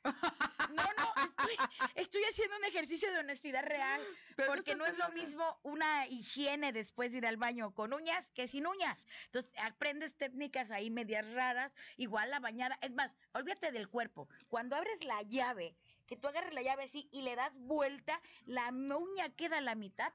No, 0.05 0.82
no, 0.96 1.14
estoy, 1.24 1.57
estoy 1.94 2.22
haciendo 2.24 2.57
un 2.57 2.64
ejercicio 2.64 3.11
de 3.11 3.18
honestidad 3.18 3.64
real, 3.64 4.01
Pero 4.36 4.53
porque 4.53 4.74
no 4.76 4.86
es 4.86 4.96
lo 4.99 5.09
mismo 5.11 5.59
una 5.62 6.07
higiene 6.07 6.72
después 6.72 7.11
de 7.12 7.18
ir 7.18 7.26
al 7.26 7.36
baño 7.36 7.72
con 7.72 7.92
uñas 7.92 8.30
que 8.32 8.49
sin 8.49 8.66
uñas. 8.66 9.07
Entonces, 9.26 9.51
aprendes 9.62 10.14
técnicas 10.16 10.70
ahí 10.70 10.90
medias 10.90 11.30
raras, 11.32 11.72
igual 11.96 12.30
la 12.30 12.40
bañada. 12.40 12.78
Es 12.82 12.92
más, 12.92 13.16
olvídate 13.32 13.72
del 13.72 13.88
cuerpo. 13.88 14.28
Cuando 14.49 14.76
abres 14.76 15.05
la 15.05 15.22
llave, 15.22 15.74
que 16.07 16.16
tú 16.16 16.28
agarres 16.28 16.53
la 16.55 16.62
llave 16.62 16.84
así 16.84 17.09
y 17.12 17.22
le 17.22 17.34
das 17.36 17.53
vuelta, 17.59 18.20
la 18.46 18.68
uña 18.70 19.30
queda 19.30 19.59
a 19.59 19.62
la 19.62 19.74
mitad. 19.74 20.12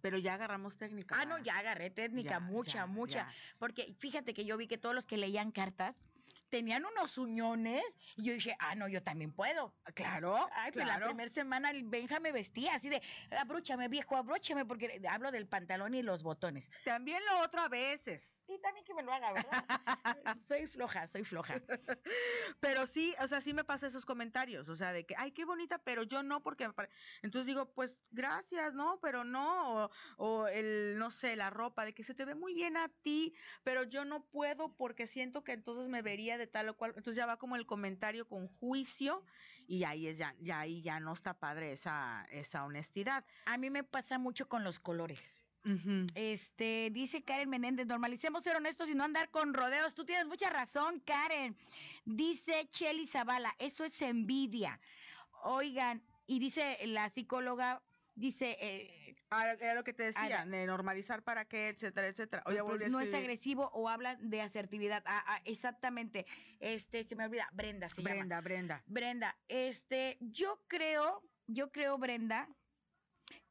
Pero 0.00 0.18
ya 0.18 0.34
agarramos 0.34 0.76
técnica. 0.76 1.14
Ah, 1.18 1.24
no, 1.24 1.38
ya 1.38 1.58
agarré 1.58 1.90
técnica, 1.90 2.30
Ya, 2.30 2.40
mucha, 2.40 2.72
ya, 2.72 2.86
mucha. 2.86 3.18
ya. 3.18 3.34
Porque 3.58 3.94
fíjate 3.98 4.34
que 4.34 4.44
yo 4.44 4.56
vi 4.56 4.66
que 4.66 4.78
todos 4.78 4.94
los 4.94 5.06
que 5.06 5.16
leían 5.16 5.52
cartas 5.52 5.94
tenían 6.52 6.84
unos 6.84 7.16
uñones 7.16 7.82
y 8.14 8.24
yo 8.24 8.34
dije, 8.34 8.54
ah, 8.58 8.74
no, 8.74 8.86
yo 8.86 9.02
también 9.02 9.32
puedo. 9.32 9.74
Claro, 9.94 10.36
Ay, 10.52 10.70
pues 10.70 10.84
la 10.86 10.96
claro. 10.96 11.06
primera 11.06 11.32
semana 11.32 11.70
el 11.70 11.84
Benja 11.84 12.20
me 12.20 12.30
vestía 12.30 12.74
así 12.74 12.90
de, 12.90 13.00
abróchame 13.30 13.88
viejo, 13.88 14.16
abróchame, 14.18 14.66
porque 14.66 15.00
hablo 15.08 15.32
del 15.32 15.48
pantalón 15.48 15.94
y 15.94 16.02
los 16.02 16.22
botones. 16.22 16.70
También 16.84 17.22
lo 17.24 17.40
otro 17.40 17.62
a 17.62 17.68
veces. 17.70 18.36
Y 18.46 18.60
también 18.60 18.84
que 18.84 18.94
me 18.94 19.02
lo 19.02 19.12
haga, 19.12 19.32
¿verdad? 19.32 19.64
soy 20.48 20.66
floja, 20.66 21.06
soy 21.06 21.24
floja. 21.24 21.62
Pero 22.60 22.86
sí, 22.86 23.14
o 23.20 23.28
sea, 23.28 23.40
sí 23.40 23.54
me 23.54 23.64
pasa 23.64 23.86
esos 23.86 24.04
comentarios, 24.04 24.68
o 24.68 24.76
sea, 24.76 24.92
de 24.92 25.06
que, 25.06 25.14
ay, 25.16 25.32
qué 25.32 25.44
bonita, 25.44 25.78
pero 25.78 26.02
yo 26.02 26.22
no, 26.22 26.42
porque 26.42 26.66
me 26.66 26.74
pare-". 26.74 26.90
Entonces 27.22 27.46
digo, 27.46 27.72
pues 27.72 27.98
gracias, 28.10 28.74
¿no? 28.74 29.00
Pero 29.00 29.24
no, 29.24 29.84
o, 29.86 29.90
o 30.18 30.48
el, 30.48 30.98
no 30.98 31.10
sé, 31.10 31.36
la 31.36 31.50
ropa, 31.50 31.84
de 31.84 31.94
que 31.94 32.02
se 32.04 32.14
te 32.14 32.24
ve 32.24 32.34
muy 32.34 32.54
bien 32.54 32.76
a 32.76 32.88
ti, 32.88 33.34
pero 33.62 33.84
yo 33.84 34.04
no 34.04 34.28
puedo 34.28 34.76
porque 34.76 35.06
siento 35.06 35.44
que 35.44 35.52
entonces 35.52 35.88
me 35.88 36.02
vería 36.02 36.36
de 36.36 36.46
tal 36.46 36.68
o 36.68 36.76
cual. 36.76 36.90
Entonces 36.96 37.16
ya 37.16 37.26
va 37.26 37.38
como 37.38 37.56
el 37.56 37.66
comentario 37.66 38.28
con 38.28 38.48
juicio 38.48 39.24
y 39.66 39.84
ahí 39.84 40.06
es 40.08 40.18
ya, 40.18 40.34
ya 40.40 40.60
ahí 40.60 40.82
ya 40.82 41.00
no 41.00 41.12
está 41.12 41.38
padre 41.38 41.72
esa, 41.72 42.26
esa 42.30 42.64
honestidad. 42.64 43.24
A 43.46 43.56
mí 43.58 43.70
me 43.70 43.84
pasa 43.84 44.18
mucho 44.18 44.48
con 44.48 44.64
los 44.64 44.80
colores. 44.80 45.41
Este, 46.14 46.90
dice 46.90 47.22
Karen 47.22 47.48
Menéndez, 47.48 47.86
normalicemos 47.86 48.42
ser 48.42 48.56
honestos 48.56 48.88
y 48.88 48.94
no 48.94 49.04
andar 49.04 49.30
con 49.30 49.54
rodeos. 49.54 49.94
Tú 49.94 50.04
tienes 50.04 50.26
mucha 50.26 50.50
razón, 50.50 51.00
Karen. 51.00 51.56
Dice 52.04 52.68
Chelly 52.70 53.06
Zavala, 53.06 53.54
eso 53.58 53.84
es 53.84 54.00
envidia. 54.02 54.80
Oigan, 55.44 56.02
y 56.26 56.38
dice 56.38 56.78
la 56.86 57.08
psicóloga, 57.10 57.82
dice, 58.14 58.56
eh, 58.60 59.16
Ah, 59.34 59.52
era 59.52 59.74
lo 59.74 59.82
que 59.82 59.94
te 59.94 60.02
decía, 60.04 60.42
Ah, 60.42 60.46
de 60.46 60.66
normalizar 60.66 61.22
para 61.22 61.46
qué, 61.46 61.68
etcétera, 61.68 62.06
etcétera. 62.08 62.42
Oye, 62.44 62.60
volví 62.60 62.84
a 62.84 62.88
no 62.88 63.00
es 63.00 63.14
agresivo 63.14 63.70
o 63.72 63.88
hablan 63.88 64.28
de 64.28 64.42
asertividad. 64.42 65.02
Ah, 65.06 65.24
ah, 65.26 65.40
exactamente. 65.46 66.26
Este, 66.60 67.02
se 67.02 67.16
me 67.16 67.24
olvida, 67.24 67.48
Brenda 67.52 67.88
se 67.88 68.02
llama. 68.02 68.14
Brenda, 68.14 68.40
Brenda. 68.42 68.82
Brenda, 68.86 69.36
este, 69.48 70.18
yo 70.20 70.60
creo, 70.68 71.22
yo 71.46 71.72
creo, 71.72 71.96
Brenda, 71.96 72.46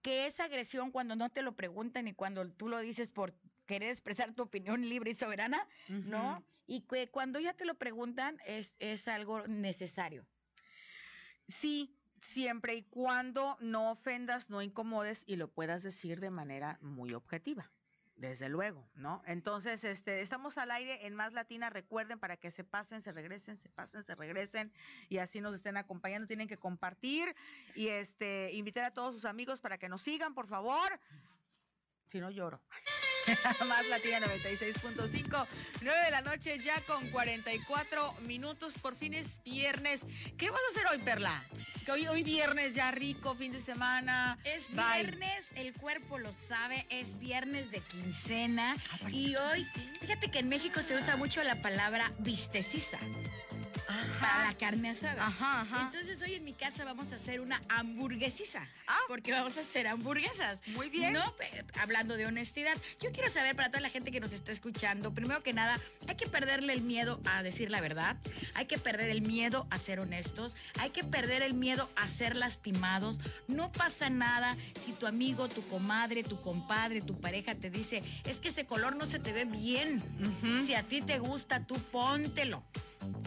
que 0.02 0.26
esa 0.26 0.46
agresión 0.46 0.92
cuando 0.92 1.16
no 1.16 1.30
te 1.30 1.42
lo 1.42 1.56
preguntan 1.56 2.08
y 2.08 2.14
cuando 2.14 2.48
tú 2.50 2.70
lo 2.70 2.80
dices 2.80 3.12
por 3.12 3.34
querer 3.66 3.90
expresar 3.90 4.34
tu 4.34 4.44
opinión 4.44 4.82
libre 4.88 5.12
y 5.12 5.16
soberana, 5.16 5.68
¿no? 5.88 6.44
Y 6.68 6.82
que 6.82 7.10
cuando 7.10 7.40
ya 7.40 7.54
te 7.54 7.66
lo 7.66 7.76
preguntan 7.76 8.40
es, 8.46 8.76
es 8.80 9.08
algo 9.08 9.48
necesario. 9.48 10.26
Sí, 11.50 11.96
siempre 12.22 12.76
y 12.76 12.84
cuando 12.84 13.58
no 13.60 13.92
ofendas, 13.92 14.50
no 14.50 14.62
incomodes 14.62 15.24
y 15.28 15.36
lo 15.36 15.50
puedas 15.50 15.84
decir 15.84 16.20
de 16.20 16.30
manera 16.30 16.78
muy 16.82 17.14
objetiva. 17.14 17.72
Desde 18.22 18.50
luego, 18.50 18.88
¿no? 18.94 19.24
Entonces, 19.26 19.84
este, 19.84 20.22
estamos 20.22 20.60
al 20.60 20.70
aire 20.70 21.08
en 21.08 21.16
Más 21.16 21.34
Latina. 21.34 21.72
Recuerden 21.72 22.20
para 22.20 22.38
que 22.38 22.52
se 22.52 22.64
pasen, 22.64 23.02
se 23.02 23.12
regresen, 23.12 23.58
se 23.58 23.68
pasen, 23.68 24.04
se 24.04 24.14
regresen 24.14 24.72
y 25.10 25.18
así 25.18 25.42
nos 25.42 25.56
estén 25.56 25.76
acompañando. 25.76 26.28
Tienen 26.28 26.48
que 26.48 26.58
compartir 26.58 27.36
y 27.74 27.88
este, 27.88 28.52
invitar 28.54 28.86
a 28.86 28.92
todos 28.92 29.16
sus 29.16 29.26
amigos 29.26 29.60
para 29.60 29.80
que 29.80 29.90
nos 29.90 30.04
sigan, 30.04 30.36
por 30.36 30.46
favor. 30.46 31.00
Si 32.06 32.20
no 32.20 32.30
lloro. 32.30 32.62
Más 33.66 33.86
Latina 33.88 34.20
96.5, 34.20 35.48
9 35.82 36.06
de 36.06 36.12
la 36.12 36.22
noche 36.22 36.60
ya 36.60 36.80
con 36.82 37.10
44 37.10 38.14
minutos. 38.22 38.74
Por 38.82 38.96
fin 38.96 39.14
es 39.14 39.42
viernes. 39.44 40.06
¿Qué 40.38 40.50
vas 40.50 40.62
a 40.62 40.72
hacer 40.76 40.88
hoy, 40.92 41.04
Perla? 41.04 41.44
Que 41.86 41.92
hoy, 41.92 42.08
hoy 42.08 42.24
viernes 42.24 42.76
ya 42.76 42.92
rico, 42.92 43.36
fin 43.36 43.52
de 43.52 43.62
semana. 43.62 44.38
Es 44.44 44.70
Bye. 44.70 45.04
viernes, 45.04 45.52
el 45.56 45.74
cuerpo 45.74 46.20
lo 46.20 46.34
sabe, 46.34 46.86
es 46.90 47.20
viernes 47.20 47.72
de 47.72 47.80
quincena 47.80 48.76
y 49.10 49.36
hoy, 49.36 49.66
fíjate 50.00 50.30
que 50.30 50.40
en 50.40 50.50
México 50.50 50.82
se 50.82 50.96
usa 50.96 51.18
mucho 51.18 51.44
la 51.44 51.62
palabra 51.62 52.12
para 54.20 54.46
la 54.48 54.54
carne 54.58 54.90
asada. 54.90 55.28
Ajá, 55.28 55.62
ajá. 55.62 55.82
Entonces 55.92 56.22
hoy 56.22 56.36
en 56.36 56.44
mi 56.44 56.54
casa 56.54 56.86
vamos 56.86 57.12
a 57.12 57.16
hacer 57.16 57.42
una 57.42 57.62
hamburguesiza. 57.70 58.68
Ah. 58.88 59.00
Porque 59.08 59.32
vamos 59.32 59.58
a 59.58 59.62
hacer 59.62 59.88
hamburguesas. 59.88 60.62
Muy 60.68 60.90
bien. 60.90 61.14
No, 61.14 61.36
hablando 61.80 62.18
de 62.18 62.26
honestidad. 62.26 62.78
Yo 63.02 63.12
quiero 63.12 63.30
saber 63.30 63.56
para 63.56 63.70
toda 63.70 63.82
la 63.82 63.90
gente 63.90 64.12
que 64.12 64.20
nos 64.20 64.34
está 64.34 64.52
escuchando, 64.52 65.14
primero 65.14 65.42
que 65.42 65.54
nada, 65.54 65.78
hay 66.08 66.16
que 66.16 66.28
perderle 66.28 66.74
el 66.74 66.82
miedo 66.82 67.20
a 67.26 67.44
decir 67.44 67.72
la 67.72 67.82
verdad. 67.82 68.18
Hay 68.56 68.66
que 68.66 68.78
perder 68.78 69.10
el 69.10 69.22
miedo 69.22 69.68
a 69.70 69.78
ser 69.78 70.00
honestos. 70.00 70.56
Hay 70.80 70.90
que 70.90 71.04
perder 71.04 71.42
el 71.42 71.54
miedo 71.54 71.90
a 71.96 72.08
ser 72.08 72.36
lastimados. 72.36 73.20
No 73.48 73.72
pasa 73.72 74.10
nada 74.10 74.56
si 74.84 74.94
tu 74.94 75.08
amigo, 75.08 75.48
tu 75.50 75.66
comadre, 75.68 76.24
tu 76.24 76.40
compadre, 76.42 77.02
tu 77.02 77.20
pareja 77.20 77.56
te 77.56 77.70
dice, 77.70 78.02
es 78.26 78.40
que 78.40 78.50
ese 78.50 78.66
color 78.66 78.96
no 78.96 79.06
se 79.06 79.20
te 79.20 79.34
ve 79.34 79.46
bien. 79.46 80.02
Si 80.66 80.74
a 80.74 80.84
ti 80.84 81.02
te 81.02 81.20
gusta, 81.20 81.66
tú 81.66 81.76
póntelo. 81.92 82.64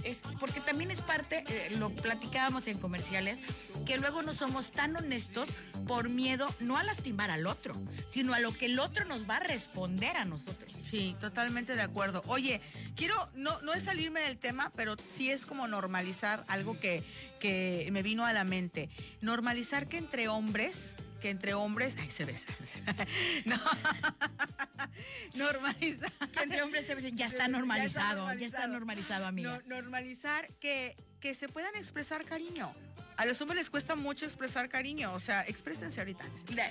Es 0.03 0.23
porque 0.39 0.54
también 0.61 0.91
es 0.91 1.01
parte, 1.01 1.45
eh, 1.49 1.77
lo 1.79 1.91
platicábamos 1.91 2.67
en 2.67 2.79
comerciales, 2.79 3.43
que 3.85 3.99
luego 3.99 4.23
no 4.23 4.33
somos 4.33 4.73
tan 4.73 4.97
honestos 4.97 5.49
por 5.87 6.09
miedo 6.09 6.47
no 6.61 6.77
a 6.77 6.83
lastimar 6.83 7.31
al 7.31 7.47
otro, 7.47 7.75
sino 8.09 8.35
a 8.35 8.41
lo 8.41 8.53
que 8.53 8.67
el 8.67 8.79
otro 8.79 9.05
nos 9.05 9.29
va 9.29 9.37
a 9.37 9.41
responder 9.41 10.17
a 10.17 10.25
nosotros. 10.25 10.77
Sí, 10.83 11.17
totalmente 11.21 11.75
de 11.75 11.83
acuerdo. 11.83 12.23
Oye, 12.27 12.61
quiero, 12.95 13.15
no, 13.35 13.61
no 13.63 13.75
es 13.75 13.85
salirme 13.85 14.21
del 14.21 14.37
tema, 14.37 14.71
pero 14.77 14.97
sí 15.09 15.31
es 15.31 15.45
como 15.45 15.67
normalizar 15.67 16.45
algo 16.49 16.79
que, 16.79 17.03
que 17.41 17.89
me 17.91 18.03
vino 18.03 18.25
a 18.25 18.33
la 18.33 18.45
mente. 18.45 18.89
Normalizar 19.21 19.89
que 19.89 19.99
entre 19.99 20.29
hombres, 20.29 20.97
que 21.25 21.31
entre 21.31 21.55
hombres, 21.55 21.97
ay, 21.99 22.11
se 22.11 22.27
besa. 22.27 22.45
No. 23.47 23.57
normalizar. 25.35 26.13
Que 26.35 26.43
entre 26.43 26.63
hombres 26.63 26.85
se 26.85 26.95
dicen, 26.95 27.17
ya 27.23 27.25
está 27.27 27.49
normalizado, 27.49 28.31
ya 28.35 28.45
está 28.47 28.67
normalizado, 28.67 29.25
amiga. 29.25 29.59
No- 29.67 29.77
normalizar 29.77 30.47
que, 30.61 30.95
que 31.21 31.35
se 31.35 31.49
puedan 31.49 31.75
expresar 31.77 32.27
cariño. 32.27 32.71
A 33.17 33.25
los 33.25 33.41
hombres 33.41 33.59
les 33.61 33.71
cuesta 33.71 33.95
mucho 33.95 34.27
expresar 34.27 34.69
cariño, 34.69 35.15
o 35.15 35.21
sea, 35.21 35.43
exprésense 35.47 35.99
ahorita. 36.01 36.25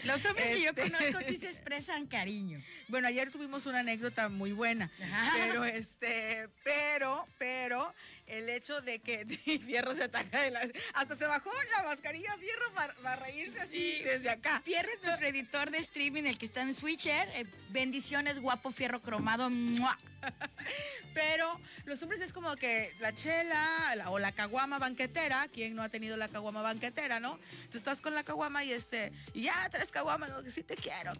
Los 0.04 0.24
hombres 0.26 0.52
que 0.52 0.62
yo 0.62 0.70
Este- 0.70 0.92
conozco 0.92 1.22
sí 1.28 1.38
se 1.38 1.48
expresan 1.48 2.06
cariño. 2.06 2.62
Bueno, 2.90 3.08
ayer 3.08 3.32
tuvimos 3.32 3.66
una 3.66 3.80
anécdota 3.80 4.30
muy 4.30 4.52
buena, 4.52 4.92
Ajá. 5.02 5.32
pero 5.36 5.64
este, 5.66 6.48
pero, 6.64 7.26
pero 7.40 7.92
el 8.28 8.50
hecho 8.50 8.82
de 8.82 9.00
que 9.00 9.26
Fierro 9.66 9.94
se 9.94 10.04
ataca 10.04 10.42
de 10.42 10.52
la, 10.52 10.68
hasta 10.94 11.16
se 11.16 11.26
bajó 11.26 11.52
la 11.78 11.84
mascarilla 11.84 12.36
Fierro 12.38 12.72
para, 12.74 12.94
para 12.96 13.16
reírse 13.18 13.60
así 13.60 13.74
Sí. 13.98 14.04
desde 14.04 14.30
acá. 14.30 14.62
Fierro 14.64 14.90
es 14.92 15.04
nuestro 15.04 15.28
editor 15.28 15.70
de 15.72 15.78
streaming, 15.80 16.24
el 16.24 16.38
que 16.38 16.46
está 16.46 16.62
en 16.62 16.74
Switcher. 16.74 17.28
Eh, 17.36 17.46
bendiciones, 17.70 18.40
guapo, 18.40 18.72
fierro 18.72 19.02
cromado. 19.02 19.50
¡Mua! 19.50 19.98
Pero 21.14 21.60
los 21.86 22.02
hombres 22.02 22.22
es 22.22 22.34
como 22.34 22.56
que 22.56 22.94
la 23.00 23.14
chela 23.14 23.96
la- 23.96 24.10
o 24.10 24.20
la 24.20 24.32
caguama 24.32 24.80
banquetera, 24.80 25.48
¿quién 25.54 25.76
no 25.76 25.84
ha 25.84 25.90
tenido 25.90 26.18
la 26.18 26.28
caguama 26.28 26.62
banquetera, 26.62 27.20
no? 27.20 27.38
Tú 27.72 27.78
estás 27.78 28.00
con 28.02 28.14
la 28.16 28.24
caguama 28.24 28.64
y 28.64 28.72
este, 28.74 29.12
y 29.34 29.44
ya 29.44 29.70
tres 29.70 29.90
caguamas, 29.92 30.32
sí 30.54 30.64
te 30.64 30.76
quiero, 30.76 31.14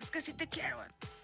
es 0.00 0.10
que 0.10 0.20
sí 0.22 0.32
te 0.32 0.46
quiero. 0.46 0.76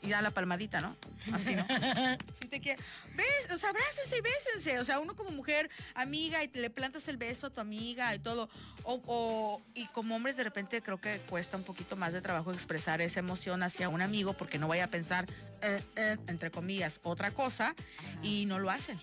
Y 0.03 0.11
da 0.11 0.21
la 0.21 0.31
palmadita, 0.31 0.81
¿no? 0.81 0.95
Así, 1.33 1.55
¿no? 1.55 1.67
Sí 2.41 2.49
te 2.49 2.61
quiero. 2.61 2.83
¿Ves? 3.15 3.51
O 3.55 3.59
sea, 3.59 3.71
abrácense 3.71 4.19
y 4.19 4.21
bésense. 4.21 4.79
O 4.79 4.85
sea, 4.85 4.99
uno 5.01 5.15
como 5.17 5.31
mujer, 5.31 5.71
amiga, 5.95 6.43
y 6.43 6.49
te 6.49 6.61
le 6.61 6.69
plantas 6.71 7.09
el 7.09 7.17
beso 7.17 7.47
a 7.47 7.51
tu 7.51 7.61
amiga 7.61 8.15
y 8.15 8.19
todo. 8.19 8.49
O, 8.83 9.01
o- 9.07 9.63
y 9.75 9.87
como 9.89 10.17
hombres, 10.17 10.37
de 10.37 10.45
repente 10.45 10.83
creo 10.83 11.01
que 11.01 11.19
cuesta 11.31 11.57
un 11.57 11.65
poquito 11.65 11.97
más 11.97 12.13
de 12.13 12.21
trabajo 12.21 12.53
expresar 12.53 13.01
esa 13.01 13.21
emoción 13.21 13.63
hacia 13.63 13.89
un 13.89 14.03
amigo 14.03 14.35
porque 14.35 14.59
no 14.59 14.69
vaya 14.69 14.85
a 14.85 14.89
pensar, 14.89 15.25
eh, 15.63 15.83
eh, 15.97 16.17
entre 16.27 16.51
comillas, 16.51 17.01
otra 17.03 17.31
cosa 17.31 17.75
y 18.23 18.45
no 18.47 18.59
lo 18.59 18.71
hacen. 18.71 18.99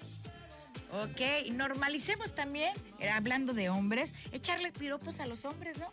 Ok, 0.91 1.21
normalicemos 1.53 2.35
también, 2.35 2.73
eh, 2.99 3.09
hablando 3.09 3.53
de 3.53 3.69
hombres, 3.69 4.13
echarle 4.33 4.71
piropos 4.71 5.19
a 5.21 5.25
los 5.25 5.45
hombres, 5.45 5.77
¿no? 5.79 5.87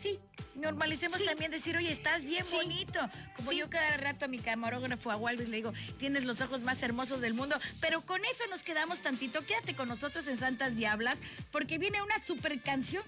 Sí. 0.00 0.18
Normalicemos 0.54 1.18
Sí. 1.18 1.24
también 1.24 1.50
decir, 1.50 1.76
oye, 1.76 1.90
estás 1.90 2.24
bien 2.24 2.44
Sí. 2.44 2.54
bonito. 2.54 3.00
Como 3.34 3.50
Sí. 3.50 3.56
yo 3.58 3.68
cada 3.68 3.96
rato 3.96 4.26
a 4.26 4.28
mi 4.28 4.38
camarógrafo, 4.38 5.10
a 5.10 5.16
Walvis, 5.16 5.48
le 5.48 5.56
digo, 5.56 5.72
tienes 5.98 6.24
los 6.24 6.40
ojos 6.40 6.60
más 6.60 6.80
hermosos 6.84 7.20
del 7.20 7.34
mundo. 7.34 7.58
Pero 7.80 8.02
con 8.02 8.24
eso 8.24 8.46
nos 8.48 8.62
quedamos 8.62 9.02
tantito. 9.02 9.44
Quédate 9.44 9.74
con 9.74 9.88
nosotros 9.88 10.28
en 10.28 10.38
Santas 10.38 10.76
Diablas, 10.76 11.18
porque 11.50 11.78
viene 11.78 12.00
una 12.02 12.20
super 12.20 12.60
canción. 12.60 13.02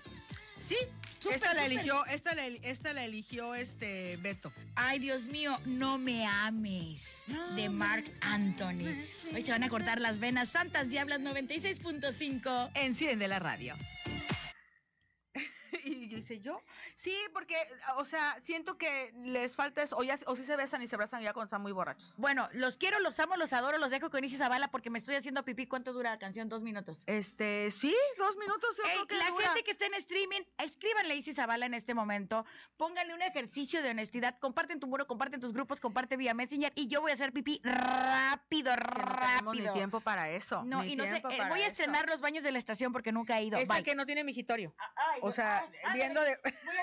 Sí, 0.66 0.76
Súper, 1.20 1.36
esta 1.36 1.54
la 1.54 1.66
eligió, 1.66 2.06
esta 2.06 2.34
la, 2.34 2.46
esta 2.46 2.92
la 2.92 3.04
eligió 3.04 3.54
este 3.54 4.16
Beto. 4.16 4.52
Ay, 4.74 4.98
Dios 4.98 5.24
mío, 5.24 5.56
no 5.64 5.96
me 5.98 6.26
ames. 6.26 7.24
de 7.54 7.68
Mark 7.68 8.04
Anthony. 8.20 8.94
Hoy 9.34 9.42
se 9.42 9.52
van 9.52 9.62
a 9.62 9.68
cortar 9.68 10.00
las 10.00 10.18
venas. 10.18 10.50
Santas 10.50 10.88
Diablas 10.88 11.20
96.5. 11.20 12.70
Enciende 12.74 13.28
la 13.28 13.38
radio. 13.38 13.76
y 15.84 16.06
dice 16.06 16.40
yo, 16.40 16.60
sí, 16.96 17.14
porque, 17.32 17.56
o 17.96 18.04
sea, 18.04 18.38
siento 18.42 18.76
que 18.78 19.12
les 19.24 19.54
falta 19.54 19.82
eso, 19.82 19.96
o, 19.96 20.02
ya, 20.02 20.18
o 20.26 20.34
sí 20.36 20.44
se 20.44 20.56
besan 20.56 20.82
y 20.82 20.86
se 20.86 20.96
abrazan 20.96 21.22
ya 21.22 21.32
cuando 21.32 21.46
están 21.46 21.62
muy 21.62 21.72
borrachos. 21.72 22.14
Bueno, 22.16 22.48
los 22.52 22.76
quiero, 22.78 22.98
los 23.00 23.18
amo, 23.20 23.36
los 23.36 23.52
adoro, 23.52 23.78
los 23.78 23.90
dejo 23.90 24.10
con 24.10 24.24
Isis 24.24 24.38
Zavala 24.38 24.68
porque 24.68 24.90
me 24.90 24.98
estoy 24.98 25.14
haciendo 25.16 25.44
pipí. 25.44 25.66
¿Cuánto 25.66 25.92
dura 25.92 26.10
la 26.10 26.18
canción? 26.18 26.48
Dos 26.48 26.62
minutos. 26.62 27.02
Este, 27.06 27.70
sí, 27.70 27.94
dos 28.18 28.36
minutos. 28.36 28.76
yo 28.76 28.84
Ey, 28.84 28.90
creo 28.94 29.06
que 29.06 29.16
la 29.16 29.30
dura. 29.30 29.44
gente 29.46 29.62
que 29.64 29.70
está 29.72 29.86
en 29.86 29.94
streaming, 29.94 30.42
escríbanle 30.58 31.14
a 31.14 31.16
Isis 31.16 31.36
Zavala 31.36 31.66
en 31.66 31.74
este 31.74 31.94
momento, 31.94 32.44
pónganle 32.76 33.14
un 33.14 33.22
ejercicio 33.22 33.82
de 33.82 33.90
honestidad, 33.90 34.38
comparten 34.38 34.80
tu 34.80 34.86
muro, 34.86 35.06
comparten 35.06 35.40
tus 35.40 35.52
grupos, 35.52 35.80
comparte 35.80 36.16
vía 36.16 36.34
Messenger 36.34 36.72
y 36.74 36.86
yo 36.88 37.00
voy 37.00 37.10
a 37.10 37.14
hacer 37.14 37.32
pipí 37.32 37.60
rápido, 37.64 38.72
Que 38.74 38.80
no 38.80 39.18
tenemos 39.20 39.54
ni 39.54 39.60
rápido. 39.60 39.72
tiempo 39.74 40.00
para 40.00 40.30
eso. 40.30 40.62
No, 40.64 40.82
ni 40.82 40.92
y 40.92 40.96
no 40.96 41.04
sé, 41.04 41.16
eh, 41.16 41.48
voy 41.48 41.62
a 41.62 41.66
estrenar 41.68 42.08
los 42.08 42.20
baños 42.20 42.42
de 42.44 42.52
la 42.52 42.58
estación 42.58 42.92
porque 42.92 43.12
nunca 43.12 43.38
he 43.38 43.44
ido. 43.44 43.58
Es 43.58 43.68
Bye. 43.68 43.78
el 43.78 43.84
que 43.84 43.94
no 43.94 44.06
tiene 44.06 44.24
migitorio. 44.24 44.74
Ay, 44.96 45.20
O 45.22 45.30
sea, 45.30 45.58
ay, 45.58 45.66
ándale, 45.84 45.94
viendo 45.94 46.20
de... 46.22 46.38
voy 46.64 46.76
a 46.76 46.82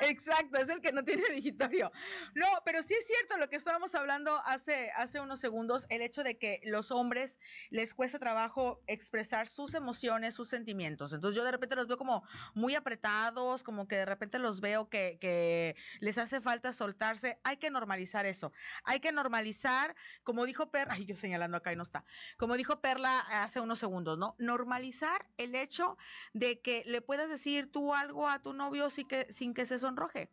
Exacto, 0.00 0.58
es 0.58 0.68
el 0.68 0.80
que 0.80 0.92
no 0.92 1.04
tiene 1.04 1.22
digitorio. 1.30 1.90
No, 2.34 2.46
pero 2.64 2.82
sí 2.82 2.94
es 2.94 3.06
cierto 3.06 3.36
lo 3.38 3.48
que 3.48 3.56
estábamos 3.56 3.94
hablando 3.94 4.40
hace, 4.44 4.90
hace 4.96 5.20
unos 5.20 5.40
segundos, 5.40 5.86
el 5.88 6.02
hecho 6.02 6.22
de 6.22 6.38
que 6.38 6.60
los 6.64 6.90
hombres 6.90 7.38
les 7.70 7.94
cuesta 7.94 8.18
trabajo 8.18 8.82
expresar 8.86 9.48
sus 9.48 9.74
emociones, 9.74 10.34
sus 10.34 10.48
sentimientos. 10.48 11.12
Entonces 11.12 11.36
yo 11.36 11.44
de 11.44 11.52
repente 11.52 11.76
los 11.76 11.86
veo 11.86 11.98
como 11.98 12.22
muy 12.54 12.74
apretados, 12.74 13.62
como 13.62 13.88
que 13.88 13.96
de 13.96 14.06
repente 14.06 14.38
los 14.38 14.60
veo 14.60 14.88
que, 14.88 15.18
que 15.20 15.76
les 16.00 16.18
hace 16.18 16.40
falta 16.40 16.72
soltarse. 16.72 17.40
Hay 17.44 17.56
que 17.56 17.70
normalizar 17.70 18.26
eso. 18.26 18.52
Hay 18.84 19.00
que 19.00 19.12
normalizar, 19.12 19.94
como 20.22 20.44
dijo 20.46 20.70
Perla, 20.70 20.94
ay, 20.94 21.06
yo 21.06 21.16
señalando 21.16 21.56
acá 21.56 21.72
y 21.72 21.76
no 21.76 21.82
está, 21.82 22.04
como 22.36 22.56
dijo 22.56 22.80
Perla 22.80 23.20
hace 23.20 23.60
unos 23.60 23.78
segundos, 23.78 24.18
¿no? 24.18 24.34
Normalizar 24.38 25.26
el 25.36 25.54
hecho 25.54 25.96
de 26.32 26.60
que 26.60 26.82
le 26.86 27.00
puedas 27.00 27.28
decir 27.28 27.70
tú 27.70 27.94
algo 27.94 28.28
a 28.28 28.42
tu 28.42 28.52
novio 28.52 28.90
sin 29.04 29.08
que, 29.08 29.32
sin 29.32 29.54
que 29.54 29.66
se 29.66 29.78
sonroje. 29.78 30.30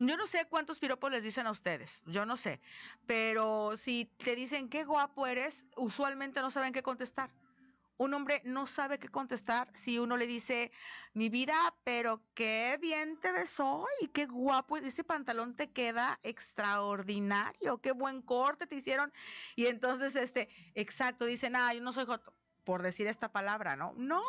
Yo 0.00 0.16
no 0.16 0.26
sé 0.26 0.46
cuántos 0.48 0.78
piropos 0.78 1.10
les 1.10 1.22
dicen 1.22 1.46
a 1.46 1.50
ustedes, 1.50 2.02
yo 2.06 2.24
no 2.24 2.36
sé, 2.36 2.60
pero 3.06 3.76
si 3.76 4.08
te 4.18 4.36
dicen 4.36 4.68
qué 4.68 4.84
guapo 4.84 5.26
eres, 5.26 5.66
usualmente 5.76 6.40
no 6.40 6.52
saben 6.52 6.72
qué 6.72 6.82
contestar. 6.82 7.30
Un 7.96 8.14
hombre 8.14 8.40
no 8.44 8.68
sabe 8.68 9.00
qué 9.00 9.08
contestar 9.08 9.72
si 9.74 9.98
uno 9.98 10.16
le 10.16 10.28
dice, 10.28 10.70
mi 11.14 11.28
vida, 11.30 11.74
pero 11.82 12.22
qué 12.34 12.78
bien 12.80 13.18
te 13.20 13.32
ves 13.32 13.58
hoy, 13.58 14.08
qué 14.14 14.26
guapo, 14.26 14.76
ese 14.76 15.02
pantalón 15.02 15.56
te 15.56 15.72
queda 15.72 16.20
extraordinario, 16.22 17.78
qué 17.78 17.90
buen 17.90 18.22
corte 18.22 18.68
te 18.68 18.76
hicieron. 18.76 19.12
Y 19.56 19.66
entonces, 19.66 20.14
este, 20.14 20.48
exacto, 20.76 21.24
dicen, 21.24 21.56
ah, 21.56 21.74
yo 21.74 21.80
no 21.80 21.90
soy 21.90 22.06
joto 22.06 22.37
por 22.68 22.82
decir 22.82 23.06
esta 23.06 23.32
palabra, 23.32 23.76
¿no? 23.76 23.94
No, 23.96 24.22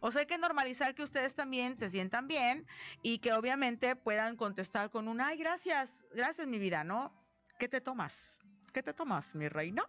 o 0.00 0.12
sea, 0.12 0.20
hay 0.20 0.26
que 0.28 0.38
normalizar 0.38 0.94
que 0.94 1.02
ustedes 1.02 1.34
también 1.34 1.76
se 1.76 1.90
sientan 1.90 2.28
bien 2.28 2.68
y 3.02 3.18
que 3.18 3.32
obviamente 3.32 3.96
puedan 3.96 4.36
contestar 4.36 4.90
con 4.90 5.08
un, 5.08 5.20
ay, 5.20 5.36
gracias, 5.38 6.06
gracias 6.14 6.46
mi 6.46 6.60
vida, 6.60 6.84
¿no? 6.84 7.12
¿Qué 7.58 7.68
te 7.68 7.80
tomas? 7.80 8.38
¿Qué 8.72 8.80
te 8.84 8.92
tomas, 8.92 9.34
mi 9.34 9.48
reina? 9.48 9.84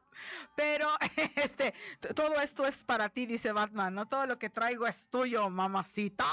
Pero, 0.55 0.87
este, 1.35 1.75
todo 2.15 2.41
esto 2.41 2.65
es 2.65 2.83
para 2.83 3.09
ti, 3.09 3.27
dice 3.27 3.51
Batman, 3.51 3.93
¿no? 3.93 4.07
Todo 4.07 4.25
lo 4.25 4.39
que 4.39 4.49
traigo 4.49 4.87
es 4.87 5.07
tuyo, 5.07 5.47
mamacita. 5.51 6.25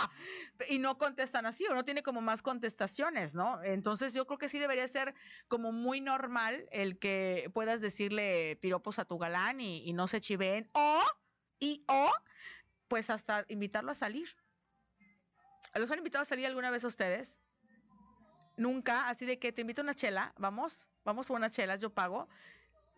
Y 0.71 0.79
no 0.79 0.97
contestan 0.97 1.45
así, 1.45 1.67
uno 1.71 1.85
tiene 1.85 2.03
como 2.03 2.23
más 2.23 2.41
contestaciones, 2.41 3.35
¿no? 3.35 3.63
Entonces 3.63 4.15
yo 4.15 4.27
creo 4.27 4.39
que 4.39 4.49
sí 4.49 4.59
debería 4.59 4.89
ser 4.89 5.15
como 5.49 5.71
muy 5.71 6.01
normal 6.01 6.67
el 6.73 6.99
que 6.99 7.51
puedas 7.53 7.83
decirle 7.83 8.57
piropos 8.63 8.99
a 8.99 9.05
tu 9.05 9.19
galán 9.19 9.61
y, 9.61 9.87
y 9.87 9.93
no 9.93 10.09
se 10.09 10.23
chiveen. 10.23 10.71
O, 10.73 11.03
y 11.59 11.85
o, 11.89 12.11
pues 12.89 13.11
hasta 13.11 13.45
invitarlo 13.49 13.93
a 13.93 13.95
salir. 13.95 14.29
¿Los 15.75 15.91
han 15.91 15.99
invitado 15.99 16.23
a 16.23 16.27
salir 16.27 16.47
alguna 16.47 16.71
vez 16.71 16.85
a 16.85 16.89
ustedes? 16.89 17.41
Nunca, 18.57 19.09
así 19.09 19.27
de 19.27 19.39
que 19.39 19.53
te 19.53 19.61
invito 19.61 19.83
a 19.83 19.85
una 19.85 19.95
chela, 19.95 20.33
vamos, 20.39 20.87
vamos 21.05 21.27
por 21.27 21.37
unas 21.37 21.51
chelas, 21.51 21.81
yo 21.81 21.91
pago. 21.91 22.29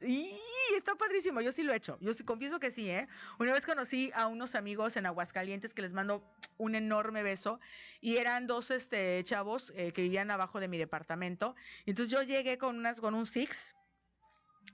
Y 0.01 0.33
está 0.77 0.95
padrísimo, 0.95 1.41
yo 1.41 1.51
sí 1.51 1.65
lo 1.65 1.73
he 1.73 1.77
hecho. 1.77 1.99
Yo 2.01 2.15
sí 2.15 2.23
confieso 2.23 2.61
que 2.61 2.71
sí, 2.71 2.89
¿eh? 2.89 3.09
Una 3.41 3.53
vez 3.53 3.67
conocí 3.67 4.13
a 4.15 4.29
unos 4.29 4.55
amigos 4.55 4.97
en 4.97 5.07
Aguascalientes 5.07 5.75
que 5.75 5.83
les 5.83 5.93
mando 5.93 6.23
un 6.57 6.77
enorme 6.77 7.25
beso 7.25 7.59
y 8.01 8.19
eran 8.19 8.47
dos 8.47 8.71
este 8.71 9.23
chavos 9.25 9.73
eh, 9.77 9.93
que 9.93 10.03
vivían 10.03 10.31
abajo 10.31 10.61
de 10.61 10.69
mi 10.69 10.79
departamento. 10.79 11.57
Entonces 11.85 12.13
yo 12.13 12.23
llegué 12.23 12.59
con 12.59 12.77
unas 12.79 13.01
con 13.01 13.15
un 13.15 13.27
Six. 13.27 13.75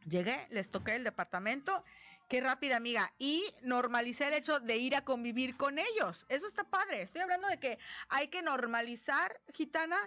Llegué, 0.06 0.46
les 0.50 0.70
toqué 0.70 0.96
el 0.96 1.04
departamento. 1.04 1.82
Qué 2.28 2.40
rápida, 2.40 2.76
amiga. 2.76 3.12
Y 3.18 3.44
normalicé 3.62 4.28
el 4.28 4.34
hecho 4.34 4.60
de 4.60 4.76
ir 4.76 4.96
a 4.96 5.04
convivir 5.04 5.56
con 5.56 5.78
ellos. 5.78 6.24
Eso 6.28 6.46
está 6.46 6.64
padre. 6.64 7.02
Estoy 7.02 7.20
hablando 7.22 7.48
de 7.48 7.58
que 7.58 7.78
hay 8.08 8.28
que 8.28 8.42
normalizar, 8.42 9.40
gitana, 9.52 9.98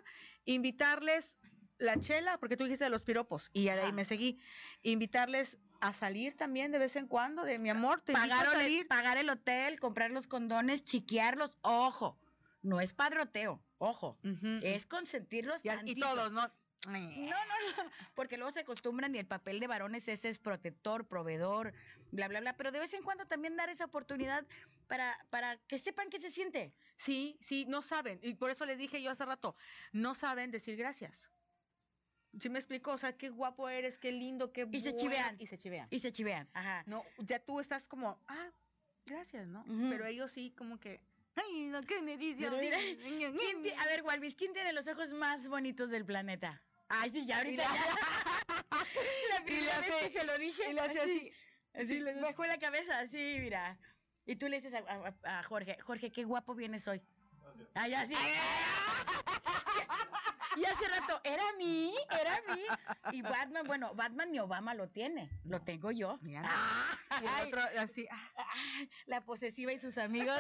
invitarles 0.45 1.37
la 1.77 1.99
chela, 1.99 2.39
porque 2.39 2.57
tú 2.57 2.63
dijiste 2.63 2.85
de 2.85 2.89
los 2.89 3.03
piropos, 3.03 3.51
y 3.53 3.65
ya 3.65 3.75
de 3.75 3.83
ahí 3.83 3.93
me 3.93 4.03
seguí. 4.03 4.41
Invitarles 4.81 5.59
a 5.79 5.93
salir 5.93 6.35
también 6.35 6.71
de 6.71 6.79
vez 6.79 6.95
en 6.95 7.07
cuando, 7.07 7.43
de 7.43 7.59
mi 7.59 7.69
amor, 7.69 8.01
te 8.01 8.13
pagar, 8.13 8.45
el- 8.47 8.51
salir. 8.51 8.87
pagar 8.87 9.17
el 9.17 9.29
hotel, 9.29 9.79
comprar 9.79 10.09
los 10.09 10.27
condones, 10.27 10.83
chiquearlos. 10.83 11.51
Ojo, 11.61 12.17
no 12.63 12.81
es 12.81 12.93
padroteo, 12.93 13.61
ojo. 13.77 14.17
Es 14.63 14.87
consentirlos 14.87 15.63
Y, 15.63 15.69
y 15.91 15.95
todos, 15.95 16.31
¿no? 16.31 16.51
No, 16.85 16.93
no, 16.93 17.83
no, 17.83 17.91
porque 18.15 18.37
luego 18.37 18.51
se 18.51 18.61
acostumbran 18.61 19.13
y 19.15 19.19
el 19.19 19.25
papel 19.25 19.59
de 19.59 19.67
varones 19.67 20.07
ese 20.07 20.29
es 20.29 20.39
protector, 20.39 21.05
proveedor, 21.07 21.73
bla, 22.11 22.27
bla, 22.27 22.39
bla. 22.39 22.55
Pero 22.55 22.71
de 22.71 22.79
vez 22.79 22.93
en 22.93 23.03
cuando 23.03 23.25
también 23.25 23.55
dar 23.57 23.69
esa 23.69 23.85
oportunidad 23.85 24.45
para, 24.87 25.17
para 25.29 25.57
que 25.67 25.79
sepan 25.79 26.09
qué 26.09 26.19
se 26.19 26.31
siente. 26.31 26.73
Sí, 26.95 27.37
sí, 27.41 27.65
no 27.67 27.81
saben. 27.81 28.19
Y 28.21 28.35
por 28.35 28.51
eso 28.51 28.65
les 28.65 28.77
dije 28.77 29.01
yo 29.01 29.11
hace 29.11 29.25
rato, 29.25 29.55
no 29.91 30.13
saben 30.13 30.51
decir 30.51 30.77
gracias. 30.77 31.13
¿Sí 32.39 32.49
me 32.49 32.59
explico? 32.59 32.91
O 32.91 32.97
sea, 32.97 33.17
qué 33.17 33.29
guapo 33.29 33.67
eres, 33.67 33.97
qué 33.97 34.11
lindo, 34.11 34.51
qué 34.51 34.67
Y 34.71 34.81
se 34.81 34.91
bueno. 34.91 35.01
chivean. 35.03 35.35
Y 35.39 35.47
se 35.47 35.57
chivean. 35.57 35.87
Y 35.89 35.99
se 35.99 36.11
chivean. 36.11 36.47
Ajá. 36.53 36.83
No, 36.85 37.03
ya 37.19 37.39
tú 37.39 37.59
estás 37.59 37.87
como, 37.87 38.19
ah, 38.27 38.51
gracias, 39.05 39.47
¿no? 39.47 39.65
Pero 39.89 40.05
ellos 40.05 40.31
sí 40.31 40.53
como 40.55 40.79
que, 40.79 41.01
ay, 41.37 41.67
no, 41.67 41.81
¿qué 41.83 42.01
me 42.01 42.17
dice? 42.17 42.39
Pero 42.41 42.57
mira, 42.57 42.77
¿Quién 42.77 43.63
ti- 43.63 43.71
a 43.77 43.85
ver, 43.85 44.01
Walvis, 44.03 44.35
¿quién 44.35 44.53
tiene 44.53 44.73
los 44.73 44.87
ojos 44.87 45.11
más 45.11 45.47
bonitos 45.47 45.91
del 45.91 46.05
planeta? 46.05 46.61
Ay, 46.89 47.11
sí, 47.11 47.25
ya 47.25 47.37
ahorita. 47.37 47.63
Y 47.63 47.67
le- 47.67 47.73
ya. 47.73 48.47
La 49.39 49.43
primera 49.45 49.79
le 49.79 49.87
vez 49.87 49.95
hace- 49.97 50.09
que 50.11 50.19
se 50.19 50.25
lo 50.25 50.37
dije. 50.37 50.69
y 50.69 50.73
le 50.73 50.81
hace 50.81 50.99
así. 51.01 51.31
así, 51.73 51.99
me 51.99 52.33
fue 52.33 52.47
la 52.47 52.57
cabeza, 52.57 52.99
así, 52.99 53.37
mira. 53.39 53.77
Y 54.25 54.35
tú 54.35 54.49
le 54.49 54.59
dices 54.61 54.73
a, 54.73 54.79
a- 55.23 55.39
a 55.39 55.43
Jorge, 55.43 55.77
Jorge, 55.81 56.11
qué 56.11 56.23
guapo 56.23 56.55
vienes 56.55 56.87
hoy. 56.87 57.01
Ay, 57.75 57.93
así. 57.93 58.13
Y 60.55 60.65
hace 60.65 60.87
rato, 60.87 61.19
era 61.23 61.43
mí, 61.57 61.93
era 62.09 62.41
mí. 62.53 62.63
Y 63.11 63.21
Batman, 63.21 63.65
bueno, 63.67 63.93
Batman 63.95 64.31
ni 64.31 64.39
Obama 64.39 64.73
lo 64.73 64.89
tiene, 64.89 65.29
lo 65.43 65.61
tengo 65.61 65.91
yo. 65.91 66.17
Mira, 66.21 66.49
Ay, 67.09 67.23
Y 67.23 67.25
el 67.25 67.47
otro 67.47 67.61
así, 67.79 68.07
ah, 68.09 68.31
la 69.05 69.23
posesiva 69.23 69.73
y 69.73 69.79
sus 69.79 69.97
amigos. 69.97 70.39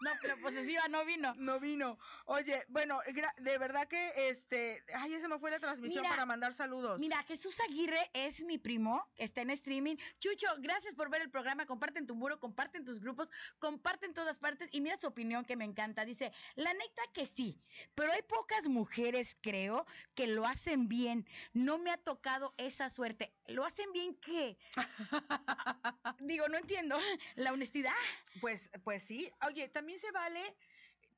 No, 0.00 0.10
la 0.22 0.36
posesiva 0.36 0.88
no 0.88 1.04
vino. 1.04 1.34
no 1.36 1.58
vino. 1.58 1.98
Oye, 2.26 2.64
bueno, 2.68 2.98
de 3.38 3.58
verdad 3.58 3.86
que 3.88 4.12
este, 4.28 4.84
ay, 4.94 5.10
ya 5.10 5.20
se 5.20 5.28
me 5.28 5.38
fue 5.38 5.50
la 5.50 5.58
transmisión 5.58 6.02
Mira, 6.02 6.10
para 6.10 6.26
mandar 6.26 6.54
saludos. 6.54 6.98
Mira, 7.00 7.22
Jesús 7.24 7.58
Aguirre 7.60 8.10
es 8.12 8.44
mi 8.44 8.58
primo, 8.58 9.06
está 9.16 9.42
en 9.42 9.50
streaming. 9.50 9.96
Chucho, 10.18 10.48
gracias 10.58 10.94
por 10.94 11.10
ver 11.10 11.22
el 11.22 11.30
programa. 11.30 11.66
Comparten 11.66 12.06
tu 12.06 12.14
muro, 12.14 12.38
comparten 12.40 12.84
tus 12.84 13.00
grupos, 13.00 13.30
comparten 13.58 14.14
todas 14.14 14.38
partes. 14.38 14.68
Y 14.72 14.80
mira 14.80 14.96
su 14.98 15.06
opinión 15.06 15.44
que 15.44 15.56
me 15.56 15.64
encanta. 15.64 16.04
Dice, 16.04 16.32
la 16.54 16.72
neta 16.72 17.02
que 17.12 17.26
sí, 17.26 17.60
pero 17.94 18.12
hay 18.12 18.22
pocas 18.22 18.68
mujeres, 18.68 19.35
creo, 19.40 19.86
que 20.14 20.26
lo 20.26 20.46
hacen 20.46 20.88
bien. 20.88 21.26
No 21.52 21.78
me 21.78 21.90
ha 21.90 21.96
tocado 21.96 22.54
esa 22.56 22.90
suerte. 22.90 23.32
¿Lo 23.46 23.64
hacen 23.64 23.92
bien 23.92 24.14
qué? 24.16 24.58
Digo, 26.20 26.48
no 26.48 26.58
entiendo. 26.58 26.98
La 27.34 27.52
honestidad. 27.52 27.94
Pues, 28.40 28.70
pues 28.84 29.02
sí. 29.02 29.30
Oye, 29.46 29.68
también 29.68 29.98
se 29.98 30.10
vale, 30.12 30.56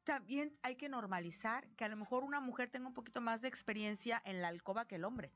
también 0.05 0.57
hay 0.63 0.77
que 0.77 0.89
normalizar 0.89 1.69
que 1.77 1.85
a 1.85 1.89
lo 1.89 1.97
mejor 1.97 2.25
una 2.25 2.41
mujer 2.41 2.71
tenga 2.71 2.89
un 2.89 2.95
poquito 2.95 3.21
más 3.21 3.43
de 3.43 3.49
experiencia 3.49 4.23
en 4.25 4.41
la 4.41 4.49
alcoba 4.49 4.87
que 4.87 4.95
el 4.95 5.05
hombre. 5.05 5.33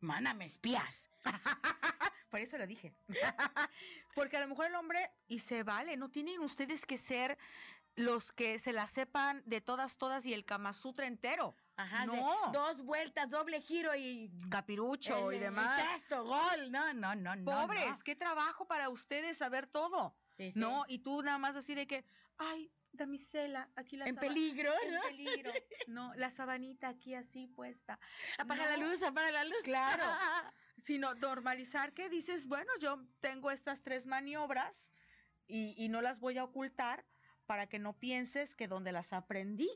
Mana, 0.00 0.34
me 0.34 0.44
espías. 0.44 1.10
Por 2.30 2.40
eso 2.40 2.58
lo 2.58 2.66
dije. 2.66 2.92
Porque 4.14 4.36
a 4.36 4.40
lo 4.40 4.48
mejor 4.48 4.66
el 4.66 4.74
hombre, 4.74 5.10
y 5.26 5.38
se 5.38 5.62
vale, 5.62 5.96
no 5.96 6.10
tienen 6.10 6.40
ustedes 6.40 6.84
que 6.84 6.98
ser 6.98 7.38
los 7.96 8.32
que 8.32 8.58
se 8.58 8.72
la 8.72 8.88
sepan 8.88 9.42
de 9.46 9.60
todas, 9.60 9.96
todas 9.96 10.26
y 10.26 10.34
el 10.34 10.44
Kama 10.44 10.72
Sutra 10.72 11.06
entero. 11.06 11.54
Ajá, 11.76 12.06
de 12.06 12.16
No. 12.16 12.52
dos 12.52 12.82
vueltas, 12.82 13.30
doble 13.30 13.60
giro 13.60 13.94
y 13.96 14.30
Capirucho 14.50 15.30
el- 15.30 15.36
y 15.36 15.40
demás. 15.40 15.82
sexto 15.92 16.24
gol. 16.24 16.70
No, 16.70 16.92
no, 16.94 17.14
no, 17.16 17.34
no. 17.34 17.44
Pobres, 17.44 17.98
no. 17.98 18.04
qué 18.04 18.14
trabajo 18.14 18.66
para 18.66 18.88
ustedes 18.88 19.38
saber 19.38 19.66
todo. 19.66 20.14
Sí, 20.36 20.52
sí. 20.52 20.58
No, 20.58 20.84
y 20.88 20.98
tú 21.00 21.22
nada 21.22 21.38
más 21.38 21.56
así 21.56 21.74
de 21.74 21.86
que, 21.86 22.04
ay, 22.38 22.70
damisela, 22.92 23.68
aquí 23.74 23.96
la 23.96 24.06
en 24.06 24.14
peligro. 24.16 24.72
En 24.84 24.94
¿no? 24.94 25.02
peligro. 25.02 25.50
No, 25.88 26.14
la 26.14 26.30
sabanita 26.30 26.88
aquí 26.88 27.14
así 27.14 27.46
puesta. 27.48 27.98
Apaga 28.38 28.66
la 28.66 28.76
No. 28.76 28.88
luz, 28.88 29.02
apaga 29.02 29.30
la 29.32 29.44
luz. 29.44 29.58
Claro. 29.64 30.04
Sino 30.82 31.14
normalizar 31.14 31.92
que 31.92 32.08
dices, 32.08 32.46
bueno, 32.46 32.70
yo 32.80 33.00
tengo 33.20 33.50
estas 33.50 33.82
tres 33.82 34.06
maniobras 34.06 34.92
y, 35.46 35.74
y 35.76 35.88
no 35.88 36.00
las 36.02 36.20
voy 36.20 36.38
a 36.38 36.44
ocultar 36.44 37.04
para 37.46 37.66
que 37.66 37.78
no 37.78 37.92
pienses 37.98 38.54
que 38.54 38.68
donde 38.68 38.92
las 38.92 39.12
aprendí. 39.12 39.68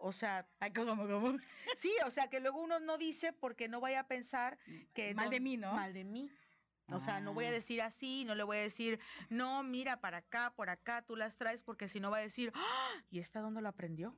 O 0.00 0.12
sea, 0.12 0.46
Ay, 0.60 0.72
¿cómo, 0.72 0.96
cómo? 0.96 1.38
sí, 1.78 1.92
o 2.04 2.10
sea, 2.10 2.28
que 2.28 2.40
luego 2.40 2.60
uno 2.60 2.80
no 2.80 2.98
dice 2.98 3.32
porque 3.32 3.68
no 3.68 3.80
vaya 3.80 4.00
a 4.00 4.06
pensar 4.08 4.58
que... 4.94 5.14
Mal 5.14 5.30
de 5.30 5.40
mí, 5.40 5.56
¿no? 5.56 5.72
Mal 5.72 5.92
de 5.92 6.04
mí. 6.04 6.30
O 6.92 7.00
sea, 7.00 7.18
no 7.20 7.34
voy 7.34 7.46
a 7.46 7.48
Ah. 7.48 7.52
decir 7.52 7.82
así, 7.82 8.24
no 8.24 8.34
le 8.36 8.44
voy 8.44 8.58
a 8.58 8.60
decir, 8.60 9.00
no, 9.28 9.64
mira, 9.64 10.00
para 10.00 10.18
acá, 10.18 10.52
por 10.54 10.70
acá, 10.70 11.02
tú 11.02 11.16
las 11.16 11.36
traes, 11.36 11.62
porque 11.64 11.88
si 11.88 11.98
no 11.98 12.10
va 12.12 12.18
a 12.18 12.20
decir, 12.20 12.52
¡Ah! 12.54 12.92
¿y 13.10 13.18
esta 13.18 13.40
dónde 13.40 13.60
lo 13.60 13.68
aprendió? 13.68 14.16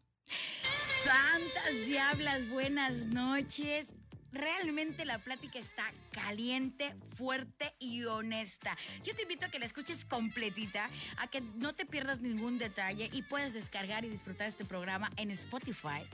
Santas 1.05 1.87
diablas, 1.87 2.49
buenas 2.51 3.07
noches. 3.07 3.95
Realmente 4.33 5.05
la 5.05 5.19
plática 5.19 5.59
está 5.59 5.85
caliente, 6.13 6.95
fuerte 7.17 7.75
y 7.79 8.05
honesta. 8.05 8.77
Yo 9.05 9.15
te 9.15 9.23
invito 9.23 9.47
a 9.47 9.49
que 9.49 9.59
la 9.59 9.65
escuches 9.67 10.05
completita, 10.05 10.89
a 11.17 11.27
que 11.29 11.41
no 11.41 11.75
te 11.75 11.87
pierdas 11.87 12.21
ningún 12.21 12.59
detalle 12.59 13.09
y 13.13 13.23
puedes 13.23 13.55
descargar 13.55 14.05
y 14.05 14.09
disfrutar 14.09 14.47
este 14.49 14.65
programa 14.65 15.11
en 15.17 15.31
Spotify. 15.31 16.07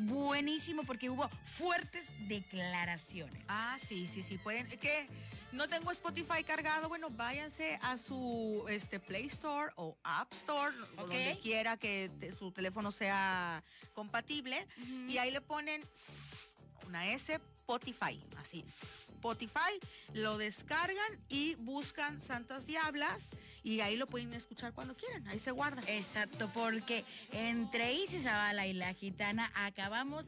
Buenísimo 0.00 0.84
porque 0.84 1.10
hubo 1.10 1.28
fuertes 1.56 2.12
declaraciones. 2.28 3.42
Ah, 3.48 3.76
sí, 3.84 4.06
sí, 4.06 4.22
sí, 4.22 4.38
pueden. 4.38 4.68
Que 4.68 5.06
no 5.50 5.66
tengo 5.66 5.90
Spotify 5.90 6.44
cargado, 6.46 6.88
bueno, 6.88 7.08
váyanse 7.10 7.80
a 7.82 7.96
su 7.96 8.64
este 8.68 9.00
Play 9.00 9.26
Store 9.26 9.72
o 9.76 9.96
App 10.04 10.32
Store, 10.34 10.72
o 10.98 11.06
donde 11.06 11.36
quiera 11.42 11.76
que 11.78 12.10
te- 12.20 12.30
su 12.30 12.52
teléfono 12.52 12.92
sea 12.92 13.64
compatible, 13.94 14.66
y 15.08 15.16
ahí 15.18 15.32
le 15.32 15.40
ponen 15.40 15.82
una 16.86 17.08
S, 17.08 17.40
Spotify, 17.56 18.20
así, 18.38 18.64
Spotify, 19.08 19.78
lo 20.14 20.38
descargan 20.38 21.18
y 21.28 21.54
buscan 21.56 22.20
Santas 22.20 22.66
Diablas, 22.66 23.30
y 23.62 23.80
ahí 23.80 23.96
lo 23.96 24.06
pueden 24.06 24.32
escuchar 24.32 24.72
cuando 24.72 24.94
quieran, 24.94 25.26
ahí 25.28 25.38
se 25.38 25.50
guarda. 25.50 25.82
Exacto, 25.86 26.50
porque 26.54 27.04
entre 27.32 27.92
Isis 27.94 28.22
Zavala 28.22 28.66
y 28.66 28.72
la 28.72 28.94
gitana 28.94 29.52
acabamos 29.54 30.26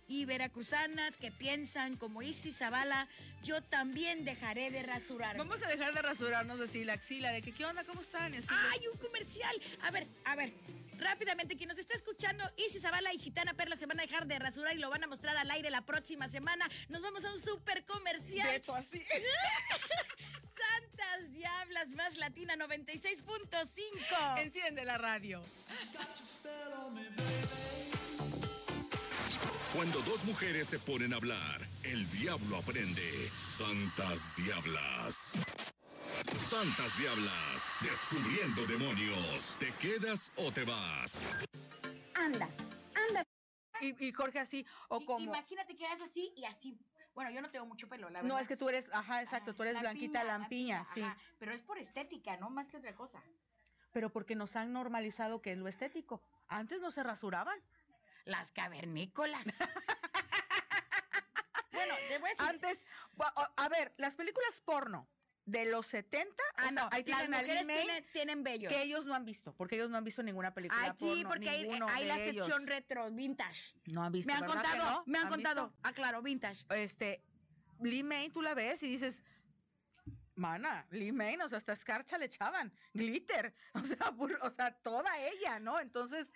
y 0.09 0.25
veracruzanas 0.25 1.15
que 1.17 1.31
piensan 1.31 1.95
como 1.95 2.21
Isis 2.21 2.57
Zavala, 2.57 3.07
yo 3.43 3.61
también 3.61 4.25
dejaré 4.25 4.71
de 4.71 4.83
rasurarme. 4.83 5.37
Vamos 5.37 5.63
a 5.63 5.67
dejar 5.67 5.93
de 5.93 6.01
rasurarnos 6.01 6.59
así 6.59 6.83
la 6.83 6.93
axila, 6.93 7.31
de 7.31 7.41
que 7.41 7.53
qué 7.53 7.63
onda, 7.63 7.83
cómo 7.85 8.01
están. 8.01 8.33
Así, 8.33 8.47
¡Ay, 8.49 8.81
un 8.91 8.97
comercial! 8.97 9.55
A 9.83 9.91
ver, 9.91 10.07
a 10.25 10.35
ver. 10.35 10.51
Rápidamente, 10.97 11.55
quien 11.55 11.69
nos 11.69 11.77
está 11.77 11.93
escuchando, 11.93 12.43
Isis 12.57 12.81
Zavala 12.81 13.13
y 13.13 13.19
Gitana 13.19 13.53
Perla 13.53 13.77
se 13.77 13.85
van 13.85 13.99
a 13.99 14.03
dejar 14.03 14.25
de 14.27 14.37
rasurar 14.37 14.75
y 14.75 14.79
lo 14.79 14.89
van 14.89 15.03
a 15.03 15.07
mostrar 15.07 15.37
al 15.37 15.49
aire 15.51 15.69
la 15.69 15.85
próxima 15.85 16.27
semana. 16.27 16.67
Nos 16.89 17.01
vamos 17.01 17.23
a 17.23 17.31
un 17.31 17.39
super 17.39 17.85
comercial. 17.85 18.49
Beto, 18.49 18.75
así. 18.75 19.01
Santas 20.59 21.31
Diablas 21.33 21.89
más 21.89 22.17
Latina 22.17 22.55
96.5. 22.55 24.41
Enciende 24.41 24.83
la 24.83 24.97
radio. 24.97 25.41
Cuando 29.73 29.99
dos 30.01 30.25
mujeres 30.25 30.67
se 30.67 30.79
ponen 30.79 31.13
a 31.13 31.17
hablar, 31.17 31.61
el 31.83 32.09
diablo 32.11 32.57
aprende. 32.57 33.29
Santas 33.35 34.35
Diablas. 34.35 35.25
Santas 36.39 36.97
Diablas, 36.97 37.63
descubriendo 37.81 38.65
demonios. 38.65 39.55
¿Te 39.59 39.71
quedas 39.73 40.31
o 40.37 40.51
te 40.51 40.65
vas? 40.65 41.21
Anda, 42.15 42.49
anda. 43.07 43.23
Y, 43.81 44.07
y 44.07 44.11
Jorge 44.11 44.39
así, 44.39 44.65
o 44.89 45.05
como. 45.05 45.25
Imagínate 45.25 45.75
que 45.75 45.85
hagas 45.85 46.01
así 46.09 46.33
y 46.35 46.45
así. 46.45 46.77
Bueno, 47.13 47.31
yo 47.31 47.41
no 47.41 47.49
tengo 47.49 47.65
mucho 47.65 47.87
pelo, 47.87 48.09
la 48.09 48.21
verdad. 48.21 48.35
No, 48.35 48.39
es 48.39 48.47
que 48.47 48.57
tú 48.57 48.69
eres, 48.69 48.89
ajá, 48.91 49.21
exacto, 49.21 49.53
tú 49.53 49.63
eres 49.63 49.75
la 49.75 49.81
blanquita 49.81 50.21
piña, 50.21 50.31
lampiña, 50.31 50.87
sí. 50.93 51.01
ajá, 51.01 51.17
Pero 51.37 51.53
es 51.53 51.61
por 51.61 51.77
estética, 51.77 52.37
no 52.37 52.49
más 52.49 52.67
que 52.67 52.77
otra 52.77 52.95
cosa. 52.95 53.21
Pero 53.91 54.09
porque 54.09 54.35
nos 54.35 54.55
han 54.55 54.73
normalizado 54.73 55.41
que 55.41 55.51
es 55.51 55.57
lo 55.57 55.67
estético. 55.67 56.21
Antes 56.47 56.79
no 56.81 56.91
se 56.91 57.03
rasuraban. 57.03 57.59
Las 58.29 58.51
cavernícolas. 58.51 59.43
bueno, 61.71 61.93
te 62.07 62.17
voy 62.19 62.29
a 62.29 62.33
decir. 62.33 62.47
Antes, 62.49 62.81
a 63.55 63.69
ver, 63.69 63.93
las 63.97 64.15
películas 64.15 64.61
porno 64.65 65.07
de 65.45 65.65
los 65.65 65.87
70, 65.87 66.31
Ah, 66.57 66.57
o 66.57 66.61
sea, 66.61 66.71
no, 66.71 66.89
ahí 66.91 67.03
las 67.05 67.21
tienen 67.21 67.31
mujeres 67.31 67.61
email 67.63 67.81
tienen, 67.85 68.05
tienen 68.11 68.43
vello. 68.43 68.69
que 68.69 68.83
ellos 68.83 69.05
no 69.07 69.15
han 69.15 69.25
visto, 69.25 69.51
porque 69.55 69.75
ellos 69.77 69.89
no 69.89 69.97
han 69.97 70.03
visto 70.03 70.21
ninguna 70.21 70.53
película 70.53 70.79
Ay, 70.79 70.91
sí, 70.91 70.97
porno, 71.23 71.29
porque 71.29 71.49
hay, 71.49 71.65
la 72.05 72.19
ellos. 72.19 72.45
sección 72.45 72.67
retro, 72.67 73.09
vintage. 73.09 73.73
No 73.85 74.03
han 74.03 74.11
visto, 74.11 74.27
Me 74.31 74.35
han 74.37 74.41
¿verdad 74.41 74.61
que 74.61 74.67
contado, 74.77 74.91
no? 74.91 75.03
me 75.07 75.17
han, 75.17 75.23
¿Han 75.25 75.29
contado. 75.29 75.67
visto? 75.69 75.79
Ah, 75.83 75.93
claro, 75.93 76.21
vintage. 76.21 76.65
Este, 76.69 77.23
Lee 77.81 78.03
May, 78.03 78.29
tú 78.29 78.43
la 78.43 78.53
ves 78.53 78.83
y 78.83 78.89
dices, 78.89 79.23
Mana, 80.39 80.87
Limain, 80.91 81.41
o 81.41 81.49
sea, 81.49 81.57
hasta 81.57 81.73
escarcha 81.73 82.17
le 82.17 82.25
echaban, 82.25 82.73
glitter, 82.93 83.53
o 83.73 83.83
sea, 83.83 84.11
pur- 84.11 84.39
o 84.41 84.49
sea, 84.51 84.71
toda 84.81 85.19
ella, 85.19 85.59
¿no? 85.59 85.79
Entonces, 85.79 86.31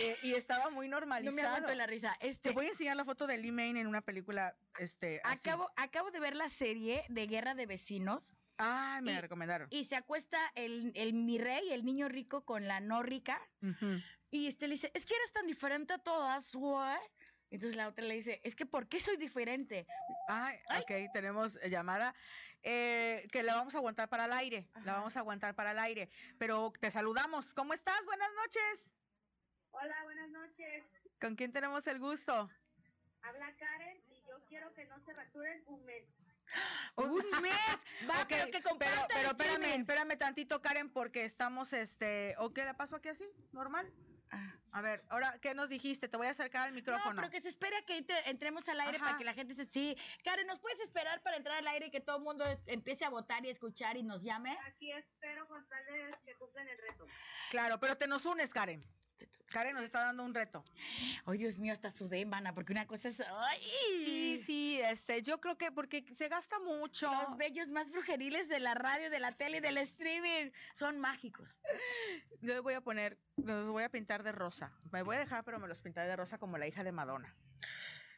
eh, 0.00 0.16
y 0.22 0.34
estaba 0.34 0.70
muy 0.70 0.86
No 0.88 0.96
normalizado. 0.96 1.34
me 1.34 1.42
aguanto 1.42 1.74
la 1.74 1.86
risa. 1.86 2.16
Este, 2.20 2.50
Te 2.50 2.54
voy 2.54 2.66
a 2.66 2.70
enseñar 2.70 2.96
la 2.96 3.04
foto 3.04 3.26
de 3.26 3.36
Limain 3.36 3.76
en 3.76 3.88
una 3.88 4.00
película, 4.00 4.56
este, 4.78 5.20
así. 5.24 5.38
acabo, 5.48 5.68
acabo 5.76 6.10
de 6.12 6.20
ver 6.20 6.36
la 6.36 6.48
serie 6.48 7.04
de 7.08 7.26
Guerra 7.26 7.54
de 7.54 7.66
Vecinos 7.66 8.32
Ah, 8.58 9.00
me 9.02 9.10
y- 9.12 9.14
la 9.14 9.20
recomendaron. 9.20 9.68
y 9.70 9.84
se 9.84 9.96
acuesta 9.96 10.38
el, 10.54 10.92
el 10.94 11.12
mi 11.12 11.38
rey, 11.38 11.72
el 11.72 11.84
niño 11.84 12.08
rico 12.08 12.44
con 12.44 12.66
la 12.68 12.80
no 12.80 13.02
rica 13.02 13.40
Ujú. 13.62 14.00
y 14.30 14.46
este 14.48 14.68
le 14.68 14.74
dice, 14.74 14.90
es 14.94 15.04
que 15.06 15.14
eres 15.16 15.32
tan 15.32 15.46
diferente 15.46 15.92
a 15.94 15.98
todas, 15.98 16.54
güey. 16.54 16.96
Entonces 17.50 17.76
la 17.76 17.88
otra 17.88 18.04
le 18.04 18.14
dice, 18.14 18.40
es 18.44 18.54
que 18.54 18.66
¿por 18.66 18.88
qué 18.88 19.00
soy 19.00 19.16
diferente? 19.16 19.86
Ay. 20.26 20.58
ok, 20.82 21.10
tenemos 21.14 21.54
llamada. 21.70 22.14
Eh, 22.62 23.26
que 23.32 23.42
la 23.42 23.54
vamos 23.56 23.74
a 23.74 23.78
aguantar 23.78 24.08
para 24.08 24.26
el 24.26 24.32
aire. 24.32 24.68
La 24.84 24.94
vamos 24.94 25.16
a 25.16 25.20
aguantar 25.20 25.54
para 25.54 25.72
el 25.72 25.78
aire. 25.78 26.10
Pero 26.38 26.72
te 26.80 26.90
saludamos. 26.90 27.54
¿Cómo 27.54 27.74
estás? 27.74 28.04
Buenas 28.04 28.30
noches. 28.34 28.90
Hola, 29.70 30.02
buenas 30.04 30.30
noches. 30.30 30.84
¿Con 31.20 31.36
quién 31.36 31.52
tenemos 31.52 31.86
el 31.86 31.98
gusto? 31.98 32.50
Habla 33.22 33.54
Karen 33.56 34.00
y 34.10 34.24
yo 34.26 34.44
quiero 34.48 34.72
que 34.74 34.84
no 34.86 34.98
se 35.00 35.12
rasuren 35.12 35.62
un 35.66 35.84
mes. 35.84 36.04
Un 36.96 37.16
mes. 37.42 37.52
Va, 38.08 38.22
Ok, 38.22 38.28
pero 38.28 38.50
que 38.50 38.60
pero, 38.78 39.06
pero 39.08 39.28
espérame, 39.30 39.80
espérame 39.80 40.16
tantito, 40.18 40.62
Karen, 40.62 40.90
porque 40.90 41.24
estamos, 41.24 41.72
este, 41.72 42.34
¿o 42.38 42.52
qué 42.52 42.64
le 42.64 42.74
pasó 42.74 42.96
aquí 42.96 43.08
así? 43.08 43.30
¿Normal? 43.52 43.92
Ah. 44.30 44.54
A 44.72 44.82
ver, 44.82 45.02
ahora, 45.08 45.38
¿qué 45.40 45.54
nos 45.54 45.68
dijiste? 45.68 46.08
Te 46.08 46.16
voy 46.16 46.26
a 46.26 46.30
acercar 46.30 46.64
al 46.64 46.70
No, 46.72 46.76
micrófono. 46.76 47.16
pero 47.16 47.30
que 47.30 47.40
se 47.40 47.48
espera 47.48 47.80
que 47.86 47.96
entre- 47.96 48.28
entremos 48.28 48.68
al 48.68 48.78
aire 48.80 48.96
Ajá. 48.98 49.06
para 49.06 49.18
que 49.18 49.24
la 49.24 49.32
gente 49.34 49.54
se 49.54 49.64
sí. 49.64 49.96
Karen, 50.22 50.46
¿nos 50.46 50.60
puedes 50.60 50.78
esperar 50.80 51.22
para 51.22 51.36
entrar 51.36 51.56
al 51.56 51.66
aire 51.68 51.86
y 51.86 51.90
que 51.90 52.00
todo 52.00 52.18
el 52.18 52.22
mundo 52.22 52.44
es- 52.44 52.60
empiece 52.66 53.04
a 53.04 53.08
votar 53.08 53.44
y 53.46 53.50
escuchar 53.50 53.96
y 53.96 54.02
nos 54.02 54.22
llame? 54.22 54.56
Aquí 54.66 54.92
espero 54.92 55.48
con 55.48 55.66
tal 55.68 55.84
de 55.86 56.14
que 56.24 56.34
cumplan 56.36 56.68
el 56.68 56.78
reto. 56.78 57.06
Claro, 57.50 57.80
pero 57.80 57.96
te 57.96 58.06
nos 58.06 58.26
unes, 58.26 58.52
Karen. 58.52 58.82
Karen 59.50 59.74
nos 59.74 59.84
está 59.84 60.00
dando 60.04 60.24
un 60.24 60.34
reto. 60.34 60.62
Ay, 61.24 61.38
Dios 61.38 61.56
mío, 61.56 61.72
hasta 61.72 61.90
sudé, 61.90 62.26
mana, 62.26 62.54
porque 62.54 62.72
una 62.72 62.86
cosa 62.86 63.08
es. 63.08 63.18
¡Ay! 63.20 63.60
Sí, 64.04 64.42
sí, 64.44 64.80
este, 64.84 65.22
yo 65.22 65.40
creo 65.40 65.56
que 65.56 65.72
porque 65.72 66.04
se 66.16 66.28
gasta 66.28 66.58
mucho. 66.58 67.10
Los 67.10 67.38
bellos 67.38 67.68
más 67.68 67.90
brujeriles 67.90 68.48
de 68.50 68.60
la 68.60 68.74
radio, 68.74 69.08
de 69.08 69.20
la 69.20 69.32
tele 69.32 69.56
y 69.56 69.60
del 69.60 69.78
streaming 69.78 70.50
son 70.74 70.98
mágicos. 71.00 71.56
Yo 72.42 72.62
voy 72.62 72.74
a 72.74 72.82
poner, 72.82 73.16
los 73.36 73.66
voy 73.68 73.84
a 73.84 73.88
pintar 73.88 74.22
de 74.22 74.32
rosa. 74.32 74.70
Me 74.92 75.02
voy 75.02 75.16
a 75.16 75.20
dejar, 75.20 75.44
pero 75.44 75.58
me 75.58 75.66
los 75.66 75.80
pintaré 75.80 76.08
de 76.10 76.16
rosa 76.16 76.36
como 76.36 76.58
la 76.58 76.66
hija 76.66 76.84
de 76.84 76.92
Madonna. 76.92 77.34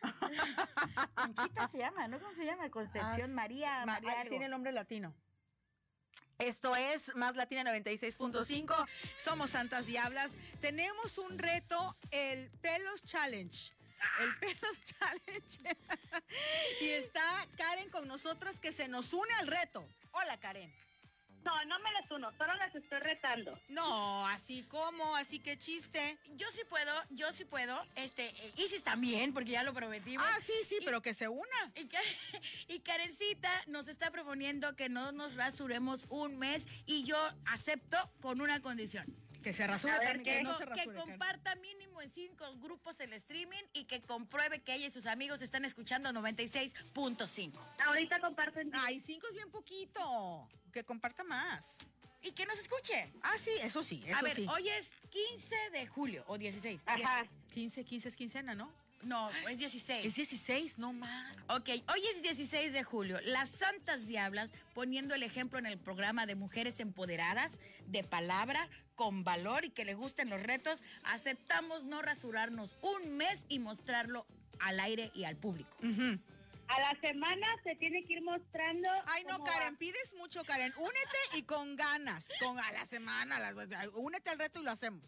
Conchita 1.15 1.69
se 1.69 1.79
llama, 1.79 2.09
¿no? 2.09 2.19
¿Cómo 2.19 2.33
se 2.35 2.45
llama? 2.45 2.71
Concepción 2.71 3.31
Ah, 3.31 3.35
María, 3.35 3.87
Ma- 3.87 4.01
María 4.01 4.25
tiene 4.29 4.49
nombre 4.49 4.73
latino. 4.73 5.15
Esto 6.41 6.75
es 6.75 7.15
Más 7.17 7.37
Latina 7.37 7.63
96.5. 7.65 8.89
Somos 9.19 9.51
Santas 9.51 9.85
Diablas. 9.85 10.33
Tenemos 10.61 11.19
un 11.19 11.39
reto, 11.39 11.95
el 12.11 12.51
Pelos 12.63 13.05
Challenge. 13.05 13.73
El 14.21 14.37
Pelos 14.39 14.83
Challenge. 14.85 15.77
y 16.81 16.89
está 16.89 17.47
Karen 17.59 17.91
con 17.91 18.09
nosotras 18.09 18.59
que 18.59 18.73
se 18.73 18.89
nos 18.89 19.13
une 19.13 19.33
al 19.35 19.49
reto. 19.49 19.87
Hola, 20.13 20.41
Karen. 20.41 20.73
No, 21.45 21.65
no 21.65 21.79
me 21.81 21.91
las 21.93 22.11
uno, 22.11 22.31
solo 22.37 22.55
las 22.55 22.75
estoy 22.75 22.99
retando. 23.01 23.59
No, 23.69 24.27
así 24.29 24.63
como, 24.65 25.17
así 25.17 25.39
que 25.39 25.59
chiste. 25.59 26.19
Yo 26.37 26.47
sí 26.53 26.63
puedo, 26.69 26.93
yo 27.11 27.33
sí 27.33 27.45
puedo. 27.45 27.81
Este, 27.97 28.27
eh, 28.29 28.53
Isis 28.57 28.85
también, 28.85 29.33
porque 29.33 29.53
ya 29.53 29.63
lo 29.63 29.73
prometimos. 29.73 30.27
Ah, 30.29 30.39
sí, 30.45 30.53
sí, 30.69 30.79
Y- 30.81 30.85
pero 30.85 31.01
que 31.03 31.15
se 31.15 31.29
una. 31.29 31.73
Y, 31.75 31.89
y 32.75 32.81
Karencita 32.81 33.51
nos 33.67 33.89
está 33.89 34.11
proponiendo 34.11 34.77
que 34.77 34.89
no 34.89 35.13
nos 35.13 35.35
rasuremos 35.37 36.07
un 36.11 36.39
mes 36.39 36.67
y 36.87 37.05
yo 37.05 37.17
acepto 37.47 37.97
con 38.21 38.41
una 38.41 38.61
condición. 38.61 39.05
Que 39.43 39.53
se 39.55 39.67
rasure 39.67 39.95
también, 39.99 40.23
que 40.23 40.43
no 40.43 40.53
Co- 40.53 40.59
se 40.59 40.65
que 40.65 40.71
rasure. 40.75 40.97
Comparta 40.99 41.55
mínimo 41.57 42.03
en 42.03 42.11
cinco 42.11 42.45
grupos 42.57 43.01
el 43.01 43.13
streaming 43.15 43.63
y 43.73 43.85
que 43.85 44.03
compruebe 44.03 44.61
que 44.61 44.75
ella 44.75 44.87
y 44.89 44.91
sus 44.91 45.07
amigos 45.07 45.41
están 45.41 45.65
escuchando 45.65 46.13
96.5. 46.13 47.53
Ahorita 47.87 48.21
comparten. 48.21 48.71
Ay, 48.75 49.01
cinco 49.01 49.27
es 49.29 49.35
bien 49.35 49.51
poquito. 49.51 50.49
Que 50.73 50.85
comparta 50.85 51.25
más. 51.25 51.65
Y 52.23 52.33
que 52.33 52.45
nos 52.47 52.59
escuche. 52.59 53.11
Ah, 53.23 53.35
sí, 53.43 53.51
eso 53.63 53.83
sí, 53.83 54.03
eso 54.07 54.17
A 54.17 54.23
ver, 54.23 54.37
sí. 54.37 54.47
hoy 54.51 54.69
es 54.69 54.95
15 55.11 55.57
de 55.73 55.87
julio 55.87 56.25
o 56.27 56.37
16. 56.39 56.83
Ajá. 56.87 57.27
15, 57.53 57.85
15 57.85 58.09
es 58.09 58.17
quincena, 58.17 58.55
¿no? 58.55 58.73
No, 59.03 59.31
es 59.49 59.59
16. 59.59 60.07
Es 60.07 60.15
16, 60.15 60.79
no 60.79 60.93
más. 60.93 61.37
Ok, 61.49 61.71
hoy 61.91 62.03
es 62.15 62.23
16 62.23 62.73
de 62.73 62.85
julio. 62.85 63.19
Las 63.25 63.49
Santas 63.49 64.07
Diablas 64.07 64.53
poniendo 64.75 65.15
el 65.15 65.23
ejemplo 65.23 65.59
en 65.59 65.67
el 65.67 65.79
programa 65.79 66.27
de 66.27 66.35
mujeres 66.35 66.81
empoderadas, 66.81 67.59
de 67.87 68.05
palabra, 68.05 68.69
con 68.95 69.25
valor 69.25 69.65
y 69.65 69.71
que 69.71 69.87
le 69.87 69.95
gusten 69.95 70.29
los 70.29 70.43
retos, 70.43 70.83
aceptamos 71.05 71.85
no 71.85 72.03
rasurarnos 72.03 72.77
un 72.83 73.17
mes 73.17 73.47
y 73.49 73.59
mostrarlo 73.59 74.27
al 74.59 74.79
aire 74.81 75.11
y 75.15 75.25
al 75.25 75.37
público. 75.37 75.75
A 76.73 76.81
la 76.81 77.01
semana 77.01 77.47
se 77.65 77.75
tiene 77.77 78.05
que 78.07 78.13
ir 78.15 78.23
mostrando. 78.23 78.89
Ay, 79.07 79.25
no, 79.25 79.43
Karen, 79.43 79.75
va. 79.75 79.79
pides 79.79 80.15
mucho, 80.15 80.45
Karen. 80.45 80.73
Únete 80.77 81.19
y 81.37 81.43
con 81.43 81.75
ganas. 81.75 82.29
Con 82.41 82.59
a 82.61 82.71
la 82.73 82.87
semana, 82.87 83.37
a 83.37 83.41
las- 83.53 83.89
únete 83.95 84.31
al 84.31 84.39
reto 84.39 84.61
y 84.61 84.65
lo 84.65 84.71
hacemos. 84.71 85.03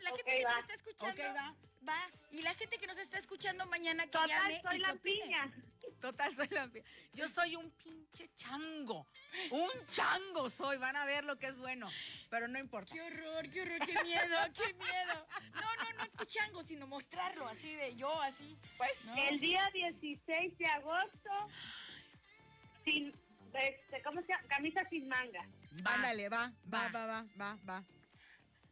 La 0.00 0.10
gente 0.16 0.22
que 0.24 0.44
va. 0.44 0.50
nos 0.52 0.60
está 0.60 0.74
escuchando 0.74 1.22
Ok, 1.22 1.36
va. 1.36 1.54
Va. 1.88 2.06
Y 2.30 2.42
la 2.42 2.54
gente 2.54 2.78
que 2.78 2.86
nos 2.86 2.98
está 2.98 3.18
escuchando 3.18 3.66
mañana 3.66 4.04
que 4.04 4.10
Total, 4.10 4.28
llame 4.28 4.62
soy 4.62 4.76
y 4.76 4.78
la 4.80 4.94
piña. 4.94 5.52
Total, 6.00 6.34
soy 6.36 6.48
la... 6.48 6.68
pi- 6.68 6.82
Yo 7.14 7.28
soy 7.28 7.56
un 7.56 7.70
pinche 7.72 8.28
chango. 8.36 9.06
Un 9.50 9.70
chango 9.88 10.48
soy. 10.50 10.76
Van 10.78 10.96
a 10.96 11.04
ver 11.06 11.24
lo 11.24 11.38
que 11.38 11.46
es 11.46 11.58
bueno. 11.58 11.88
Pero 12.28 12.46
no 12.48 12.58
importa. 12.58 12.92
Qué 12.92 13.02
horror, 13.02 13.50
qué 13.50 13.62
horror, 13.62 13.78
qué 13.86 14.02
miedo, 14.04 14.36
qué 14.54 14.74
miedo. 14.74 15.26
No, 15.54 15.60
no, 15.76 15.92
no 15.98 16.06
tu 16.16 16.24
chango, 16.24 16.62
sino 16.62 16.86
mostrarlo 16.86 17.48
así 17.48 17.74
de 17.76 17.96
yo, 17.96 18.20
así. 18.22 18.56
Pues, 18.76 19.04
¿no? 19.06 19.16
El 19.16 19.40
día 19.40 19.68
16 19.72 20.56
de 20.58 20.66
agosto, 20.66 21.30
sin, 22.84 23.12
este, 23.54 24.02
¿cómo 24.02 24.20
se 24.22 24.28
llama? 24.28 24.48
Camisa 24.48 24.88
sin 24.88 25.08
manga. 25.08 25.44
Ándale, 25.84 26.28
va, 26.28 26.52
va, 26.72 26.88
Va. 26.88 26.88
va, 26.88 27.06
va, 27.06 27.26
va, 27.40 27.58
va. 27.68 27.84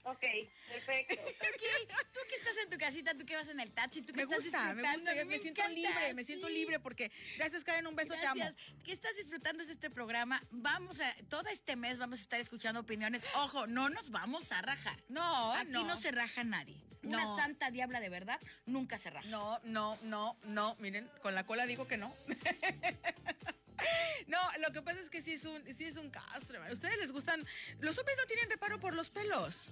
Ok, 0.05 0.25
perfecto. 0.69 1.15
Ok, 1.29 1.93
tú 2.13 2.21
que 2.29 2.35
estás 2.37 2.57
en 2.59 2.71
tu 2.71 2.79
casita, 2.79 3.15
tú 3.15 3.27
que 3.27 3.37
vas 3.37 3.49
en 3.49 3.61
el 3.61 3.71
taxi, 3.73 4.01
tú 4.03 4.13
que 4.13 4.19
Me 4.19 4.23
estás 4.23 4.43
gusta, 4.43 4.59
me 4.75 4.83
disfrutando, 4.83 5.11
gusta, 5.11 5.25
me, 5.27 5.39
siento 5.39 5.61
encanta, 5.61 5.75
libre, 5.79 6.15
me 6.15 6.25
siento 6.25 6.49
libre 6.49 6.81
porque 6.81 7.11
gracias 7.37 7.65
Karen, 7.65 7.87
un 7.87 7.97
beso, 7.97 8.15
te 8.15 8.27
amo. 8.27 8.43
Gracias. 8.43 8.73
Que 8.85 8.93
estás 8.93 9.17
disfrutando 9.17 9.65
de 9.65 9.73
este 9.73 9.91
programa. 9.91 10.43
Vamos 10.51 11.01
a, 11.01 11.15
todo 11.29 11.49
este 11.51 11.77
mes 11.77 11.99
vamos 11.99 12.19
a 12.21 12.23
estar 12.23 12.41
escuchando 12.41 12.81
opiniones. 12.81 13.25
Ojo, 13.37 13.67
no 13.67 13.89
nos 13.91 14.11
vamos 14.11 14.51
a 14.53 14.63
rajar. 14.63 14.99
No, 15.09 15.53
Aquí 15.55 15.71
no, 15.71 15.85
no. 15.85 15.97
se 15.97 16.11
raja 16.11 16.43
nadie. 16.45 16.77
Una 17.03 17.23
No. 17.25 17.37
santa 17.37 17.71
diabla 17.71 18.01
de 18.01 18.09
verdad 18.09 18.41
nunca 18.67 18.99
se 18.99 19.11
raja. 19.11 19.29
No, 19.29 19.61
no, 19.65 19.97
no, 20.03 20.37
no, 20.45 20.75
miren, 20.81 21.09
con 21.23 21.35
la 21.35 21.45
cola 21.45 21.67
digo 21.67 21.87
que 21.87 21.97
no. 21.97 22.13
No, 24.27 24.39
lo 24.59 24.71
que 24.73 24.83
pasa 24.83 25.01
es 25.01 25.09
que 25.09 25.23
sí 25.23 25.33
es 25.33 25.45
un, 25.45 25.63
sí 25.75 25.85
es 25.85 25.97
un 25.97 26.11
castro. 26.11 26.61
¿Ustedes 26.71 26.99
les 26.99 27.13
gustan? 27.13 27.43
Los 27.81 27.97
hombres 27.99 28.17
no 28.19 28.27
tienen 28.27 28.51
reparo 28.51 28.79
por 28.79 28.95
los 28.95 29.09
pelos. 29.09 29.69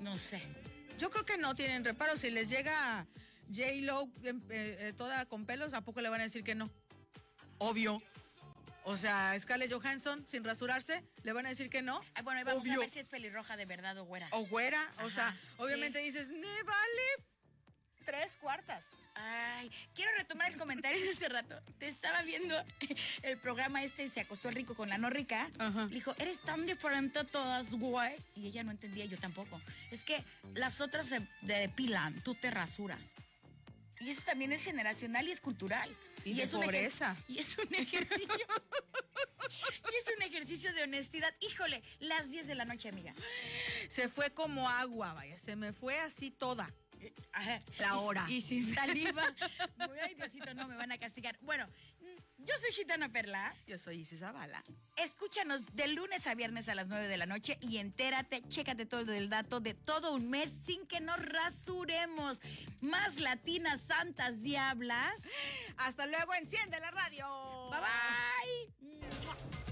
No 0.00 0.18
sé. 0.18 0.42
Yo 0.98 1.10
creo 1.10 1.24
que 1.24 1.36
no 1.36 1.54
tienen 1.54 1.84
reparo. 1.84 2.16
Si 2.16 2.30
les 2.30 2.48
llega 2.48 3.06
J-Lo 3.48 4.08
eh, 4.24 4.34
eh, 4.50 4.92
toda 4.96 5.24
con 5.26 5.46
pelos, 5.46 5.72
¿a 5.74 5.82
poco 5.82 6.00
le 6.00 6.08
van 6.08 6.20
a 6.20 6.24
decir 6.24 6.42
que 6.42 6.54
no? 6.56 6.70
Obvio. 7.58 8.02
O 8.84 8.96
sea, 8.96 9.38
Scarlett 9.38 9.72
Johansson 9.72 10.26
sin 10.26 10.42
rasurarse, 10.42 11.04
¿le 11.22 11.32
van 11.32 11.46
a 11.46 11.50
decir 11.50 11.70
que 11.70 11.82
no? 11.82 12.00
Ay, 12.14 12.24
bueno, 12.24 12.38
ahí 12.40 12.44
vamos 12.44 12.62
Obvio. 12.62 12.74
a 12.74 12.78
ver 12.78 12.90
si 12.90 12.98
es 12.98 13.06
pelirroja 13.06 13.56
de 13.56 13.64
verdad 13.64 13.96
o 13.98 14.04
güera. 14.04 14.28
O 14.32 14.44
güera. 14.46 14.80
o 15.04 15.10
sea, 15.10 15.38
obviamente 15.58 16.00
dices, 16.00 16.26
me 16.28 16.62
vale 16.64 17.02
tres 18.04 18.36
cuartas. 18.40 18.84
Ay, 19.14 19.70
quiero 19.94 20.10
retomar 20.16 20.50
el 20.50 20.58
comentario 20.58 21.00
de 21.00 21.10
hace 21.10 21.28
rato. 21.28 21.58
Te 21.78 21.88
estaba 21.88 22.22
viendo 22.22 22.54
el 23.22 23.38
programa 23.38 23.82
este 23.82 24.04
y 24.04 24.08
se 24.08 24.20
acostó 24.20 24.48
el 24.48 24.54
rico 24.54 24.74
con 24.74 24.88
la 24.88 24.98
no 24.98 25.10
rica. 25.10 25.50
Ajá. 25.58 25.86
Dijo, 25.88 26.14
eres 26.18 26.40
tan 26.40 26.66
diferente 26.66 27.18
a 27.18 27.24
todas, 27.24 27.72
güey. 27.72 28.14
Y 28.34 28.46
ella 28.46 28.62
no 28.62 28.70
entendía, 28.70 29.04
yo 29.04 29.18
tampoco. 29.18 29.60
Es 29.90 30.02
que 30.04 30.22
las 30.54 30.80
otras 30.80 31.08
se 31.08 31.26
depilan, 31.42 32.20
tú 32.22 32.34
te 32.34 32.50
rasuras. 32.50 33.00
Y 34.00 34.10
eso 34.10 34.22
también 34.22 34.52
es 34.52 34.64
generacional 34.64 35.28
y 35.28 35.30
es 35.30 35.40
cultural. 35.40 35.88
Y 36.24 36.34
de 36.34 36.42
es 36.42 36.54
un 36.54 36.62
pobreza. 36.62 37.16
y 37.28 37.38
es 37.38 37.56
un 37.58 37.72
ejercicio. 37.74 38.46
y 39.92 39.96
es 39.96 40.16
un 40.16 40.22
ejercicio 40.22 40.72
de 40.72 40.82
honestidad. 40.82 41.32
Híjole, 41.40 41.82
las 42.00 42.30
10 42.30 42.46
de 42.46 42.54
la 42.54 42.64
noche, 42.64 42.88
amiga. 42.88 43.14
Se 43.88 44.08
fue 44.08 44.30
como 44.30 44.68
agua, 44.68 45.12
vaya, 45.12 45.38
se 45.38 45.54
me 45.54 45.72
fue 45.72 45.98
así 46.00 46.30
toda. 46.30 46.72
La 47.78 47.86
Y- 47.86 47.90
hora. 47.98 48.26
Y, 48.28 48.42
sin 48.42 48.66
saliva. 48.74 49.22
Ay, 50.02 50.14
Diosito, 50.14 50.54
no 50.54 50.68
me 50.68 50.76
van 50.76 50.92
a 50.92 50.98
castigar. 50.98 51.36
Bueno, 51.42 51.66
mm, 51.66 52.44
yo 52.44 52.54
soy 52.60 52.72
Gitana 52.72 53.08
Perla. 53.08 53.54
Yo 53.66 53.78
soy 53.78 54.00
Isis 54.00 54.20
Zavala. 54.20 54.62
Escúchanos 54.96 55.62
de 55.74 55.88
lunes 55.88 56.26
a 56.26 56.34
viernes 56.34 56.68
a 56.68 56.74
las 56.74 56.86
9 56.88 57.08
de 57.08 57.16
la 57.16 57.26
noche 57.26 57.56
y 57.60 57.78
entérate, 57.78 58.42
chécate 58.48 58.84
todo 58.86 59.12
el 59.12 59.28
dato 59.30 59.60
de 59.60 59.74
todo 59.74 60.12
un 60.14 60.28
mes 60.30 60.50
sin 60.52 60.86
que 60.86 61.00
nos 61.00 61.18
rasuremos. 61.24 62.40
Más 62.80 63.18
latinas 63.20 63.80
santas 63.80 64.42
diablas. 64.42 65.14
Hasta 65.78 66.06
luego, 66.06 66.34
enciende 66.34 66.78
la 66.80 66.90
radio. 66.90 67.26
Bye 67.70 67.80
bye. 67.80 69.71